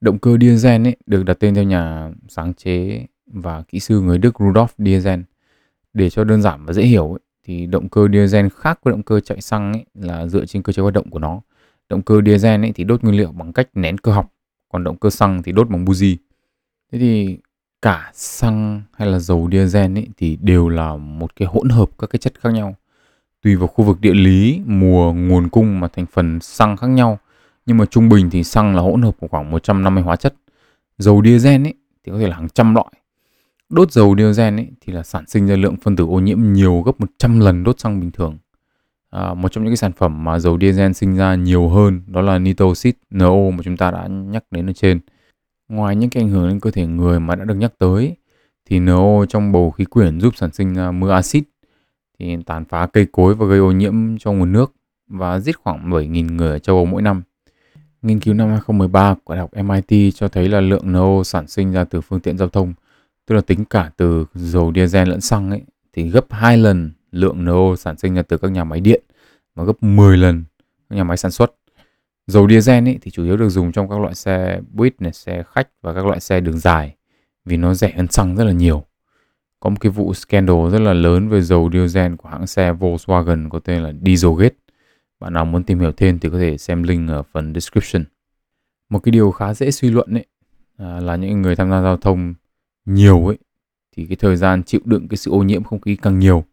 Động 0.00 0.18
cơ 0.18 0.36
diesel 0.40 0.86
ấy 0.86 0.96
được 1.06 1.24
đặt 1.24 1.36
tên 1.40 1.54
theo 1.54 1.64
nhà 1.64 2.10
sáng 2.28 2.54
chế 2.54 3.06
và 3.26 3.62
kỹ 3.62 3.80
sư 3.80 4.00
người 4.00 4.18
Đức 4.18 4.34
Rudolf 4.40 4.68
Diesel. 4.78 5.20
Để 5.92 6.10
cho 6.10 6.24
đơn 6.24 6.42
giản 6.42 6.66
và 6.66 6.72
dễ 6.72 6.82
hiểu 6.82 7.12
ấy, 7.12 7.20
thì 7.44 7.66
động 7.66 7.88
cơ 7.88 8.08
diesel 8.12 8.46
khác 8.56 8.80
với 8.82 8.92
động 8.92 9.02
cơ 9.02 9.20
chạy 9.20 9.40
xăng 9.40 9.72
ấy 9.72 9.84
là 9.94 10.26
dựa 10.26 10.46
trên 10.46 10.62
cơ 10.62 10.72
chế 10.72 10.82
hoạt 10.82 10.94
động 10.94 11.10
của 11.10 11.18
nó. 11.18 11.40
Động 11.88 12.02
cơ 12.02 12.20
diesel 12.26 12.64
ấy 12.64 12.72
thì 12.72 12.84
đốt 12.84 13.02
nguyên 13.02 13.16
liệu 13.16 13.32
bằng 13.32 13.52
cách 13.52 13.68
nén 13.74 13.98
cơ 13.98 14.12
học, 14.12 14.32
còn 14.68 14.84
động 14.84 14.96
cơ 14.96 15.10
xăng 15.10 15.42
thì 15.42 15.52
đốt 15.52 15.68
bằng 15.68 15.84
buji. 15.84 16.16
Thế 16.92 16.98
thì 16.98 17.38
cả 17.82 18.10
xăng 18.14 18.82
hay 18.92 19.08
là 19.08 19.18
dầu 19.18 19.48
diesel 19.52 19.98
ấy 19.98 20.08
thì 20.16 20.38
đều 20.40 20.68
là 20.68 20.96
một 20.96 21.36
cái 21.36 21.48
hỗn 21.48 21.68
hợp 21.68 21.90
các 21.98 22.10
cái 22.10 22.18
chất 22.18 22.32
khác 22.40 22.50
nhau. 22.50 22.74
Tùy 23.42 23.56
vào 23.56 23.68
khu 23.68 23.84
vực 23.84 24.00
địa 24.00 24.14
lý, 24.14 24.60
mùa, 24.66 25.12
nguồn 25.12 25.48
cung 25.48 25.80
mà 25.80 25.88
thành 25.88 26.06
phần 26.06 26.40
xăng 26.40 26.76
khác 26.76 26.86
nhau. 26.86 27.18
Nhưng 27.66 27.76
mà 27.76 27.86
trung 27.86 28.08
bình 28.08 28.30
thì 28.30 28.44
xăng 28.44 28.76
là 28.76 28.82
hỗn 28.82 29.02
hợp 29.02 29.14
của 29.20 29.28
khoảng 29.28 29.50
150 29.50 30.02
hóa 30.02 30.16
chất. 30.16 30.34
Dầu 30.98 31.22
diesel 31.24 31.66
ấy 31.66 31.74
thì 32.04 32.12
có 32.12 32.18
thể 32.18 32.28
là 32.28 32.36
hàng 32.36 32.48
trăm 32.48 32.74
loại. 32.74 32.92
Đốt 33.68 33.92
dầu 33.92 34.14
diesel 34.18 34.54
ấy 34.54 34.68
thì 34.80 34.92
là 34.92 35.02
sản 35.02 35.24
sinh 35.26 35.46
ra 35.46 35.56
lượng 35.56 35.76
phân 35.82 35.96
tử 35.96 36.04
ô 36.04 36.20
nhiễm 36.20 36.52
nhiều 36.52 36.82
gấp 36.86 37.00
100 37.00 37.40
lần 37.40 37.64
đốt 37.64 37.80
xăng 37.80 38.00
bình 38.00 38.10
thường. 38.10 38.38
À, 39.10 39.34
một 39.34 39.52
trong 39.52 39.64
những 39.64 39.70
cái 39.70 39.76
sản 39.76 39.92
phẩm 39.92 40.24
mà 40.24 40.38
dầu 40.38 40.58
diesel 40.60 40.92
sinh 40.92 41.16
ra 41.16 41.34
nhiều 41.34 41.68
hơn 41.68 42.02
đó 42.06 42.20
là 42.20 42.38
nitroxit 42.38 42.96
NO 43.10 43.50
mà 43.50 43.58
chúng 43.64 43.76
ta 43.76 43.90
đã 43.90 44.06
nhắc 44.06 44.44
đến 44.50 44.70
ở 44.70 44.72
trên. 44.72 45.00
Ngoài 45.70 45.96
những 45.96 46.10
cái 46.10 46.22
ảnh 46.22 46.30
hưởng 46.30 46.48
lên 46.48 46.60
cơ 46.60 46.70
thể 46.70 46.86
người 46.86 47.20
mà 47.20 47.34
đã 47.34 47.44
được 47.44 47.54
nhắc 47.54 47.72
tới 47.78 48.16
thì 48.66 48.78
NO 48.80 49.26
trong 49.28 49.52
bầu 49.52 49.70
khí 49.70 49.84
quyển 49.84 50.20
giúp 50.20 50.36
sản 50.36 50.52
sinh 50.52 50.74
ra 50.74 50.90
mưa 50.90 51.10
axit. 51.10 51.44
thì 52.18 52.36
tàn 52.46 52.64
phá 52.64 52.86
cây 52.86 53.06
cối 53.12 53.34
và 53.34 53.46
gây 53.46 53.58
ô 53.58 53.72
nhiễm 53.72 54.18
cho 54.18 54.32
nguồn 54.32 54.52
nước 54.52 54.72
và 55.06 55.40
giết 55.40 55.56
khoảng 55.56 55.90
7.000 55.90 56.36
người 56.36 56.50
ở 56.50 56.58
châu 56.58 56.76
Âu 56.76 56.84
mỗi 56.84 57.02
năm. 57.02 57.22
Nghiên 58.02 58.20
cứu 58.20 58.34
năm 58.34 58.48
2013 58.48 59.14
của 59.24 59.34
Đại 59.34 59.40
học 59.40 59.50
MIT 59.64 60.14
cho 60.14 60.28
thấy 60.28 60.48
là 60.48 60.60
lượng 60.60 60.92
NO 60.92 61.22
sản 61.24 61.46
sinh 61.46 61.72
ra 61.72 61.84
từ 61.84 62.00
phương 62.00 62.20
tiện 62.20 62.38
giao 62.38 62.48
thông, 62.48 62.74
tức 63.26 63.34
là 63.34 63.40
tính 63.40 63.64
cả 63.64 63.90
từ 63.96 64.26
dầu 64.34 64.72
diesel 64.74 65.08
lẫn 65.08 65.20
xăng 65.20 65.50
ấy, 65.50 65.62
thì 65.92 66.10
gấp 66.10 66.24
2 66.30 66.56
lần 66.56 66.90
lượng 67.10 67.44
NO 67.44 67.76
sản 67.76 67.96
sinh 67.96 68.14
ra 68.14 68.22
từ 68.22 68.36
các 68.36 68.50
nhà 68.50 68.64
máy 68.64 68.80
điện 68.80 69.02
và 69.54 69.64
gấp 69.64 69.82
10 69.82 70.16
lần 70.16 70.44
các 70.90 70.96
nhà 70.96 71.04
máy 71.04 71.16
sản 71.16 71.30
xuất. 71.30 71.54
Dầu 72.30 72.48
diesel 72.48 72.88
ấy 72.88 72.98
thì 73.00 73.10
chủ 73.10 73.24
yếu 73.24 73.36
được 73.36 73.48
dùng 73.48 73.72
trong 73.72 73.88
các 73.88 74.00
loại 74.00 74.14
xe 74.14 74.60
buýt 74.72 75.00
này, 75.02 75.12
xe 75.12 75.42
khách 75.54 75.68
và 75.82 75.94
các 75.94 76.06
loại 76.06 76.20
xe 76.20 76.40
đường 76.40 76.58
dài 76.58 76.94
vì 77.44 77.56
nó 77.56 77.74
rẻ 77.74 77.92
hơn 77.96 78.08
xăng 78.08 78.36
rất 78.36 78.44
là 78.44 78.52
nhiều. 78.52 78.84
Có 79.60 79.70
một 79.70 79.76
cái 79.80 79.92
vụ 79.92 80.14
scandal 80.14 80.70
rất 80.72 80.78
là 80.78 80.92
lớn 80.92 81.28
về 81.28 81.40
dầu 81.40 81.70
diesel 81.72 82.14
của 82.14 82.28
hãng 82.28 82.46
xe 82.46 82.72
Volkswagen 82.72 83.48
có 83.48 83.58
tên 83.58 83.82
là 83.82 83.92
Dieselgate. 84.04 84.54
Bạn 85.20 85.32
nào 85.32 85.44
muốn 85.44 85.64
tìm 85.64 85.80
hiểu 85.80 85.92
thêm 85.92 86.18
thì 86.18 86.28
có 86.28 86.38
thể 86.38 86.58
xem 86.58 86.82
link 86.82 87.10
ở 87.10 87.22
phần 87.22 87.54
description. 87.54 88.04
Một 88.88 88.98
cái 88.98 89.12
điều 89.12 89.30
khá 89.30 89.54
dễ 89.54 89.70
suy 89.70 89.90
luận 89.90 90.14
ấy 90.14 90.26
à, 90.76 91.00
là 91.00 91.16
những 91.16 91.42
người 91.42 91.56
tham 91.56 91.70
gia 91.70 91.82
giao 91.82 91.96
thông 91.96 92.34
nhiều 92.84 93.26
ấy 93.26 93.38
thì 93.96 94.06
cái 94.06 94.16
thời 94.16 94.36
gian 94.36 94.62
chịu 94.62 94.80
đựng 94.84 95.08
cái 95.08 95.16
sự 95.16 95.30
ô 95.30 95.42
nhiễm 95.42 95.64
không 95.64 95.80
khí 95.80 95.96
càng 95.96 96.18
nhiều 96.18 96.44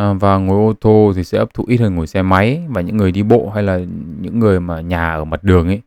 à, 0.00 0.12
và 0.12 0.38
ngồi 0.38 0.56
ô 0.56 0.72
tô 0.72 1.12
thì 1.16 1.24
sẽ 1.24 1.38
hấp 1.38 1.54
thụ 1.54 1.64
ít 1.68 1.76
hơn 1.76 1.94
ngồi 1.94 2.06
xe 2.06 2.22
máy 2.22 2.62
và 2.68 2.80
những 2.80 2.96
người 2.96 3.12
đi 3.12 3.22
bộ 3.22 3.50
hay 3.54 3.62
là 3.62 3.80
những 4.20 4.38
người 4.38 4.60
mà 4.60 4.80
nhà 4.80 5.14
ở 5.14 5.24
mặt 5.24 5.44
đường 5.44 5.66
ấy 5.66 5.80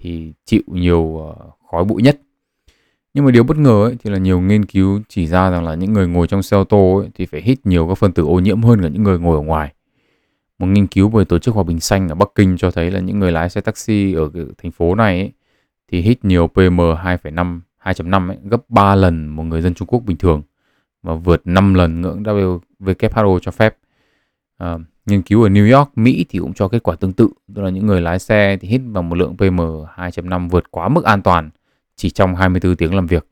thì 0.00 0.32
chịu 0.44 0.62
nhiều 0.66 1.18
ờ, 1.18 1.46
khói 1.70 1.84
bụi 1.84 2.02
nhất. 2.02 2.20
Nhưng 3.14 3.24
mà 3.24 3.30
điều 3.30 3.44
bất 3.44 3.56
ngờ 3.56 3.84
ấy 3.84 3.96
thì 4.04 4.10
là 4.10 4.18
nhiều 4.18 4.40
nghiên 4.40 4.64
cứu 4.64 5.00
chỉ 5.08 5.26
ra 5.26 5.50
rằng 5.50 5.64
là 5.64 5.74
những 5.74 5.92
người 5.92 6.06
ngồi 6.06 6.26
trong 6.26 6.42
xe 6.42 6.56
ô 6.56 6.64
tô 6.64 6.96
ấy 6.98 7.10
thì 7.14 7.26
phải 7.26 7.42
hít 7.42 7.66
nhiều 7.66 7.88
các 7.88 7.94
phân 7.94 8.12
tử 8.12 8.24
ô 8.24 8.40
nhiễm 8.40 8.62
hơn 8.62 8.82
cả 8.82 8.88
những 8.88 9.02
người 9.02 9.18
ngồi 9.18 9.36
ở 9.36 9.42
ngoài. 9.42 9.72
Một 10.58 10.66
nghiên 10.66 10.86
cứu 10.86 11.08
bởi 11.08 11.24
tổ 11.24 11.38
chức 11.38 11.54
hòa 11.54 11.64
bình 11.64 11.80
xanh 11.80 12.08
ở 12.08 12.14
Bắc 12.14 12.28
Kinh 12.34 12.56
cho 12.56 12.70
thấy 12.70 12.90
là 12.90 13.00
những 13.00 13.18
người 13.18 13.32
lái 13.32 13.50
xe 13.50 13.60
taxi 13.60 14.14
ở 14.14 14.30
thành 14.62 14.72
phố 14.72 14.94
này 14.94 15.18
ấy, 15.18 15.32
thì 15.92 16.00
hít 16.00 16.24
nhiều 16.24 16.46
PM 16.46 16.80
2,5 16.80 17.60
2.5 17.82 18.28
ấy, 18.28 18.36
gấp 18.44 18.70
3 18.70 18.94
lần 18.94 19.26
một 19.26 19.42
người 19.42 19.62
dân 19.62 19.74
Trung 19.74 19.88
Quốc 19.88 20.02
bình 20.06 20.16
thường 20.16 20.42
và 21.02 21.14
vượt 21.14 21.42
5 21.44 21.74
lần 21.74 22.00
ngưỡng 22.00 22.22
WHO 22.22 23.38
cho 23.38 23.50
phép. 23.50 23.76
À, 24.58 24.78
nghiên 25.06 25.22
cứu 25.22 25.42
ở 25.42 25.48
New 25.48 25.78
York, 25.78 25.98
Mỹ 25.98 26.26
thì 26.28 26.38
cũng 26.38 26.54
cho 26.54 26.68
kết 26.68 26.82
quả 26.82 26.96
tương 26.96 27.12
tự, 27.12 27.28
tức 27.54 27.62
là 27.62 27.70
những 27.70 27.86
người 27.86 28.00
lái 28.00 28.18
xe 28.18 28.56
thì 28.60 28.68
hít 28.68 28.80
vào 28.84 29.02
một 29.02 29.14
lượng 29.14 29.36
PM 29.36 29.60
2.5 29.60 30.48
vượt 30.48 30.70
quá 30.70 30.88
mức 30.88 31.04
an 31.04 31.22
toàn 31.22 31.50
chỉ 31.96 32.10
trong 32.10 32.34
24 32.34 32.76
tiếng 32.76 32.94
làm 32.94 33.06
việc. 33.06 33.26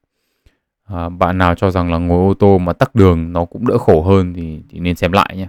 À, 0.85 1.09
bạn 1.09 1.39
nào 1.39 1.55
cho 1.55 1.71
rằng 1.71 1.93
là 1.93 1.99
ngồi 1.99 2.29
ô 2.29 2.35
tô 2.35 2.59
mà 2.59 2.73
tắc 2.73 2.95
đường 2.95 3.33
nó 3.33 3.45
cũng 3.45 3.67
đỡ 3.67 3.79
khổ 3.79 4.03
hơn 4.03 4.35
thì, 4.35 4.63
thì 4.71 4.81
nên 4.81 4.97
xem 4.97 5.13
lại 5.13 5.37
nhé. 5.37 5.49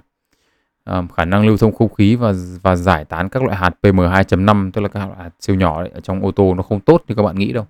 À, 0.83 1.03
khả 1.15 1.25
năng 1.25 1.47
lưu 1.47 1.57
thông 1.57 1.75
không 1.75 1.93
khí 1.93 2.15
và 2.15 2.33
và 2.61 2.75
giải 2.75 3.05
tán 3.05 3.29
các 3.29 3.43
loại 3.43 3.57
hạt 3.57 3.69
PM 3.81 3.99
2.5 3.99 4.71
tức 4.71 4.81
là 4.81 4.87
các 4.87 4.99
loại 4.99 5.19
hạt 5.23 5.29
siêu 5.39 5.55
nhỏ 5.55 5.81
ấy, 5.81 5.89
ở 5.89 5.99
trong 5.99 6.21
ô 6.21 6.31
tô 6.31 6.53
nó 6.53 6.63
không 6.63 6.79
tốt 6.79 7.03
như 7.07 7.15
các 7.15 7.23
bạn 7.23 7.35
nghĩ 7.35 7.53
đâu. 7.53 7.65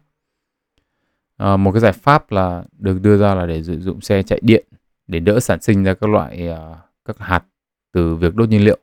À, 1.40 1.58
một 1.58 1.72
cái 1.72 1.82
giải 1.82 1.92
pháp 1.92 2.32
là 2.32 2.64
được 2.80 3.02
đưa 3.02 3.18
ra 3.18 3.36
là 3.36 3.46
để 3.46 3.64
sử 3.64 3.80
dụng 3.80 4.02
xe 4.02 4.24
chạy 4.24 4.40
điện 4.44 4.66
để 5.08 5.20
đỡ 5.20 5.40
sản 5.40 5.62
sinh 5.62 5.84
ra 5.84 5.94
các 5.94 6.10
loại 6.10 6.48
à, 6.50 6.58
các 7.06 7.20
hạt 7.20 7.44
từ 7.94 8.16
việc 8.16 8.36
đốt 8.36 8.50
nhiên 8.50 8.64
liệu. 8.64 8.78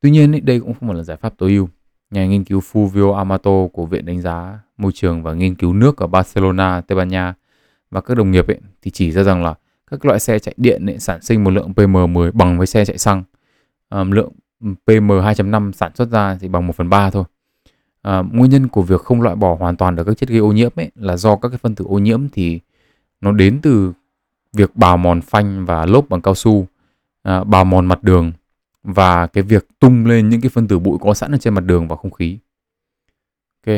Tuy 0.00 0.10
nhiên 0.10 0.44
đây 0.44 0.60
cũng 0.60 0.74
không 0.74 0.88
phải 0.88 0.96
là 0.96 1.02
giải 1.04 1.16
pháp 1.16 1.34
tối 1.38 1.50
ưu. 1.50 1.68
Nhà 2.10 2.26
nghiên 2.26 2.44
cứu 2.44 2.60
Fulvio 2.60 3.12
Amato 3.14 3.50
của 3.72 3.86
Viện 3.86 4.06
Đánh 4.06 4.20
giá 4.20 4.60
Môi 4.78 4.92
trường 4.92 5.22
và 5.22 5.32
Nghiên 5.32 5.54
cứu 5.54 5.72
nước 5.72 5.96
ở 5.96 6.06
Barcelona, 6.06 6.80
Tây 6.80 6.96
Ban 6.96 7.08
Nha 7.08 7.34
và 7.90 8.00
các 8.00 8.16
đồng 8.16 8.30
nghiệp 8.30 8.46
ấy, 8.46 8.58
thì 8.82 8.90
chỉ 8.90 9.12
ra 9.12 9.22
rằng 9.22 9.44
là 9.44 9.54
các 9.90 10.04
loại 10.04 10.20
xe 10.20 10.38
chạy 10.38 10.54
điện 10.56 10.86
ấy, 10.86 10.98
sản 10.98 11.22
sinh 11.22 11.44
một 11.44 11.50
lượng 11.50 11.72
PM10 11.76 12.30
bằng 12.32 12.58
với 12.58 12.66
xe 12.66 12.84
chạy 12.84 12.98
xăng. 12.98 13.22
Um, 13.90 14.10
lượng 14.10 14.32
PM2.5 14.86 15.72
sản 15.72 15.92
xuất 15.94 16.08
ra 16.08 16.38
thì 16.40 16.48
bằng 16.48 16.66
1 16.66 16.76
phần 16.76 16.88
3 16.88 17.10
thôi. 17.10 17.24
À, 18.02 18.22
nguyên 18.32 18.50
nhân 18.50 18.68
của 18.68 18.82
việc 18.82 19.00
không 19.00 19.22
loại 19.22 19.36
bỏ 19.36 19.54
hoàn 19.54 19.76
toàn 19.76 19.96
được 19.96 20.04
các 20.04 20.18
chất 20.18 20.28
gây 20.28 20.38
ô 20.38 20.52
nhiễm 20.52 20.70
ấy 20.76 20.90
là 20.94 21.16
do 21.16 21.36
các 21.36 21.48
cái 21.48 21.58
phân 21.58 21.74
tử 21.74 21.84
ô 21.88 21.98
nhiễm 21.98 22.28
thì 22.32 22.60
nó 23.20 23.32
đến 23.32 23.58
từ 23.62 23.92
việc 24.52 24.76
bào 24.76 24.96
mòn 24.96 25.20
phanh 25.20 25.64
và 25.64 25.86
lốp 25.86 26.08
bằng 26.08 26.22
cao 26.22 26.34
su, 26.34 26.66
à, 27.22 27.44
bào 27.44 27.64
mòn 27.64 27.86
mặt 27.86 28.02
đường 28.02 28.32
và 28.82 29.26
cái 29.26 29.42
việc 29.42 29.66
tung 29.78 30.06
lên 30.06 30.28
những 30.28 30.40
cái 30.40 30.50
phân 30.50 30.68
tử 30.68 30.78
bụi 30.78 30.98
có 31.00 31.14
sẵn 31.14 31.32
ở 31.32 31.38
trên 31.38 31.54
mặt 31.54 31.64
đường 31.64 31.88
và 31.88 31.96
không 31.96 32.10
khí. 32.10 32.38
Ok, 33.66 33.76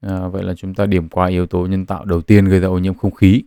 à, 0.00 0.28
vậy 0.28 0.42
là 0.42 0.54
chúng 0.54 0.74
ta 0.74 0.86
điểm 0.86 1.08
qua 1.08 1.26
yếu 1.26 1.46
tố 1.46 1.66
nhân 1.66 1.86
tạo 1.86 2.04
đầu 2.04 2.20
tiên 2.20 2.44
gây 2.44 2.60
ra 2.60 2.68
ô 2.68 2.78
nhiễm 2.78 2.94
không 2.94 3.14
khí. 3.14 3.42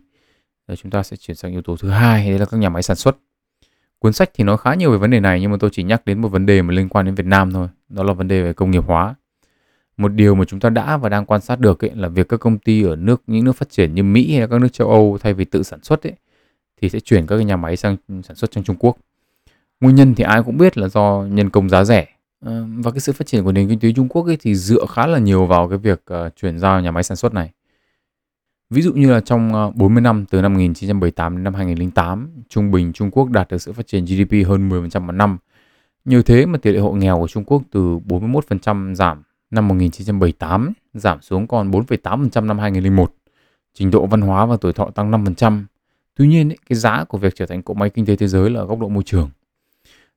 Rồi 0.68 0.76
chúng 0.76 0.90
ta 0.90 1.02
sẽ 1.02 1.16
chuyển 1.16 1.36
sang 1.36 1.52
yếu 1.52 1.62
tố 1.62 1.76
thứ 1.76 1.90
hai, 1.90 2.30
đấy 2.30 2.38
là 2.38 2.44
các 2.44 2.56
nhà 2.56 2.68
máy 2.68 2.82
sản 2.82 2.96
xuất. 2.96 3.16
Cuốn 3.98 4.12
sách 4.12 4.30
thì 4.34 4.44
nói 4.44 4.56
khá 4.58 4.74
nhiều 4.74 4.92
về 4.92 4.98
vấn 4.98 5.10
đề 5.10 5.20
này 5.20 5.40
nhưng 5.40 5.50
mà 5.50 5.56
tôi 5.60 5.70
chỉ 5.72 5.82
nhắc 5.82 6.06
đến 6.06 6.20
một 6.20 6.28
vấn 6.28 6.46
đề 6.46 6.62
mà 6.62 6.74
liên 6.74 6.88
quan 6.88 7.06
đến 7.06 7.14
Việt 7.14 7.26
Nam 7.26 7.52
thôi, 7.52 7.68
đó 7.88 8.02
là 8.02 8.12
vấn 8.12 8.28
đề 8.28 8.42
về 8.42 8.52
công 8.52 8.70
nghiệp 8.70 8.84
hóa 8.86 9.14
một 9.96 10.08
điều 10.08 10.34
mà 10.34 10.44
chúng 10.44 10.60
ta 10.60 10.70
đã 10.70 10.96
và 10.96 11.08
đang 11.08 11.26
quan 11.26 11.40
sát 11.40 11.60
được 11.60 11.84
ấy, 11.84 11.90
là 11.94 12.08
việc 12.08 12.28
các 12.28 12.40
công 12.40 12.58
ty 12.58 12.82
ở 12.82 12.96
nước 12.96 13.22
những 13.26 13.44
nước 13.44 13.56
phát 13.56 13.70
triển 13.70 13.94
như 13.94 14.02
Mỹ 14.02 14.36
hay 14.36 14.48
các 14.48 14.60
nước 14.60 14.72
châu 14.72 14.88
Âu 14.88 15.18
thay 15.20 15.34
vì 15.34 15.44
tự 15.44 15.62
sản 15.62 15.82
xuất 15.82 16.06
ấy, 16.06 16.12
thì 16.82 16.88
sẽ 16.88 17.00
chuyển 17.00 17.26
các 17.26 17.36
cái 17.36 17.44
nhà 17.44 17.56
máy 17.56 17.76
sang 17.76 17.96
sản 18.08 18.36
xuất 18.36 18.50
trong 18.50 18.64
Trung 18.64 18.76
Quốc. 18.78 18.96
Nguyên 19.80 19.96
nhân 19.96 20.14
thì 20.14 20.24
ai 20.24 20.42
cũng 20.42 20.58
biết 20.58 20.78
là 20.78 20.88
do 20.88 21.26
nhân 21.30 21.50
công 21.50 21.68
giá 21.68 21.84
rẻ 21.84 22.06
ờ, 22.40 22.64
và 22.78 22.90
cái 22.90 23.00
sự 23.00 23.12
phát 23.12 23.26
triển 23.26 23.44
của 23.44 23.52
nền 23.52 23.68
kinh 23.68 23.80
tế 23.80 23.92
Trung 23.92 24.08
Quốc 24.08 24.26
ấy 24.26 24.36
thì 24.40 24.54
dựa 24.54 24.86
khá 24.88 25.06
là 25.06 25.18
nhiều 25.18 25.46
vào 25.46 25.68
cái 25.68 25.78
việc 25.78 26.02
ờ, 26.04 26.30
chuyển 26.36 26.58
giao 26.58 26.80
nhà 26.80 26.90
máy 26.90 27.02
sản 27.02 27.16
xuất 27.16 27.34
này. 27.34 27.50
Ví 28.70 28.82
dụ 28.82 28.92
như 28.92 29.12
là 29.12 29.20
trong 29.20 29.54
ờ, 29.54 29.70
40 29.74 30.00
năm 30.00 30.24
từ 30.30 30.42
năm 30.42 30.54
1978 30.54 31.36
đến 31.36 31.44
năm 31.44 31.54
2008, 31.54 32.30
trung 32.48 32.70
bình 32.70 32.92
Trung 32.92 33.10
Quốc 33.10 33.30
đạt 33.30 33.48
được 33.50 33.62
sự 33.62 33.72
phát 33.72 33.86
triển 33.86 34.04
GDP 34.04 34.48
hơn 34.48 34.68
10% 34.68 35.00
một 35.00 35.12
năm. 35.12 35.38
Nhờ 36.04 36.22
thế 36.22 36.46
mà 36.46 36.58
tỷ 36.58 36.72
lệ 36.72 36.78
hộ 36.78 36.92
nghèo 36.92 37.18
của 37.18 37.28
Trung 37.28 37.44
Quốc 37.44 37.62
từ 37.70 37.98
41% 37.98 38.94
giảm 38.94 39.22
năm 39.50 39.68
1978 39.68 40.72
giảm 40.94 41.22
xuống 41.22 41.46
còn 41.46 41.70
4,8% 41.70 42.46
năm 42.46 42.58
2001. 42.58 43.14
Trình 43.74 43.90
độ 43.90 44.06
văn 44.06 44.20
hóa 44.20 44.46
và 44.46 44.56
tuổi 44.60 44.72
thọ 44.72 44.90
tăng 44.90 45.10
5%. 45.10 45.64
Tuy 46.14 46.26
nhiên, 46.26 46.52
cái 46.68 46.76
giá 46.76 47.04
của 47.04 47.18
việc 47.18 47.34
trở 47.36 47.46
thành 47.46 47.62
cỗ 47.62 47.74
máy 47.74 47.90
kinh 47.90 48.06
tế 48.06 48.16
thế 48.16 48.28
giới 48.28 48.50
là 48.50 48.64
góc 48.64 48.78
độ 48.78 48.88
môi 48.88 49.02
trường. 49.02 49.30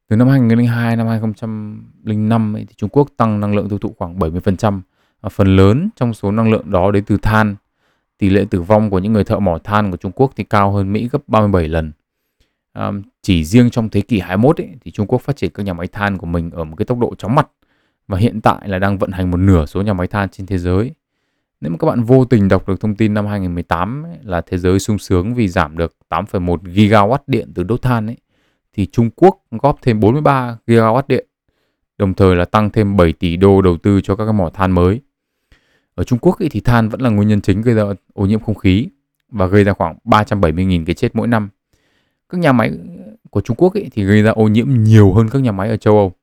Từ 0.08 0.16
năm 0.16 0.28
2002 0.28 0.96
năm 0.96 1.08
2005 1.08 2.56
thì 2.58 2.74
Trung 2.78 2.90
Quốc 2.90 3.10
tăng 3.18 3.40
năng 3.40 3.56
lượng 3.56 3.70
tiêu 3.70 3.80
thụ 3.80 3.96
khoảng 3.98 4.20
70%. 4.20 4.82
Và 5.22 5.30
phần 5.30 5.56
lớn 5.56 5.90
trong 5.96 6.14
số 6.14 6.32
năng 6.32 6.52
lượng 6.52 6.72
đó 6.72 6.92
đến 6.92 7.04
từ 7.04 7.18
than. 7.18 7.56
Tỷ 8.18 8.30
lệ 8.30 8.46
tử 8.50 8.62
vong 8.62 8.90
của 8.90 9.00
những 9.00 9.14
người 9.14 9.24
thợ 9.24 9.40
mỏ 9.40 9.58
than 9.64 9.92
của 9.92 9.98
Trung 9.98 10.12
Quốc 10.12 10.32
thì 10.36 10.44
cao 10.44 10.72
hơn 10.72 10.94
Mỹ 10.94 11.10
gấp 11.12 11.28
37 11.28 11.68
lần. 11.68 11.92
À, 12.74 12.92
chỉ 13.22 13.44
riêng 13.44 13.70
trong 13.70 13.90
thế 13.90 14.02
kỷ 14.02 14.20
21 14.20 14.62
ấy, 14.62 14.70
thì 14.82 14.92
Trung 14.92 15.08
Quốc 15.08 15.22
phát 15.22 15.36
triển 15.36 15.52
các 15.54 15.64
nhà 15.64 15.74
máy 15.74 15.88
than 15.88 16.18
của 16.18 16.26
mình 16.26 16.52
ở 16.52 16.64
một 16.64 16.76
cái 16.76 16.86
tốc 16.86 17.00
độ 17.00 17.16
chóng 17.16 17.36
mặt 17.36 17.48
và 18.10 18.18
hiện 18.18 18.42
tại 18.42 18.68
là 18.68 18.80
đang 18.80 18.98
vận 18.98 19.12
hành 19.12 19.32
một 19.32 19.38
nửa 19.38 19.66
số 19.66 19.82
nhà 19.82 19.94
máy 19.94 20.08
than 20.08 20.30
trên 20.30 20.46
thế 20.46 20.58
giới. 20.58 20.94
Nếu 21.62 21.72
mà 21.72 21.78
các 21.78 21.88
bạn 21.88 22.04
vô 22.04 22.26
tình 22.26 22.48
đọc 22.48 22.68
được 22.68 22.82
thông 22.82 22.96
tin 22.96 23.14
năm 23.14 23.26
2018 23.26 24.04
ấy, 24.04 24.18
là 24.24 24.42
thế 24.42 24.58
giới 24.58 24.80
sung 24.80 24.98
sướng 24.98 25.34
vì 25.34 25.48
giảm 25.48 25.78
được 25.78 25.96
8,1 26.10 26.58
gigawatt 26.58 27.18
điện 27.28 27.52
từ 27.56 27.64
đốt 27.64 27.82
than 27.82 28.08
ấy, 28.08 28.18
thì 28.74 28.86
Trung 28.86 29.10
Quốc 29.16 29.42
góp 29.52 29.82
thêm 29.82 30.00
43 30.00 30.58
gigawatt 30.68 31.04
điện, 31.08 31.28
đồng 31.98 32.14
thời 32.14 32.36
là 32.36 32.46
tăng 32.46 32.70
thêm 32.70 32.98
7 32.98 33.14
tỷ 33.14 33.36
đô 33.36 33.62
đầu 33.62 33.78
tư 33.78 34.02
cho 34.02 34.16
các 34.16 34.26
cái 34.26 34.34
mỏ 34.34 34.50
than 34.54 34.72
mới. 34.72 35.02
Ở 35.96 36.04
Trung 36.04 36.20
Quốc 36.20 36.40
ấy, 36.40 36.50
thì 36.50 36.60
than 36.60 36.90
vẫn 36.90 37.02
là 37.02 37.10
nguyên 37.10 37.28
nhân 37.28 37.42
chính 37.42 37.62
gây 37.62 37.76
ra 37.76 37.84
ô 38.14 38.26
nhiễm 38.26 38.40
không 38.40 38.56
khí 38.56 38.88
và 39.32 39.46
gây 39.46 39.64
ra 39.64 39.74
khoảng 39.74 39.98
370.000 40.04 40.86
cái 40.86 40.96
chết 40.96 41.16
mỗi 41.16 41.28
năm. 41.28 41.50
Các 42.30 42.38
nhà 42.38 42.52
máy 42.52 42.72
của 43.30 43.42
Trung 43.42 43.58
Quốc 43.58 43.74
ấy, 43.74 43.90
thì 43.92 44.04
gây 44.04 44.22
ra 44.22 44.32
ô 44.32 44.48
nhiễm 44.48 44.68
nhiều 44.70 45.14
hơn 45.14 45.30
các 45.30 45.42
nhà 45.42 45.52
máy 45.52 45.70
ở 45.70 45.78
châu 45.78 45.98
Âu. 45.98 46.14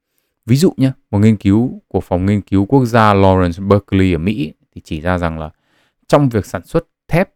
Ví 0.47 0.57
dụ 0.57 0.73
nhé, 0.77 0.93
một 1.11 1.19
nghiên 1.19 1.37
cứu 1.37 1.83
của 1.89 2.01
phòng 2.01 2.27
nghiên 2.27 2.41
cứu 2.41 2.65
quốc 2.65 2.85
gia 2.85 3.15
Lawrence 3.15 3.69
Berkeley 3.69 4.13
ở 4.13 4.19
Mỹ 4.19 4.53
thì 4.75 4.81
chỉ 4.85 5.01
ra 5.01 5.19
rằng 5.19 5.39
là 5.39 5.51
trong 6.09 6.29
việc 6.29 6.47
sản 6.47 6.67
xuất 6.67 6.87
thép 7.09 7.31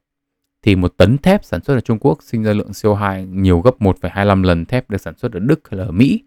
thì 0.63 0.77
một 0.77 0.97
tấn 0.97 1.19
thép 1.19 1.45
sản 1.45 1.65
xuất 1.65 1.75
ở 1.75 1.81
Trung 1.81 1.99
Quốc 2.01 2.19
sinh 2.23 2.43
ra 2.43 2.53
lượng 2.53 2.71
CO2 2.71 3.27
nhiều 3.31 3.61
gấp 3.61 3.79
1,25 3.81 4.43
lần 4.43 4.65
thép 4.65 4.91
được 4.91 5.01
sản 5.01 5.15
xuất 5.17 5.33
ở 5.33 5.41
Đức 5.41 5.69
hay 5.71 5.79
là 5.79 5.85
ở 5.85 5.91
Mỹ 5.91 6.23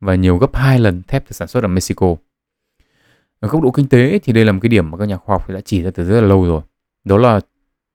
và 0.00 0.14
nhiều 0.14 0.38
gấp 0.38 0.56
2 0.56 0.78
lần 0.78 1.02
thép 1.02 1.24
được 1.24 1.32
sản 1.32 1.48
xuất 1.48 1.64
ở 1.64 1.68
Mexico. 1.68 2.14
Ở 3.40 3.48
góc 3.48 3.62
độ 3.62 3.70
kinh 3.70 3.88
tế 3.88 4.18
thì 4.18 4.32
đây 4.32 4.44
là 4.44 4.52
một 4.52 4.58
cái 4.62 4.68
điểm 4.68 4.90
mà 4.90 4.98
các 4.98 5.04
nhà 5.04 5.16
khoa 5.16 5.34
học 5.34 5.50
đã 5.50 5.60
chỉ 5.60 5.82
ra 5.82 5.90
từ 5.94 6.04
rất 6.04 6.20
là 6.20 6.26
lâu 6.26 6.44
rồi. 6.44 6.62
Đó 7.04 7.16
là 7.16 7.40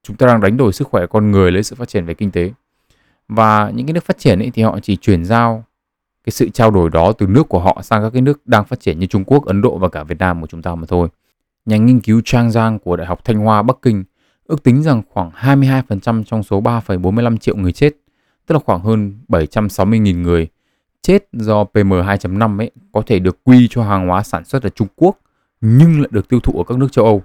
chúng 0.04 0.16
ta 0.16 0.28
đang 0.28 0.42
đánh 0.42 0.58
đổi 0.58 0.74
sức 0.74 0.88
khỏe 0.88 1.06
con 1.08 1.32
người 1.32 1.52
lấy 1.52 1.64
sự 1.64 1.76
phát 1.76 1.88
triển 1.88 2.06
về 2.06 2.14
kinh 2.14 2.32
tế. 2.32 2.52
Và 3.28 3.72
những 3.76 3.88
cái 3.88 3.94
nước 3.94 4.04
phát 4.04 4.18
triển 4.18 4.40
ấy 4.40 4.52
thì 4.54 4.64
họ 4.64 4.80
chỉ 4.80 4.96
chuyển 4.96 5.26
giao 5.26 5.66
cái 6.24 6.32
sự 6.32 6.50
trao 6.50 6.72
đổi 6.72 6.90
đó 6.90 7.12
từ 7.12 7.28
nước 7.28 7.50
của 7.50 7.60
họ 7.60 7.82
sang 7.84 8.04
các 8.04 8.10
cái 8.10 8.22
nước 8.22 8.48
đang 8.48 8.66
phát 8.66 8.80
triển 8.80 9.00
như 9.00 9.06
Trung 9.06 9.24
Quốc, 9.24 9.46
Ấn 9.46 9.62
Độ 9.62 9.78
và 9.78 9.90
cả 9.90 10.04
Việt 10.04 10.18
Nam 10.20 10.42
của 10.42 10.48
chúng 10.48 10.62
ta 10.62 10.76
mà 10.76 10.86
thôi. 10.88 11.08
Nhà 11.66 11.78
nghiên 11.78 12.00
cứu 12.00 12.22
Trang 12.26 12.52
Giang 12.52 12.80
của 12.80 12.96
Đại 12.96 13.08
học 13.08 13.20
Thanh 13.24 13.38
Hoa 13.38 13.62
Bắc 13.62 13.78
Kinh 13.82 14.04
ước 14.48 14.64
tính 14.64 14.84
rằng 14.84 15.02
khoảng 15.10 15.30
22% 15.30 16.24
trong 16.24 16.44
số 16.44 16.62
3,45 16.62 17.38
triệu 17.38 17.56
người 17.56 17.72
chết, 17.72 17.94
tức 18.46 18.56
là 18.56 18.60
khoảng 18.66 18.82
hơn 18.82 19.20
760.000 19.28 20.22
người 20.22 20.48
chết 21.02 21.28
do 21.34 21.64
PM2.5 21.64 22.58
ấy 22.58 22.72
có 22.92 23.02
thể 23.06 23.20
được 23.20 23.44
quy 23.44 23.68
cho 23.68 23.84
hàng 23.84 24.08
hóa 24.08 24.24
sản 24.24 24.46
xuất 24.46 24.64
ở 24.64 24.70
Trung 24.70 24.88
Quốc 24.96 25.20
nhưng 25.62 26.02
lại 26.02 26.10
được 26.12 26.30
tiêu 26.30 26.40
thụ 26.40 26.54
ở 26.58 26.64
các 26.68 26.78
nước 26.78 26.92
châu 26.92 27.06
Âu. 27.06 27.24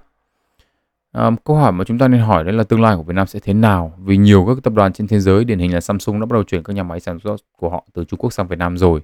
À, 1.19 1.31
câu 1.45 1.57
hỏi 1.57 1.73
mà 1.73 1.85
chúng 1.85 1.99
ta 1.99 2.09
nên 2.09 2.21
hỏi 2.21 2.45
đấy 2.45 2.53
là 2.53 2.65
tương 2.65 2.81
lai 2.81 2.97
của 2.97 3.03
Việt 3.03 3.15
Nam 3.15 3.27
sẽ 3.27 3.41
thế 3.41 3.55
nào? 3.55 3.93
Vì 3.99 4.17
nhiều 4.17 4.45
các 4.47 4.63
tập 4.63 4.73
đoàn 4.73 4.93
trên 4.93 5.07
thế 5.07 5.21
giới, 5.21 5.45
điển 5.45 5.59
hình 5.59 5.75
là 5.75 5.81
Samsung 5.81 6.21
đã 6.21 6.27
bắt 6.27 6.35
đầu 6.35 6.43
chuyển 6.43 6.63
các 6.63 6.73
nhà 6.73 6.83
máy 6.83 7.01
sản 7.01 7.19
xuất 7.19 7.37
của 7.57 7.71
họ 7.71 7.87
từ 7.93 8.05
Trung 8.05 8.19
Quốc 8.19 8.33
sang 8.33 8.49
Việt 8.49 8.59
Nam 8.59 8.79
rồi. 8.79 9.01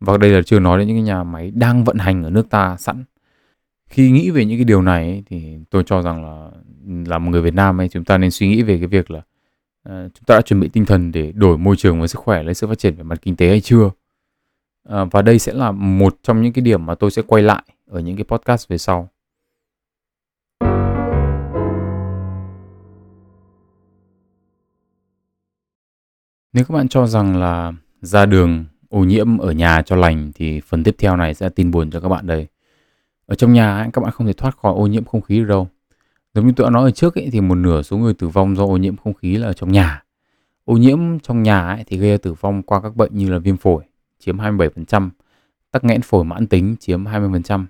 Và 0.00 0.16
đây 0.16 0.30
là 0.30 0.42
chưa 0.42 0.60
nói 0.60 0.78
đến 0.78 0.88
những 0.88 0.96
cái 0.96 1.02
nhà 1.02 1.24
máy 1.24 1.50
đang 1.54 1.84
vận 1.84 1.98
hành 1.98 2.22
ở 2.22 2.30
nước 2.30 2.50
ta 2.50 2.76
sẵn. 2.78 3.04
Khi 3.86 4.10
nghĩ 4.10 4.30
về 4.30 4.44
những 4.44 4.58
cái 4.58 4.64
điều 4.64 4.82
này 4.82 5.04
ấy, 5.04 5.22
thì 5.26 5.58
tôi 5.70 5.82
cho 5.86 6.02
rằng 6.02 6.24
là 6.24 6.50
là 7.06 7.18
một 7.18 7.30
người 7.30 7.42
Việt 7.42 7.54
Nam 7.54 7.80
ấy 7.80 7.88
chúng 7.88 8.04
ta 8.04 8.18
nên 8.18 8.30
suy 8.30 8.48
nghĩ 8.48 8.62
về 8.62 8.78
cái 8.78 8.86
việc 8.86 9.10
là 9.10 9.18
uh, 9.88 10.12
chúng 10.14 10.24
ta 10.26 10.34
đã 10.34 10.40
chuẩn 10.40 10.60
bị 10.60 10.68
tinh 10.68 10.86
thần 10.86 11.12
để 11.12 11.32
đổi 11.32 11.58
môi 11.58 11.76
trường 11.76 12.00
và 12.00 12.06
sức 12.06 12.18
khỏe 12.18 12.42
lấy 12.42 12.54
sự 12.54 12.66
phát 12.66 12.78
triển 12.78 12.94
về 12.94 13.02
mặt 13.02 13.18
kinh 13.22 13.36
tế 13.36 13.48
hay 13.48 13.60
chưa? 13.60 13.84
Uh, 13.84 15.08
và 15.10 15.22
đây 15.22 15.38
sẽ 15.38 15.52
là 15.52 15.72
một 15.72 16.18
trong 16.22 16.42
những 16.42 16.52
cái 16.52 16.62
điểm 16.62 16.86
mà 16.86 16.94
tôi 16.94 17.10
sẽ 17.10 17.22
quay 17.22 17.42
lại 17.42 17.62
ở 17.90 18.00
những 18.00 18.16
cái 18.16 18.24
podcast 18.24 18.68
về 18.68 18.78
sau. 18.78 19.08
Nếu 26.52 26.64
các 26.64 26.74
bạn 26.74 26.88
cho 26.88 27.06
rằng 27.06 27.36
là 27.36 27.72
ra 28.00 28.26
đường 28.26 28.64
ô 28.88 29.04
nhiễm 29.04 29.38
ở 29.38 29.52
nhà 29.52 29.82
cho 29.82 29.96
lành 29.96 30.32
thì 30.34 30.60
phần 30.60 30.84
tiếp 30.84 30.94
theo 30.98 31.16
này 31.16 31.34
sẽ 31.34 31.48
tin 31.48 31.70
buồn 31.70 31.90
cho 31.90 32.00
các 32.00 32.08
bạn 32.08 32.26
đây. 32.26 32.46
Ở 33.26 33.34
trong 33.34 33.52
nhà 33.52 33.76
ấy, 33.76 33.88
các 33.92 34.04
bạn 34.04 34.12
không 34.12 34.26
thể 34.26 34.32
thoát 34.32 34.56
khỏi 34.56 34.74
ô 34.74 34.86
nhiễm 34.86 35.04
không 35.04 35.20
khí 35.20 35.38
được 35.38 35.44
đâu. 35.44 35.68
Giống 36.34 36.46
như 36.46 36.52
tôi 36.56 36.66
đã 36.66 36.70
nói 36.70 36.82
ở 36.82 36.90
trước 36.90 37.14
ấy, 37.14 37.28
thì 37.32 37.40
một 37.40 37.54
nửa 37.54 37.82
số 37.82 37.98
người 37.98 38.14
tử 38.14 38.28
vong 38.28 38.56
do 38.56 38.64
ô 38.64 38.76
nhiễm 38.76 38.96
không 38.96 39.14
khí 39.14 39.36
là 39.36 39.46
ở 39.46 39.52
trong 39.52 39.72
nhà. 39.72 40.02
Ô 40.64 40.76
nhiễm 40.76 41.18
trong 41.18 41.42
nhà 41.42 41.68
ấy, 41.68 41.84
thì 41.86 41.98
gây 41.98 42.10
ra 42.10 42.16
tử 42.16 42.32
vong 42.32 42.62
qua 42.62 42.80
các 42.80 42.96
bệnh 42.96 43.16
như 43.16 43.30
là 43.30 43.38
viêm 43.38 43.56
phổi 43.56 43.84
chiếm 44.18 44.38
27%, 44.38 45.10
tắc 45.70 45.84
nghẽn 45.84 46.02
phổi 46.02 46.24
mãn 46.24 46.46
tính 46.46 46.76
chiếm 46.80 47.04
20%, 47.04 47.66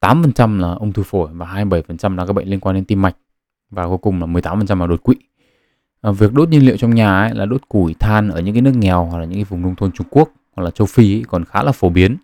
8% 0.00 0.60
là 0.60 0.72
ung 0.72 0.92
thư 0.92 1.02
phổi 1.02 1.28
và 1.32 1.46
27% 1.46 2.16
là 2.16 2.26
các 2.26 2.32
bệnh 2.32 2.48
liên 2.48 2.60
quan 2.60 2.74
đến 2.74 2.84
tim 2.84 3.02
mạch 3.02 3.16
và 3.70 3.86
cuối 3.86 3.98
cùng 3.98 4.20
là 4.20 4.26
18% 4.26 4.80
là 4.80 4.86
đột 4.86 5.02
quỵ. 5.02 5.16
À, 6.04 6.10
việc 6.10 6.32
đốt 6.32 6.48
nhiên 6.48 6.66
liệu 6.66 6.76
trong 6.76 6.94
nhà 6.94 7.18
ấy 7.18 7.34
là 7.34 7.46
đốt 7.46 7.68
củi 7.68 7.94
than 7.94 8.30
ở 8.30 8.40
những 8.40 8.54
cái 8.54 8.62
nước 8.62 8.76
nghèo 8.76 9.04
hoặc 9.04 9.18
là 9.18 9.24
những 9.24 9.34
cái 9.34 9.44
vùng 9.44 9.62
nông 9.62 9.76
thôn 9.76 9.92
Trung 9.92 10.06
Quốc 10.10 10.30
hoặc 10.56 10.62
là 10.64 10.70
châu 10.70 10.86
Phi 10.86 11.16
ấy, 11.16 11.24
còn 11.28 11.44
khá 11.44 11.62
là 11.62 11.72
phổ 11.72 11.88
biến 11.88 12.16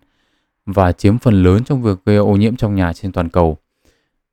và 0.67 0.93
chiếm 0.93 1.19
phần 1.19 1.43
lớn 1.43 1.65
trong 1.65 1.83
việc 1.83 1.99
gây 2.05 2.17
ô 2.17 2.37
nhiễm 2.37 2.57
trong 2.57 2.75
nhà 2.75 2.93
trên 2.93 3.13
toàn 3.13 3.29
cầu. 3.29 3.59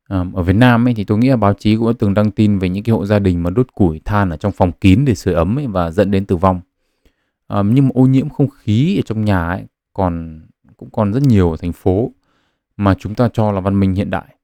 À, 0.08 0.26
ở 0.34 0.44
Việt 0.44 0.56
Nam 0.56 0.88
ấy 0.88 0.94
thì 0.94 1.04
tôi 1.04 1.18
nghĩ 1.18 1.30
là 1.30 1.36
báo 1.36 1.54
chí 1.54 1.76
cũng 1.76 1.88
đã 1.88 1.94
từng 2.00 2.14
đăng 2.14 2.32
tin 2.32 2.60
về 2.60 2.70
những 2.70 2.84
cái 2.84 2.94
hộ 2.94 3.06
gia 3.06 3.20
đình 3.20 3.44
mà 3.44 3.50
đốt 3.50 3.68
củi 3.76 4.02
than 4.06 4.30
ở 4.30 4.38
trong 4.38 4.52
phòng 4.52 4.72
kín 4.72 5.06
để 5.06 5.16
sưởi 5.16 5.34
ấm 5.34 5.60
ấy 5.60 5.68
và 5.68 5.92
dẫn 5.92 6.12
đến 6.12 6.26
tử 6.26 6.36
vong. 6.36 6.62
À, 7.48 7.64
nhưng 7.66 7.86
mà 7.88 7.92
ô 7.94 8.02
nhiễm 8.02 8.30
không 8.30 8.48
khí 8.50 8.98
ở 9.00 9.02
trong 9.06 9.26
nhà 9.26 9.48
ấy 9.48 9.64
còn 9.94 10.42
cũng 10.78 10.90
còn 10.90 11.14
rất 11.14 11.24
nhiều 11.24 11.52
ở 11.52 11.58
thành 11.58 11.74
phố 11.74 12.12
mà 12.78 12.96
chúng 13.00 13.16
ta 13.16 13.30
cho 13.34 13.52
là 13.52 13.60
văn 13.60 13.80
minh 13.80 13.94
hiện 13.94 14.10
đại. 14.10 14.36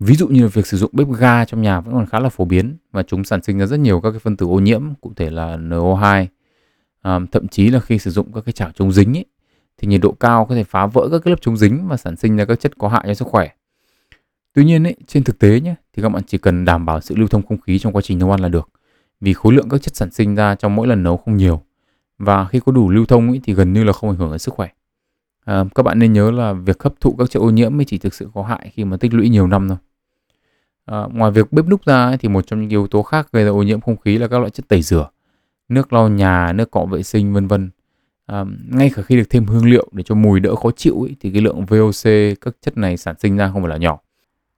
Ví 0.00 0.14
dụ 0.14 0.28
như 0.28 0.42
là 0.42 0.48
việc 0.48 0.66
sử 0.66 0.76
dụng 0.76 0.90
bếp 0.94 1.08
ga 1.18 1.44
trong 1.44 1.62
nhà 1.62 1.80
vẫn 1.80 1.94
còn 1.94 2.06
khá 2.06 2.20
là 2.20 2.28
phổ 2.28 2.44
biến 2.44 2.76
và 2.92 3.02
chúng 3.02 3.24
sản 3.24 3.42
sinh 3.42 3.58
ra 3.58 3.66
rất 3.66 3.80
nhiều 3.80 4.00
các 4.00 4.10
cái 4.10 4.18
phân 4.20 4.36
tử 4.36 4.46
ô 4.46 4.60
nhiễm, 4.60 4.94
cụ 5.00 5.12
thể 5.16 5.30
là 5.30 5.56
NO2. 5.56 6.26
À, 7.02 7.18
thậm 7.32 7.48
chí 7.48 7.70
là 7.70 7.80
khi 7.80 7.98
sử 7.98 8.10
dụng 8.10 8.32
các 8.32 8.44
cái 8.44 8.52
chảo 8.52 8.70
chống 8.74 8.92
dính 8.92 9.16
ấy, 9.16 9.24
thì 9.78 9.88
nhiệt 9.88 10.00
độ 10.00 10.12
cao 10.12 10.46
có 10.46 10.54
thể 10.54 10.64
phá 10.64 10.86
vỡ 10.86 11.08
các 11.12 11.18
cái 11.24 11.30
lớp 11.30 11.36
chống 11.40 11.56
dính 11.56 11.88
và 11.88 11.96
sản 11.96 12.16
sinh 12.16 12.36
ra 12.36 12.44
các 12.44 12.60
chất 12.60 12.78
có 12.78 12.88
hại 12.88 13.02
cho 13.06 13.14
sức 13.14 13.28
khỏe. 13.28 13.48
Tuy 14.54 14.64
nhiên 14.64 14.86
ấy, 14.86 14.96
trên 15.06 15.24
thực 15.24 15.38
tế 15.38 15.60
nhé, 15.60 15.74
thì 15.92 16.02
các 16.02 16.08
bạn 16.08 16.22
chỉ 16.26 16.38
cần 16.38 16.64
đảm 16.64 16.86
bảo 16.86 17.00
sự 17.00 17.16
lưu 17.16 17.28
thông 17.28 17.42
không 17.46 17.60
khí 17.60 17.78
trong 17.78 17.92
quá 17.92 18.02
trình 18.02 18.18
nấu 18.18 18.30
ăn 18.30 18.40
là 18.40 18.48
được. 18.48 18.68
Vì 19.20 19.32
khối 19.32 19.52
lượng 19.52 19.68
các 19.68 19.82
chất 19.82 19.96
sản 19.96 20.10
sinh 20.10 20.34
ra 20.34 20.54
trong 20.54 20.76
mỗi 20.76 20.86
lần 20.86 21.02
nấu 21.02 21.16
không 21.16 21.36
nhiều. 21.36 21.62
Và 22.18 22.44
khi 22.44 22.60
có 22.66 22.72
đủ 22.72 22.90
lưu 22.90 23.06
thông 23.06 23.28
ấy, 23.28 23.40
thì 23.44 23.54
gần 23.54 23.72
như 23.72 23.84
là 23.84 23.92
không 23.92 24.10
ảnh 24.10 24.16
hưởng 24.16 24.30
đến 24.30 24.38
sức 24.38 24.54
khỏe. 24.54 24.68
À, 25.44 25.64
các 25.74 25.82
bạn 25.82 25.98
nên 25.98 26.12
nhớ 26.12 26.30
là 26.30 26.52
việc 26.52 26.82
hấp 26.82 27.00
thụ 27.00 27.14
các 27.18 27.30
chất 27.30 27.40
ô 27.40 27.50
nhiễm 27.50 27.76
mới 27.76 27.84
chỉ 27.84 27.98
thực 27.98 28.14
sự 28.14 28.28
có 28.34 28.42
hại 28.42 28.72
khi 28.74 28.84
mà 28.84 28.96
tích 28.96 29.14
lũy 29.14 29.28
nhiều 29.28 29.46
năm 29.46 29.68
thôi. 29.68 29.78
À, 30.90 31.02
ngoài 31.12 31.30
việc 31.30 31.52
bếp 31.52 31.66
núc 31.66 31.84
ra 31.84 32.04
ấy, 32.04 32.16
thì 32.18 32.28
một 32.28 32.46
trong 32.46 32.60
những 32.60 32.70
yếu 32.70 32.86
tố 32.86 33.02
khác 33.02 33.28
gây 33.32 33.44
ra 33.44 33.50
ô 33.50 33.62
nhiễm 33.62 33.80
không 33.80 33.96
khí 33.96 34.18
là 34.18 34.28
các 34.28 34.38
loại 34.38 34.50
chất 34.50 34.68
tẩy 34.68 34.82
rửa, 34.82 35.08
nước 35.68 35.92
lau 35.92 36.08
nhà, 36.08 36.52
nước 36.52 36.70
cọ 36.70 36.84
vệ 36.84 37.02
sinh 37.02 37.32
vân 37.32 37.46
vân. 37.46 37.70
À, 38.26 38.44
ngay 38.70 38.90
cả 38.94 39.02
khi 39.02 39.16
được 39.16 39.30
thêm 39.30 39.46
hương 39.46 39.70
liệu 39.70 39.88
để 39.92 40.02
cho 40.02 40.14
mùi 40.14 40.40
đỡ 40.40 40.54
khó 40.54 40.70
chịu 40.76 41.02
ấy, 41.02 41.16
thì 41.20 41.30
cái 41.30 41.42
lượng 41.42 41.64
VOC 41.64 42.10
các 42.40 42.54
chất 42.62 42.76
này 42.76 42.96
sản 42.96 43.14
sinh 43.18 43.36
ra 43.36 43.50
không 43.52 43.62
phải 43.62 43.70
là 43.70 43.76
nhỏ. 43.76 43.98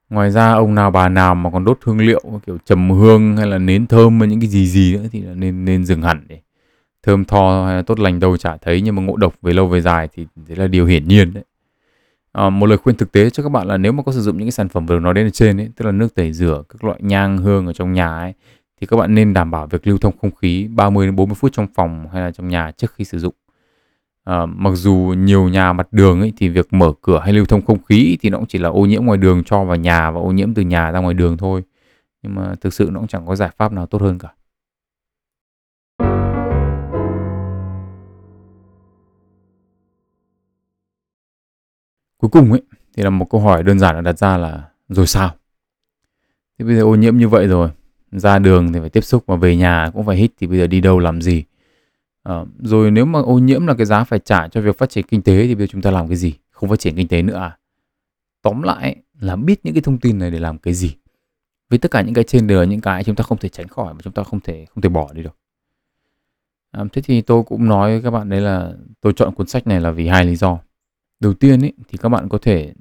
Ngoài 0.09 0.31
ra 0.31 0.53
ông 0.53 0.75
nào 0.75 0.91
bà 0.91 1.09
nào 1.09 1.35
mà 1.35 1.49
còn 1.51 1.65
đốt 1.65 1.79
hương 1.83 1.97
liệu 1.97 2.21
kiểu 2.45 2.57
trầm 2.65 2.89
hương 2.89 3.37
hay 3.37 3.47
là 3.47 3.57
nến 3.57 3.87
thơm 3.87 4.19
hay 4.19 4.29
những 4.29 4.39
cái 4.39 4.49
gì 4.49 4.67
gì 4.67 4.93
nữa 4.93 5.03
thì 5.11 5.23
nên 5.35 5.65
nên 5.65 5.85
dừng 5.85 6.01
hẳn 6.01 6.25
để 6.27 6.39
thơm 7.03 7.25
tho 7.25 7.65
hay 7.65 7.75
là 7.75 7.81
tốt 7.81 7.99
lành 7.99 8.19
đâu 8.19 8.37
chả 8.37 8.57
thấy. 8.57 8.81
Nhưng 8.81 8.95
mà 8.95 9.01
ngộ 9.01 9.15
độc 9.15 9.33
về 9.41 9.53
lâu 9.53 9.67
về 9.67 9.81
dài 9.81 10.07
thì 10.13 10.27
đấy 10.47 10.57
là 10.57 10.67
điều 10.67 10.85
hiển 10.85 11.07
nhiên 11.07 11.33
đấy 11.33 11.43
à, 12.31 12.49
một 12.49 12.65
lời 12.65 12.77
khuyên 12.77 12.97
thực 12.97 13.11
tế 13.11 13.29
cho 13.29 13.43
các 13.43 13.49
bạn 13.49 13.67
là 13.67 13.77
nếu 13.77 13.91
mà 13.91 14.03
có 14.03 14.11
sử 14.11 14.21
dụng 14.21 14.37
những 14.37 14.45
cái 14.45 14.51
sản 14.51 14.69
phẩm 14.69 14.85
vừa 14.85 14.99
nói 14.99 15.13
đến 15.13 15.27
ở 15.27 15.29
trên 15.29 15.59
ấy 15.59 15.69
tức 15.75 15.85
là 15.85 15.91
nước 15.91 16.15
tẩy 16.15 16.33
rửa 16.33 16.63
các 16.69 16.83
loại 16.83 16.99
nhang 17.03 17.37
hương 17.37 17.67
ở 17.67 17.73
trong 17.73 17.93
nhà 17.93 18.17
ấy 18.19 18.33
thì 18.81 18.87
các 18.87 18.97
bạn 18.97 19.15
nên 19.15 19.33
đảm 19.33 19.51
bảo 19.51 19.67
việc 19.67 19.87
lưu 19.87 19.97
thông 19.97 20.17
không 20.21 20.31
khí 20.35 20.67
30 20.75 21.05
đến 21.07 21.15
40 21.15 21.35
phút 21.35 21.51
trong 21.53 21.67
phòng 21.75 22.07
hay 22.13 22.21
là 22.21 22.31
trong 22.31 22.47
nhà 22.47 22.71
trước 22.71 22.93
khi 22.95 23.03
sử 23.03 23.19
dụng 23.19 23.33
À, 24.23 24.45
mặc 24.45 24.71
dù 24.75 25.13
nhiều 25.17 25.49
nhà 25.49 25.73
mặt 25.73 25.87
đường 25.91 26.19
ấy 26.19 26.33
thì 26.37 26.49
việc 26.49 26.73
mở 26.73 26.93
cửa 27.01 27.19
hay 27.23 27.33
lưu 27.33 27.45
thông 27.45 27.65
không 27.65 27.83
khí 27.83 28.17
thì 28.21 28.29
nó 28.29 28.37
cũng 28.37 28.47
chỉ 28.47 28.59
là 28.59 28.69
ô 28.69 28.85
nhiễm 28.85 29.05
ngoài 29.05 29.17
đường 29.17 29.43
cho 29.43 29.63
vào 29.63 29.75
nhà 29.75 30.11
và 30.11 30.19
ô 30.19 30.31
nhiễm 30.31 30.53
từ 30.53 30.61
nhà 30.61 30.91
ra 30.91 30.99
ngoài 30.99 31.13
đường 31.13 31.37
thôi. 31.37 31.63
Nhưng 32.23 32.35
mà 32.35 32.55
thực 32.61 32.73
sự 32.73 32.89
nó 32.91 32.99
cũng 32.99 33.07
chẳng 33.07 33.25
có 33.27 33.35
giải 33.35 33.49
pháp 33.57 33.71
nào 33.71 33.85
tốt 33.85 34.01
hơn 34.01 34.19
cả. 34.19 34.29
Cuối 42.21 42.29
cùng 42.29 42.51
ấy 42.51 42.61
thì 42.97 43.03
là 43.03 43.09
một 43.09 43.29
câu 43.29 43.41
hỏi 43.41 43.63
đơn 43.63 43.79
giản 43.79 43.95
là 43.95 44.01
đặt 44.01 44.17
ra 44.17 44.37
là 44.37 44.69
rồi 44.89 45.07
sao? 45.07 45.31
Thế 46.59 46.65
bây 46.65 46.75
giờ 46.75 46.81
ô 46.81 46.95
nhiễm 46.95 47.17
như 47.17 47.27
vậy 47.27 47.47
rồi, 47.47 47.69
ra 48.11 48.39
đường 48.39 48.73
thì 48.73 48.79
phải 48.79 48.89
tiếp 48.89 49.01
xúc 49.01 49.23
và 49.25 49.35
về 49.35 49.55
nhà 49.55 49.91
cũng 49.93 50.05
phải 50.05 50.17
hít 50.17 50.31
thì 50.39 50.47
bây 50.47 50.57
giờ 50.59 50.67
đi 50.67 50.81
đâu 50.81 50.99
làm 50.99 51.21
gì? 51.21 51.43
À, 52.23 52.45
rồi 52.59 52.91
nếu 52.91 53.05
mà 53.05 53.19
ô 53.19 53.39
nhiễm 53.39 53.67
là 53.67 53.73
cái 53.73 53.85
giá 53.85 54.03
phải 54.03 54.19
trả 54.19 54.47
cho 54.47 54.61
việc 54.61 54.77
phát 54.77 54.89
triển 54.89 55.05
kinh 55.07 55.21
tế 55.21 55.47
thì 55.47 55.55
bây 55.55 55.67
giờ 55.67 55.71
chúng 55.71 55.81
ta 55.81 55.91
làm 55.91 56.07
cái 56.07 56.17
gì? 56.17 56.33
Không 56.51 56.69
phát 56.69 56.79
triển 56.79 56.95
kinh 56.95 57.07
tế 57.07 57.21
nữa 57.21 57.35
à? 57.35 57.57
Tóm 58.41 58.61
lại 58.61 58.95
là 59.19 59.35
biết 59.35 59.59
những 59.63 59.73
cái 59.73 59.81
thông 59.81 59.97
tin 59.97 60.19
này 60.19 60.31
để 60.31 60.39
làm 60.39 60.57
cái 60.57 60.73
gì? 60.73 60.95
Vì 61.69 61.77
tất 61.77 61.91
cả 61.91 62.01
những 62.01 62.13
cái 62.13 62.23
trên 62.23 62.47
đều 62.47 62.59
là 62.59 62.65
những 62.65 62.81
cái 62.81 63.03
chúng 63.03 63.15
ta 63.15 63.23
không 63.23 63.37
thể 63.37 63.49
tránh 63.49 63.67
khỏi 63.67 63.93
mà 63.93 63.99
chúng 64.03 64.13
ta 64.13 64.23
không 64.23 64.39
thể 64.39 64.65
không 64.65 64.81
thể 64.81 64.89
bỏ 64.89 65.13
đi 65.13 65.23
được. 65.23 65.37
À, 66.71 66.83
thế 66.93 67.01
thì 67.01 67.21
tôi 67.21 67.43
cũng 67.43 67.67
nói 67.67 67.91
với 67.91 68.01
các 68.01 68.11
bạn 68.11 68.29
đấy 68.29 68.41
là 68.41 68.73
tôi 69.01 69.13
chọn 69.15 69.35
cuốn 69.35 69.47
sách 69.47 69.67
này 69.67 69.81
là 69.81 69.91
vì 69.91 70.07
hai 70.07 70.25
lý 70.25 70.35
do. 70.35 70.59
Đầu 71.21 71.33
tiên 71.33 71.61
ấy, 71.61 71.73
thì 71.87 71.97
các 71.97 72.09
bạn 72.09 72.29
có 72.29 72.37
thể 72.37 72.73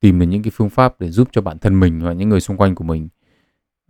tìm 0.00 0.18
được 0.18 0.26
những 0.26 0.42
cái 0.42 0.50
phương 0.54 0.70
pháp 0.70 1.00
để 1.00 1.10
giúp 1.10 1.28
cho 1.32 1.40
bản 1.40 1.58
thân 1.58 1.80
mình 1.80 2.00
và 2.00 2.12
những 2.12 2.28
người 2.28 2.40
xung 2.40 2.56
quanh 2.56 2.74
của 2.74 2.84
mình 2.84 3.08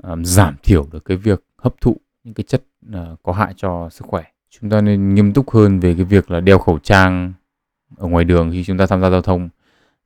um, 0.02 0.24
giảm 0.24 0.54
thiểu 0.62 0.88
được 0.92 1.04
cái 1.04 1.16
việc 1.16 1.44
hấp 1.58 1.80
thụ 1.80 1.96
những 2.24 2.34
cái 2.34 2.44
chất 2.44 2.62
uh, 2.88 3.22
có 3.22 3.32
hại 3.32 3.54
cho 3.56 3.88
sức 3.90 4.04
khỏe 4.06 4.24
chúng 4.50 4.70
ta 4.70 4.80
nên 4.80 5.14
nghiêm 5.14 5.32
túc 5.32 5.50
hơn 5.50 5.80
về 5.80 5.94
cái 5.94 6.04
việc 6.04 6.30
là 6.30 6.40
đeo 6.40 6.58
khẩu 6.58 6.78
trang 6.78 7.32
ở 7.96 8.08
ngoài 8.08 8.24
đường 8.24 8.50
khi 8.52 8.64
chúng 8.64 8.78
ta 8.78 8.86
tham 8.86 9.00
gia 9.00 9.10
giao 9.10 9.22
thông 9.22 9.48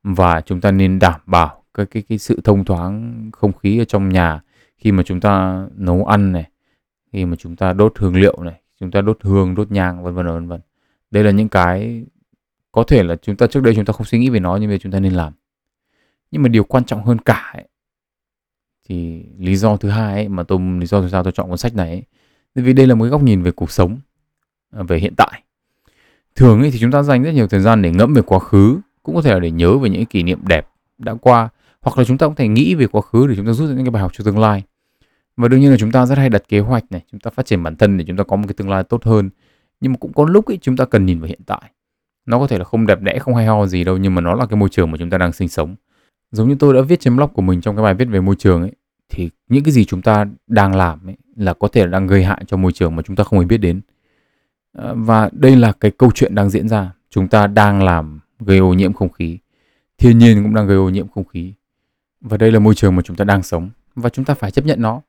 và 0.03 0.41
chúng 0.41 0.61
ta 0.61 0.71
nên 0.71 0.99
đảm 0.99 1.19
bảo 1.25 1.63
cái 1.73 1.85
cái 1.85 2.03
cái 2.09 2.17
sự 2.17 2.41
thông 2.43 2.65
thoáng 2.65 3.29
không 3.33 3.53
khí 3.53 3.79
ở 3.79 3.85
trong 3.85 4.09
nhà 4.09 4.41
khi 4.77 4.91
mà 4.91 5.03
chúng 5.03 5.19
ta 5.19 5.65
nấu 5.75 6.05
ăn 6.05 6.31
này, 6.31 6.49
khi 7.13 7.25
mà 7.25 7.35
chúng 7.35 7.55
ta 7.55 7.73
đốt 7.73 7.93
hương 7.97 8.15
liệu 8.15 8.43
này, 8.43 8.61
chúng 8.79 8.91
ta 8.91 9.01
đốt 9.01 9.17
hương, 9.21 9.55
đốt 9.55 9.71
nhang 9.71 10.03
vân 10.03 10.13
vân 10.13 10.25
vân 10.25 10.47
vân. 10.47 10.61
Đây 11.11 11.23
là 11.23 11.31
những 11.31 11.49
cái 11.49 12.05
có 12.75 12.83
thể 12.83 13.03
là 13.03 13.15
chúng 13.15 13.35
ta 13.35 13.47
trước 13.47 13.63
đây 13.63 13.75
chúng 13.75 13.85
ta 13.85 13.93
không 13.93 14.05
suy 14.05 14.19
nghĩ 14.19 14.29
về 14.29 14.39
nó 14.39 14.57
nhưng 14.57 14.69
bây 14.69 14.77
giờ 14.77 14.81
chúng 14.81 14.91
ta 14.91 14.99
nên 14.99 15.13
làm. 15.13 15.33
Nhưng 16.31 16.41
mà 16.41 16.49
điều 16.49 16.63
quan 16.63 16.85
trọng 16.85 17.03
hơn 17.03 17.17
cả 17.19 17.51
ấy, 17.53 17.67
thì 18.87 19.25
lý 19.37 19.55
do 19.55 19.77
thứ 19.77 19.89
hai 19.89 20.13
ấy, 20.13 20.27
mà 20.27 20.43
tôi 20.43 20.59
lý 20.79 20.85
do 20.85 21.01
tại 21.01 21.09
sao 21.09 21.23
tôi 21.23 21.33
chọn 21.35 21.49
cuốn 21.49 21.57
sách 21.57 21.75
này 21.75 21.89
ấy, 21.89 22.03
vì 22.55 22.73
đây 22.73 22.87
là 22.87 22.95
một 22.95 23.03
cái 23.05 23.09
góc 23.09 23.23
nhìn 23.23 23.43
về 23.43 23.51
cuộc 23.51 23.71
sống 23.71 23.99
về 24.71 24.97
hiện 24.97 25.13
tại 25.17 25.41
thường 26.35 26.61
ấy 26.61 26.71
thì 26.71 26.79
chúng 26.79 26.91
ta 26.91 27.03
dành 27.03 27.23
rất 27.23 27.31
nhiều 27.31 27.47
thời 27.47 27.59
gian 27.59 27.81
để 27.81 27.91
ngẫm 27.91 28.13
về 28.13 28.21
quá 28.21 28.39
khứ 28.39 28.79
cũng 29.03 29.15
có 29.15 29.21
thể 29.21 29.33
là 29.33 29.39
để 29.39 29.51
nhớ 29.51 29.77
về 29.77 29.89
những 29.89 30.05
kỷ 30.05 30.23
niệm 30.23 30.39
đẹp 30.47 30.67
đã 30.97 31.13
qua 31.13 31.49
hoặc 31.81 31.97
là 31.97 32.03
chúng 32.03 32.17
ta 32.17 32.27
cũng 32.27 32.35
thể 32.35 32.47
nghĩ 32.47 32.75
về 32.75 32.87
quá 32.87 33.01
khứ 33.01 33.27
để 33.27 33.35
chúng 33.35 33.45
ta 33.45 33.51
rút 33.51 33.69
ra 33.69 33.75
những 33.75 33.85
cái 33.85 33.91
bài 33.91 34.01
học 34.01 34.11
cho 34.13 34.23
tương 34.23 34.39
lai 34.39 34.63
và 35.37 35.47
đương 35.47 35.59
nhiên 35.59 35.71
là 35.71 35.77
chúng 35.77 35.91
ta 35.91 36.05
rất 36.05 36.17
hay 36.17 36.29
đặt 36.29 36.43
kế 36.47 36.59
hoạch 36.59 36.91
này 36.91 37.01
chúng 37.11 37.19
ta 37.19 37.31
phát 37.31 37.45
triển 37.45 37.63
bản 37.63 37.75
thân 37.75 37.97
để 37.97 38.05
chúng 38.07 38.17
ta 38.17 38.23
có 38.23 38.35
một 38.35 38.45
cái 38.47 38.53
tương 38.53 38.69
lai 38.69 38.83
tốt 38.83 39.03
hơn 39.03 39.29
nhưng 39.79 39.91
mà 39.91 39.97
cũng 39.99 40.13
có 40.13 40.25
lúc 40.25 40.45
ấy 40.45 40.57
chúng 40.61 40.77
ta 40.77 40.85
cần 40.85 41.05
nhìn 41.05 41.19
vào 41.19 41.27
hiện 41.27 41.41
tại 41.45 41.71
nó 42.25 42.39
có 42.39 42.47
thể 42.47 42.57
là 42.57 42.63
không 42.63 42.85
đẹp 42.85 43.01
đẽ, 43.01 43.19
không 43.19 43.35
hay 43.35 43.45
ho 43.45 43.65
gì 43.65 43.83
đâu, 43.83 43.97
nhưng 43.97 44.15
mà 44.15 44.21
nó 44.21 44.35
là 44.35 44.45
cái 44.45 44.57
môi 44.57 44.69
trường 44.69 44.91
mà 44.91 44.97
chúng 44.97 45.09
ta 45.09 45.17
đang 45.17 45.33
sinh 45.33 45.47
sống. 45.47 45.75
Giống 46.31 46.49
như 46.49 46.55
tôi 46.59 46.73
đã 46.73 46.81
viết 46.81 46.99
trên 46.99 47.15
blog 47.15 47.33
của 47.33 47.41
mình 47.41 47.61
trong 47.61 47.75
cái 47.75 47.83
bài 47.83 47.93
viết 47.93 48.05
về 48.05 48.21
môi 48.21 48.35
trường 48.35 48.61
ấy, 48.61 48.71
thì 49.09 49.29
những 49.49 49.63
cái 49.63 49.71
gì 49.71 49.85
chúng 49.85 50.01
ta 50.01 50.25
đang 50.47 50.75
làm 50.75 51.07
ấy 51.07 51.15
là 51.35 51.53
có 51.53 51.67
thể 51.67 51.81
là 51.81 51.87
đang 51.87 52.07
gây 52.07 52.23
hại 52.23 52.43
cho 52.47 52.57
môi 52.57 52.71
trường 52.71 52.95
mà 52.95 53.01
chúng 53.01 53.15
ta 53.15 53.23
không 53.23 53.39
hề 53.39 53.45
biết 53.45 53.57
đến. 53.57 53.81
À, 54.77 54.93
và 54.95 55.29
đây 55.31 55.55
là 55.55 55.71
cái 55.71 55.91
câu 55.91 56.11
chuyện 56.15 56.35
đang 56.35 56.49
diễn 56.49 56.69
ra. 56.69 56.91
Chúng 57.09 57.27
ta 57.27 57.47
đang 57.47 57.83
làm 57.83 58.19
gây 58.39 58.57
ô 58.57 58.73
nhiễm 58.73 58.93
không 58.93 59.09
khí. 59.09 59.37
Thiên 59.97 60.17
nhiên 60.17 60.43
cũng 60.43 60.53
đang 60.53 60.67
gây 60.67 60.77
ô 60.77 60.89
nhiễm 60.89 61.07
không 61.07 61.25
khí. 61.25 61.53
Và 62.21 62.37
đây 62.37 62.51
là 62.51 62.59
môi 62.59 62.75
trường 62.75 62.95
mà 62.95 63.01
chúng 63.01 63.15
ta 63.15 63.25
đang 63.25 63.43
sống. 63.43 63.69
Và 63.95 64.09
chúng 64.09 64.25
ta 64.25 64.33
phải 64.33 64.51
chấp 64.51 64.65
nhận 64.65 64.81
nó. 64.81 65.01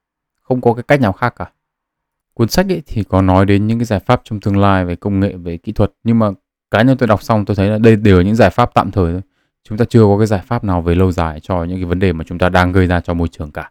Không 0.43 0.61
có 0.61 0.75
cái 0.75 0.83
cách 0.83 1.01
nào 1.01 1.13
khác 1.13 1.35
cả. 1.37 1.51
Cuốn 2.35 2.49
sách 2.49 2.67
ấy 2.69 2.83
thì 2.87 3.05
có 3.05 3.23
nói 3.23 3.47
đến 3.47 3.67
những 3.67 3.79
cái 3.79 3.87
giải 3.87 4.01
pháp 4.01 4.21
trong 4.25 4.41
tương 4.41 4.57
lai 4.57 4.85
về 4.85 4.97
công 4.97 5.21
nghệ, 5.21 5.37
về 5.37 5.57
kỹ 5.57 5.73
thuật. 5.73 5.93
Nhưng 6.05 6.19
mà 6.19 6.31
cá 6.71 6.83
nhân 6.83 6.97
tôi 6.97 7.07
đọc 7.07 7.23
xong 7.23 7.45
tôi 7.45 7.55
thấy 7.55 7.69
là 7.69 7.79
đây 7.79 7.97
đều 7.97 8.17
là 8.17 8.23
những 8.23 8.35
giải 8.35 8.51
pháp 8.51 8.75
tạm 8.75 8.91
thời 8.91 9.13
thôi 9.13 9.23
chúng 9.69 9.79
ta 9.79 9.85
chưa 9.85 10.03
có 10.03 10.19
cái 10.19 10.27
giải 10.27 10.43
pháp 10.47 10.65
nào 10.65 10.83
về 10.83 10.95
lâu 10.95 11.13
dài 11.13 11.41
cho 11.41 11.65
những 11.65 11.79
cái 11.79 11.85
vấn 11.85 11.99
đề 11.99 12.13
mà 12.13 12.25
chúng 12.25 12.39
ta 12.39 12.49
đang 12.49 12.73
gây 12.73 12.87
ra 12.87 13.01
cho 13.01 13.15
môi 13.15 13.29
trường 13.29 13.51
cả 13.51 13.71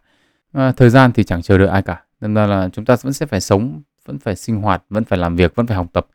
À, 0.56 0.72
thời 0.72 0.90
gian 0.90 1.12
thì 1.12 1.24
chẳng 1.24 1.42
chờ 1.42 1.58
đợi 1.58 1.68
ai 1.68 1.82
cả. 1.82 2.02
Nên 2.20 2.34
ra 2.34 2.46
là 2.46 2.68
chúng 2.72 2.84
ta 2.84 2.96
vẫn 3.02 3.12
sẽ 3.12 3.26
phải 3.26 3.40
sống, 3.40 3.82
vẫn 4.06 4.18
phải 4.18 4.36
sinh 4.36 4.56
hoạt, 4.56 4.84
vẫn 4.90 5.04
phải 5.04 5.18
làm 5.18 5.36
việc, 5.36 5.54
vẫn 5.54 5.66
phải 5.66 5.76
học 5.76 5.86
tập 5.92 6.06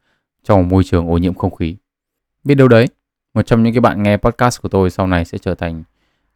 trong 0.43 0.61
một 0.61 0.67
môi 0.71 0.83
trường 0.83 1.09
ô 1.09 1.17
nhiễm 1.17 1.33
không 1.33 1.55
khí. 1.55 1.75
Biết 2.43 2.55
đâu 2.55 2.67
đấy, 2.67 2.87
một 3.33 3.41
trong 3.41 3.63
những 3.63 3.73
cái 3.73 3.81
bạn 3.81 4.03
nghe 4.03 4.17
podcast 4.17 4.61
của 4.61 4.69
tôi 4.69 4.89
sau 4.89 5.07
này 5.07 5.25
sẽ 5.25 5.37
trở 5.37 5.55
thành 5.55 5.83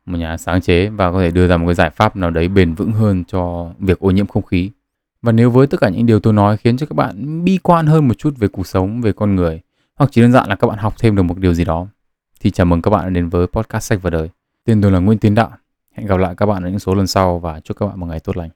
một 0.05 0.17
nhà 0.17 0.37
sáng 0.37 0.61
chế 0.61 0.89
và 0.89 1.11
có 1.11 1.19
thể 1.19 1.31
đưa 1.31 1.47
ra 1.47 1.57
một 1.57 1.65
cái 1.65 1.75
giải 1.75 1.89
pháp 1.89 2.15
nào 2.15 2.31
đấy 2.31 2.47
bền 2.47 2.73
vững 2.73 2.91
hơn 2.91 3.23
cho 3.27 3.71
việc 3.79 3.99
ô 3.99 4.11
nhiễm 4.11 4.27
không 4.27 4.43
khí. 4.43 4.71
Và 5.21 5.31
nếu 5.31 5.49
với 5.49 5.67
tất 5.67 5.79
cả 5.81 5.89
những 5.89 6.05
điều 6.05 6.19
tôi 6.19 6.33
nói 6.33 6.57
khiến 6.57 6.77
cho 6.77 6.85
các 6.85 6.95
bạn 6.95 7.43
bi 7.45 7.59
quan 7.63 7.87
hơn 7.87 8.07
một 8.07 8.17
chút 8.17 8.37
về 8.37 8.47
cuộc 8.47 8.67
sống, 8.67 9.01
về 9.01 9.13
con 9.13 9.35
người, 9.35 9.61
hoặc 9.95 10.09
chỉ 10.11 10.21
đơn 10.21 10.31
giản 10.31 10.49
là 10.49 10.55
các 10.55 10.67
bạn 10.67 10.77
học 10.77 10.93
thêm 10.99 11.15
được 11.15 11.23
một 11.23 11.37
điều 11.37 11.53
gì 11.53 11.65
đó, 11.65 11.87
thì 12.39 12.51
chào 12.51 12.65
mừng 12.65 12.81
các 12.81 12.91
bạn 12.91 13.13
đến 13.13 13.29
với 13.29 13.47
podcast 13.47 13.83
sách 13.83 13.99
và 14.01 14.09
đời. 14.09 14.29
Tên 14.65 14.81
tôi 14.81 14.91
là 14.91 14.99
Nguyễn 14.99 15.19
Tiến 15.19 15.35
Đạo. 15.35 15.51
Hẹn 15.91 16.07
gặp 16.07 16.17
lại 16.17 16.35
các 16.37 16.45
bạn 16.45 16.63
ở 16.63 16.69
những 16.69 16.79
số 16.79 16.95
lần 16.95 17.07
sau 17.07 17.39
và 17.39 17.59
chúc 17.59 17.77
các 17.77 17.85
bạn 17.87 17.99
một 17.99 18.05
ngày 18.05 18.19
tốt 18.19 18.37
lành. 18.37 18.49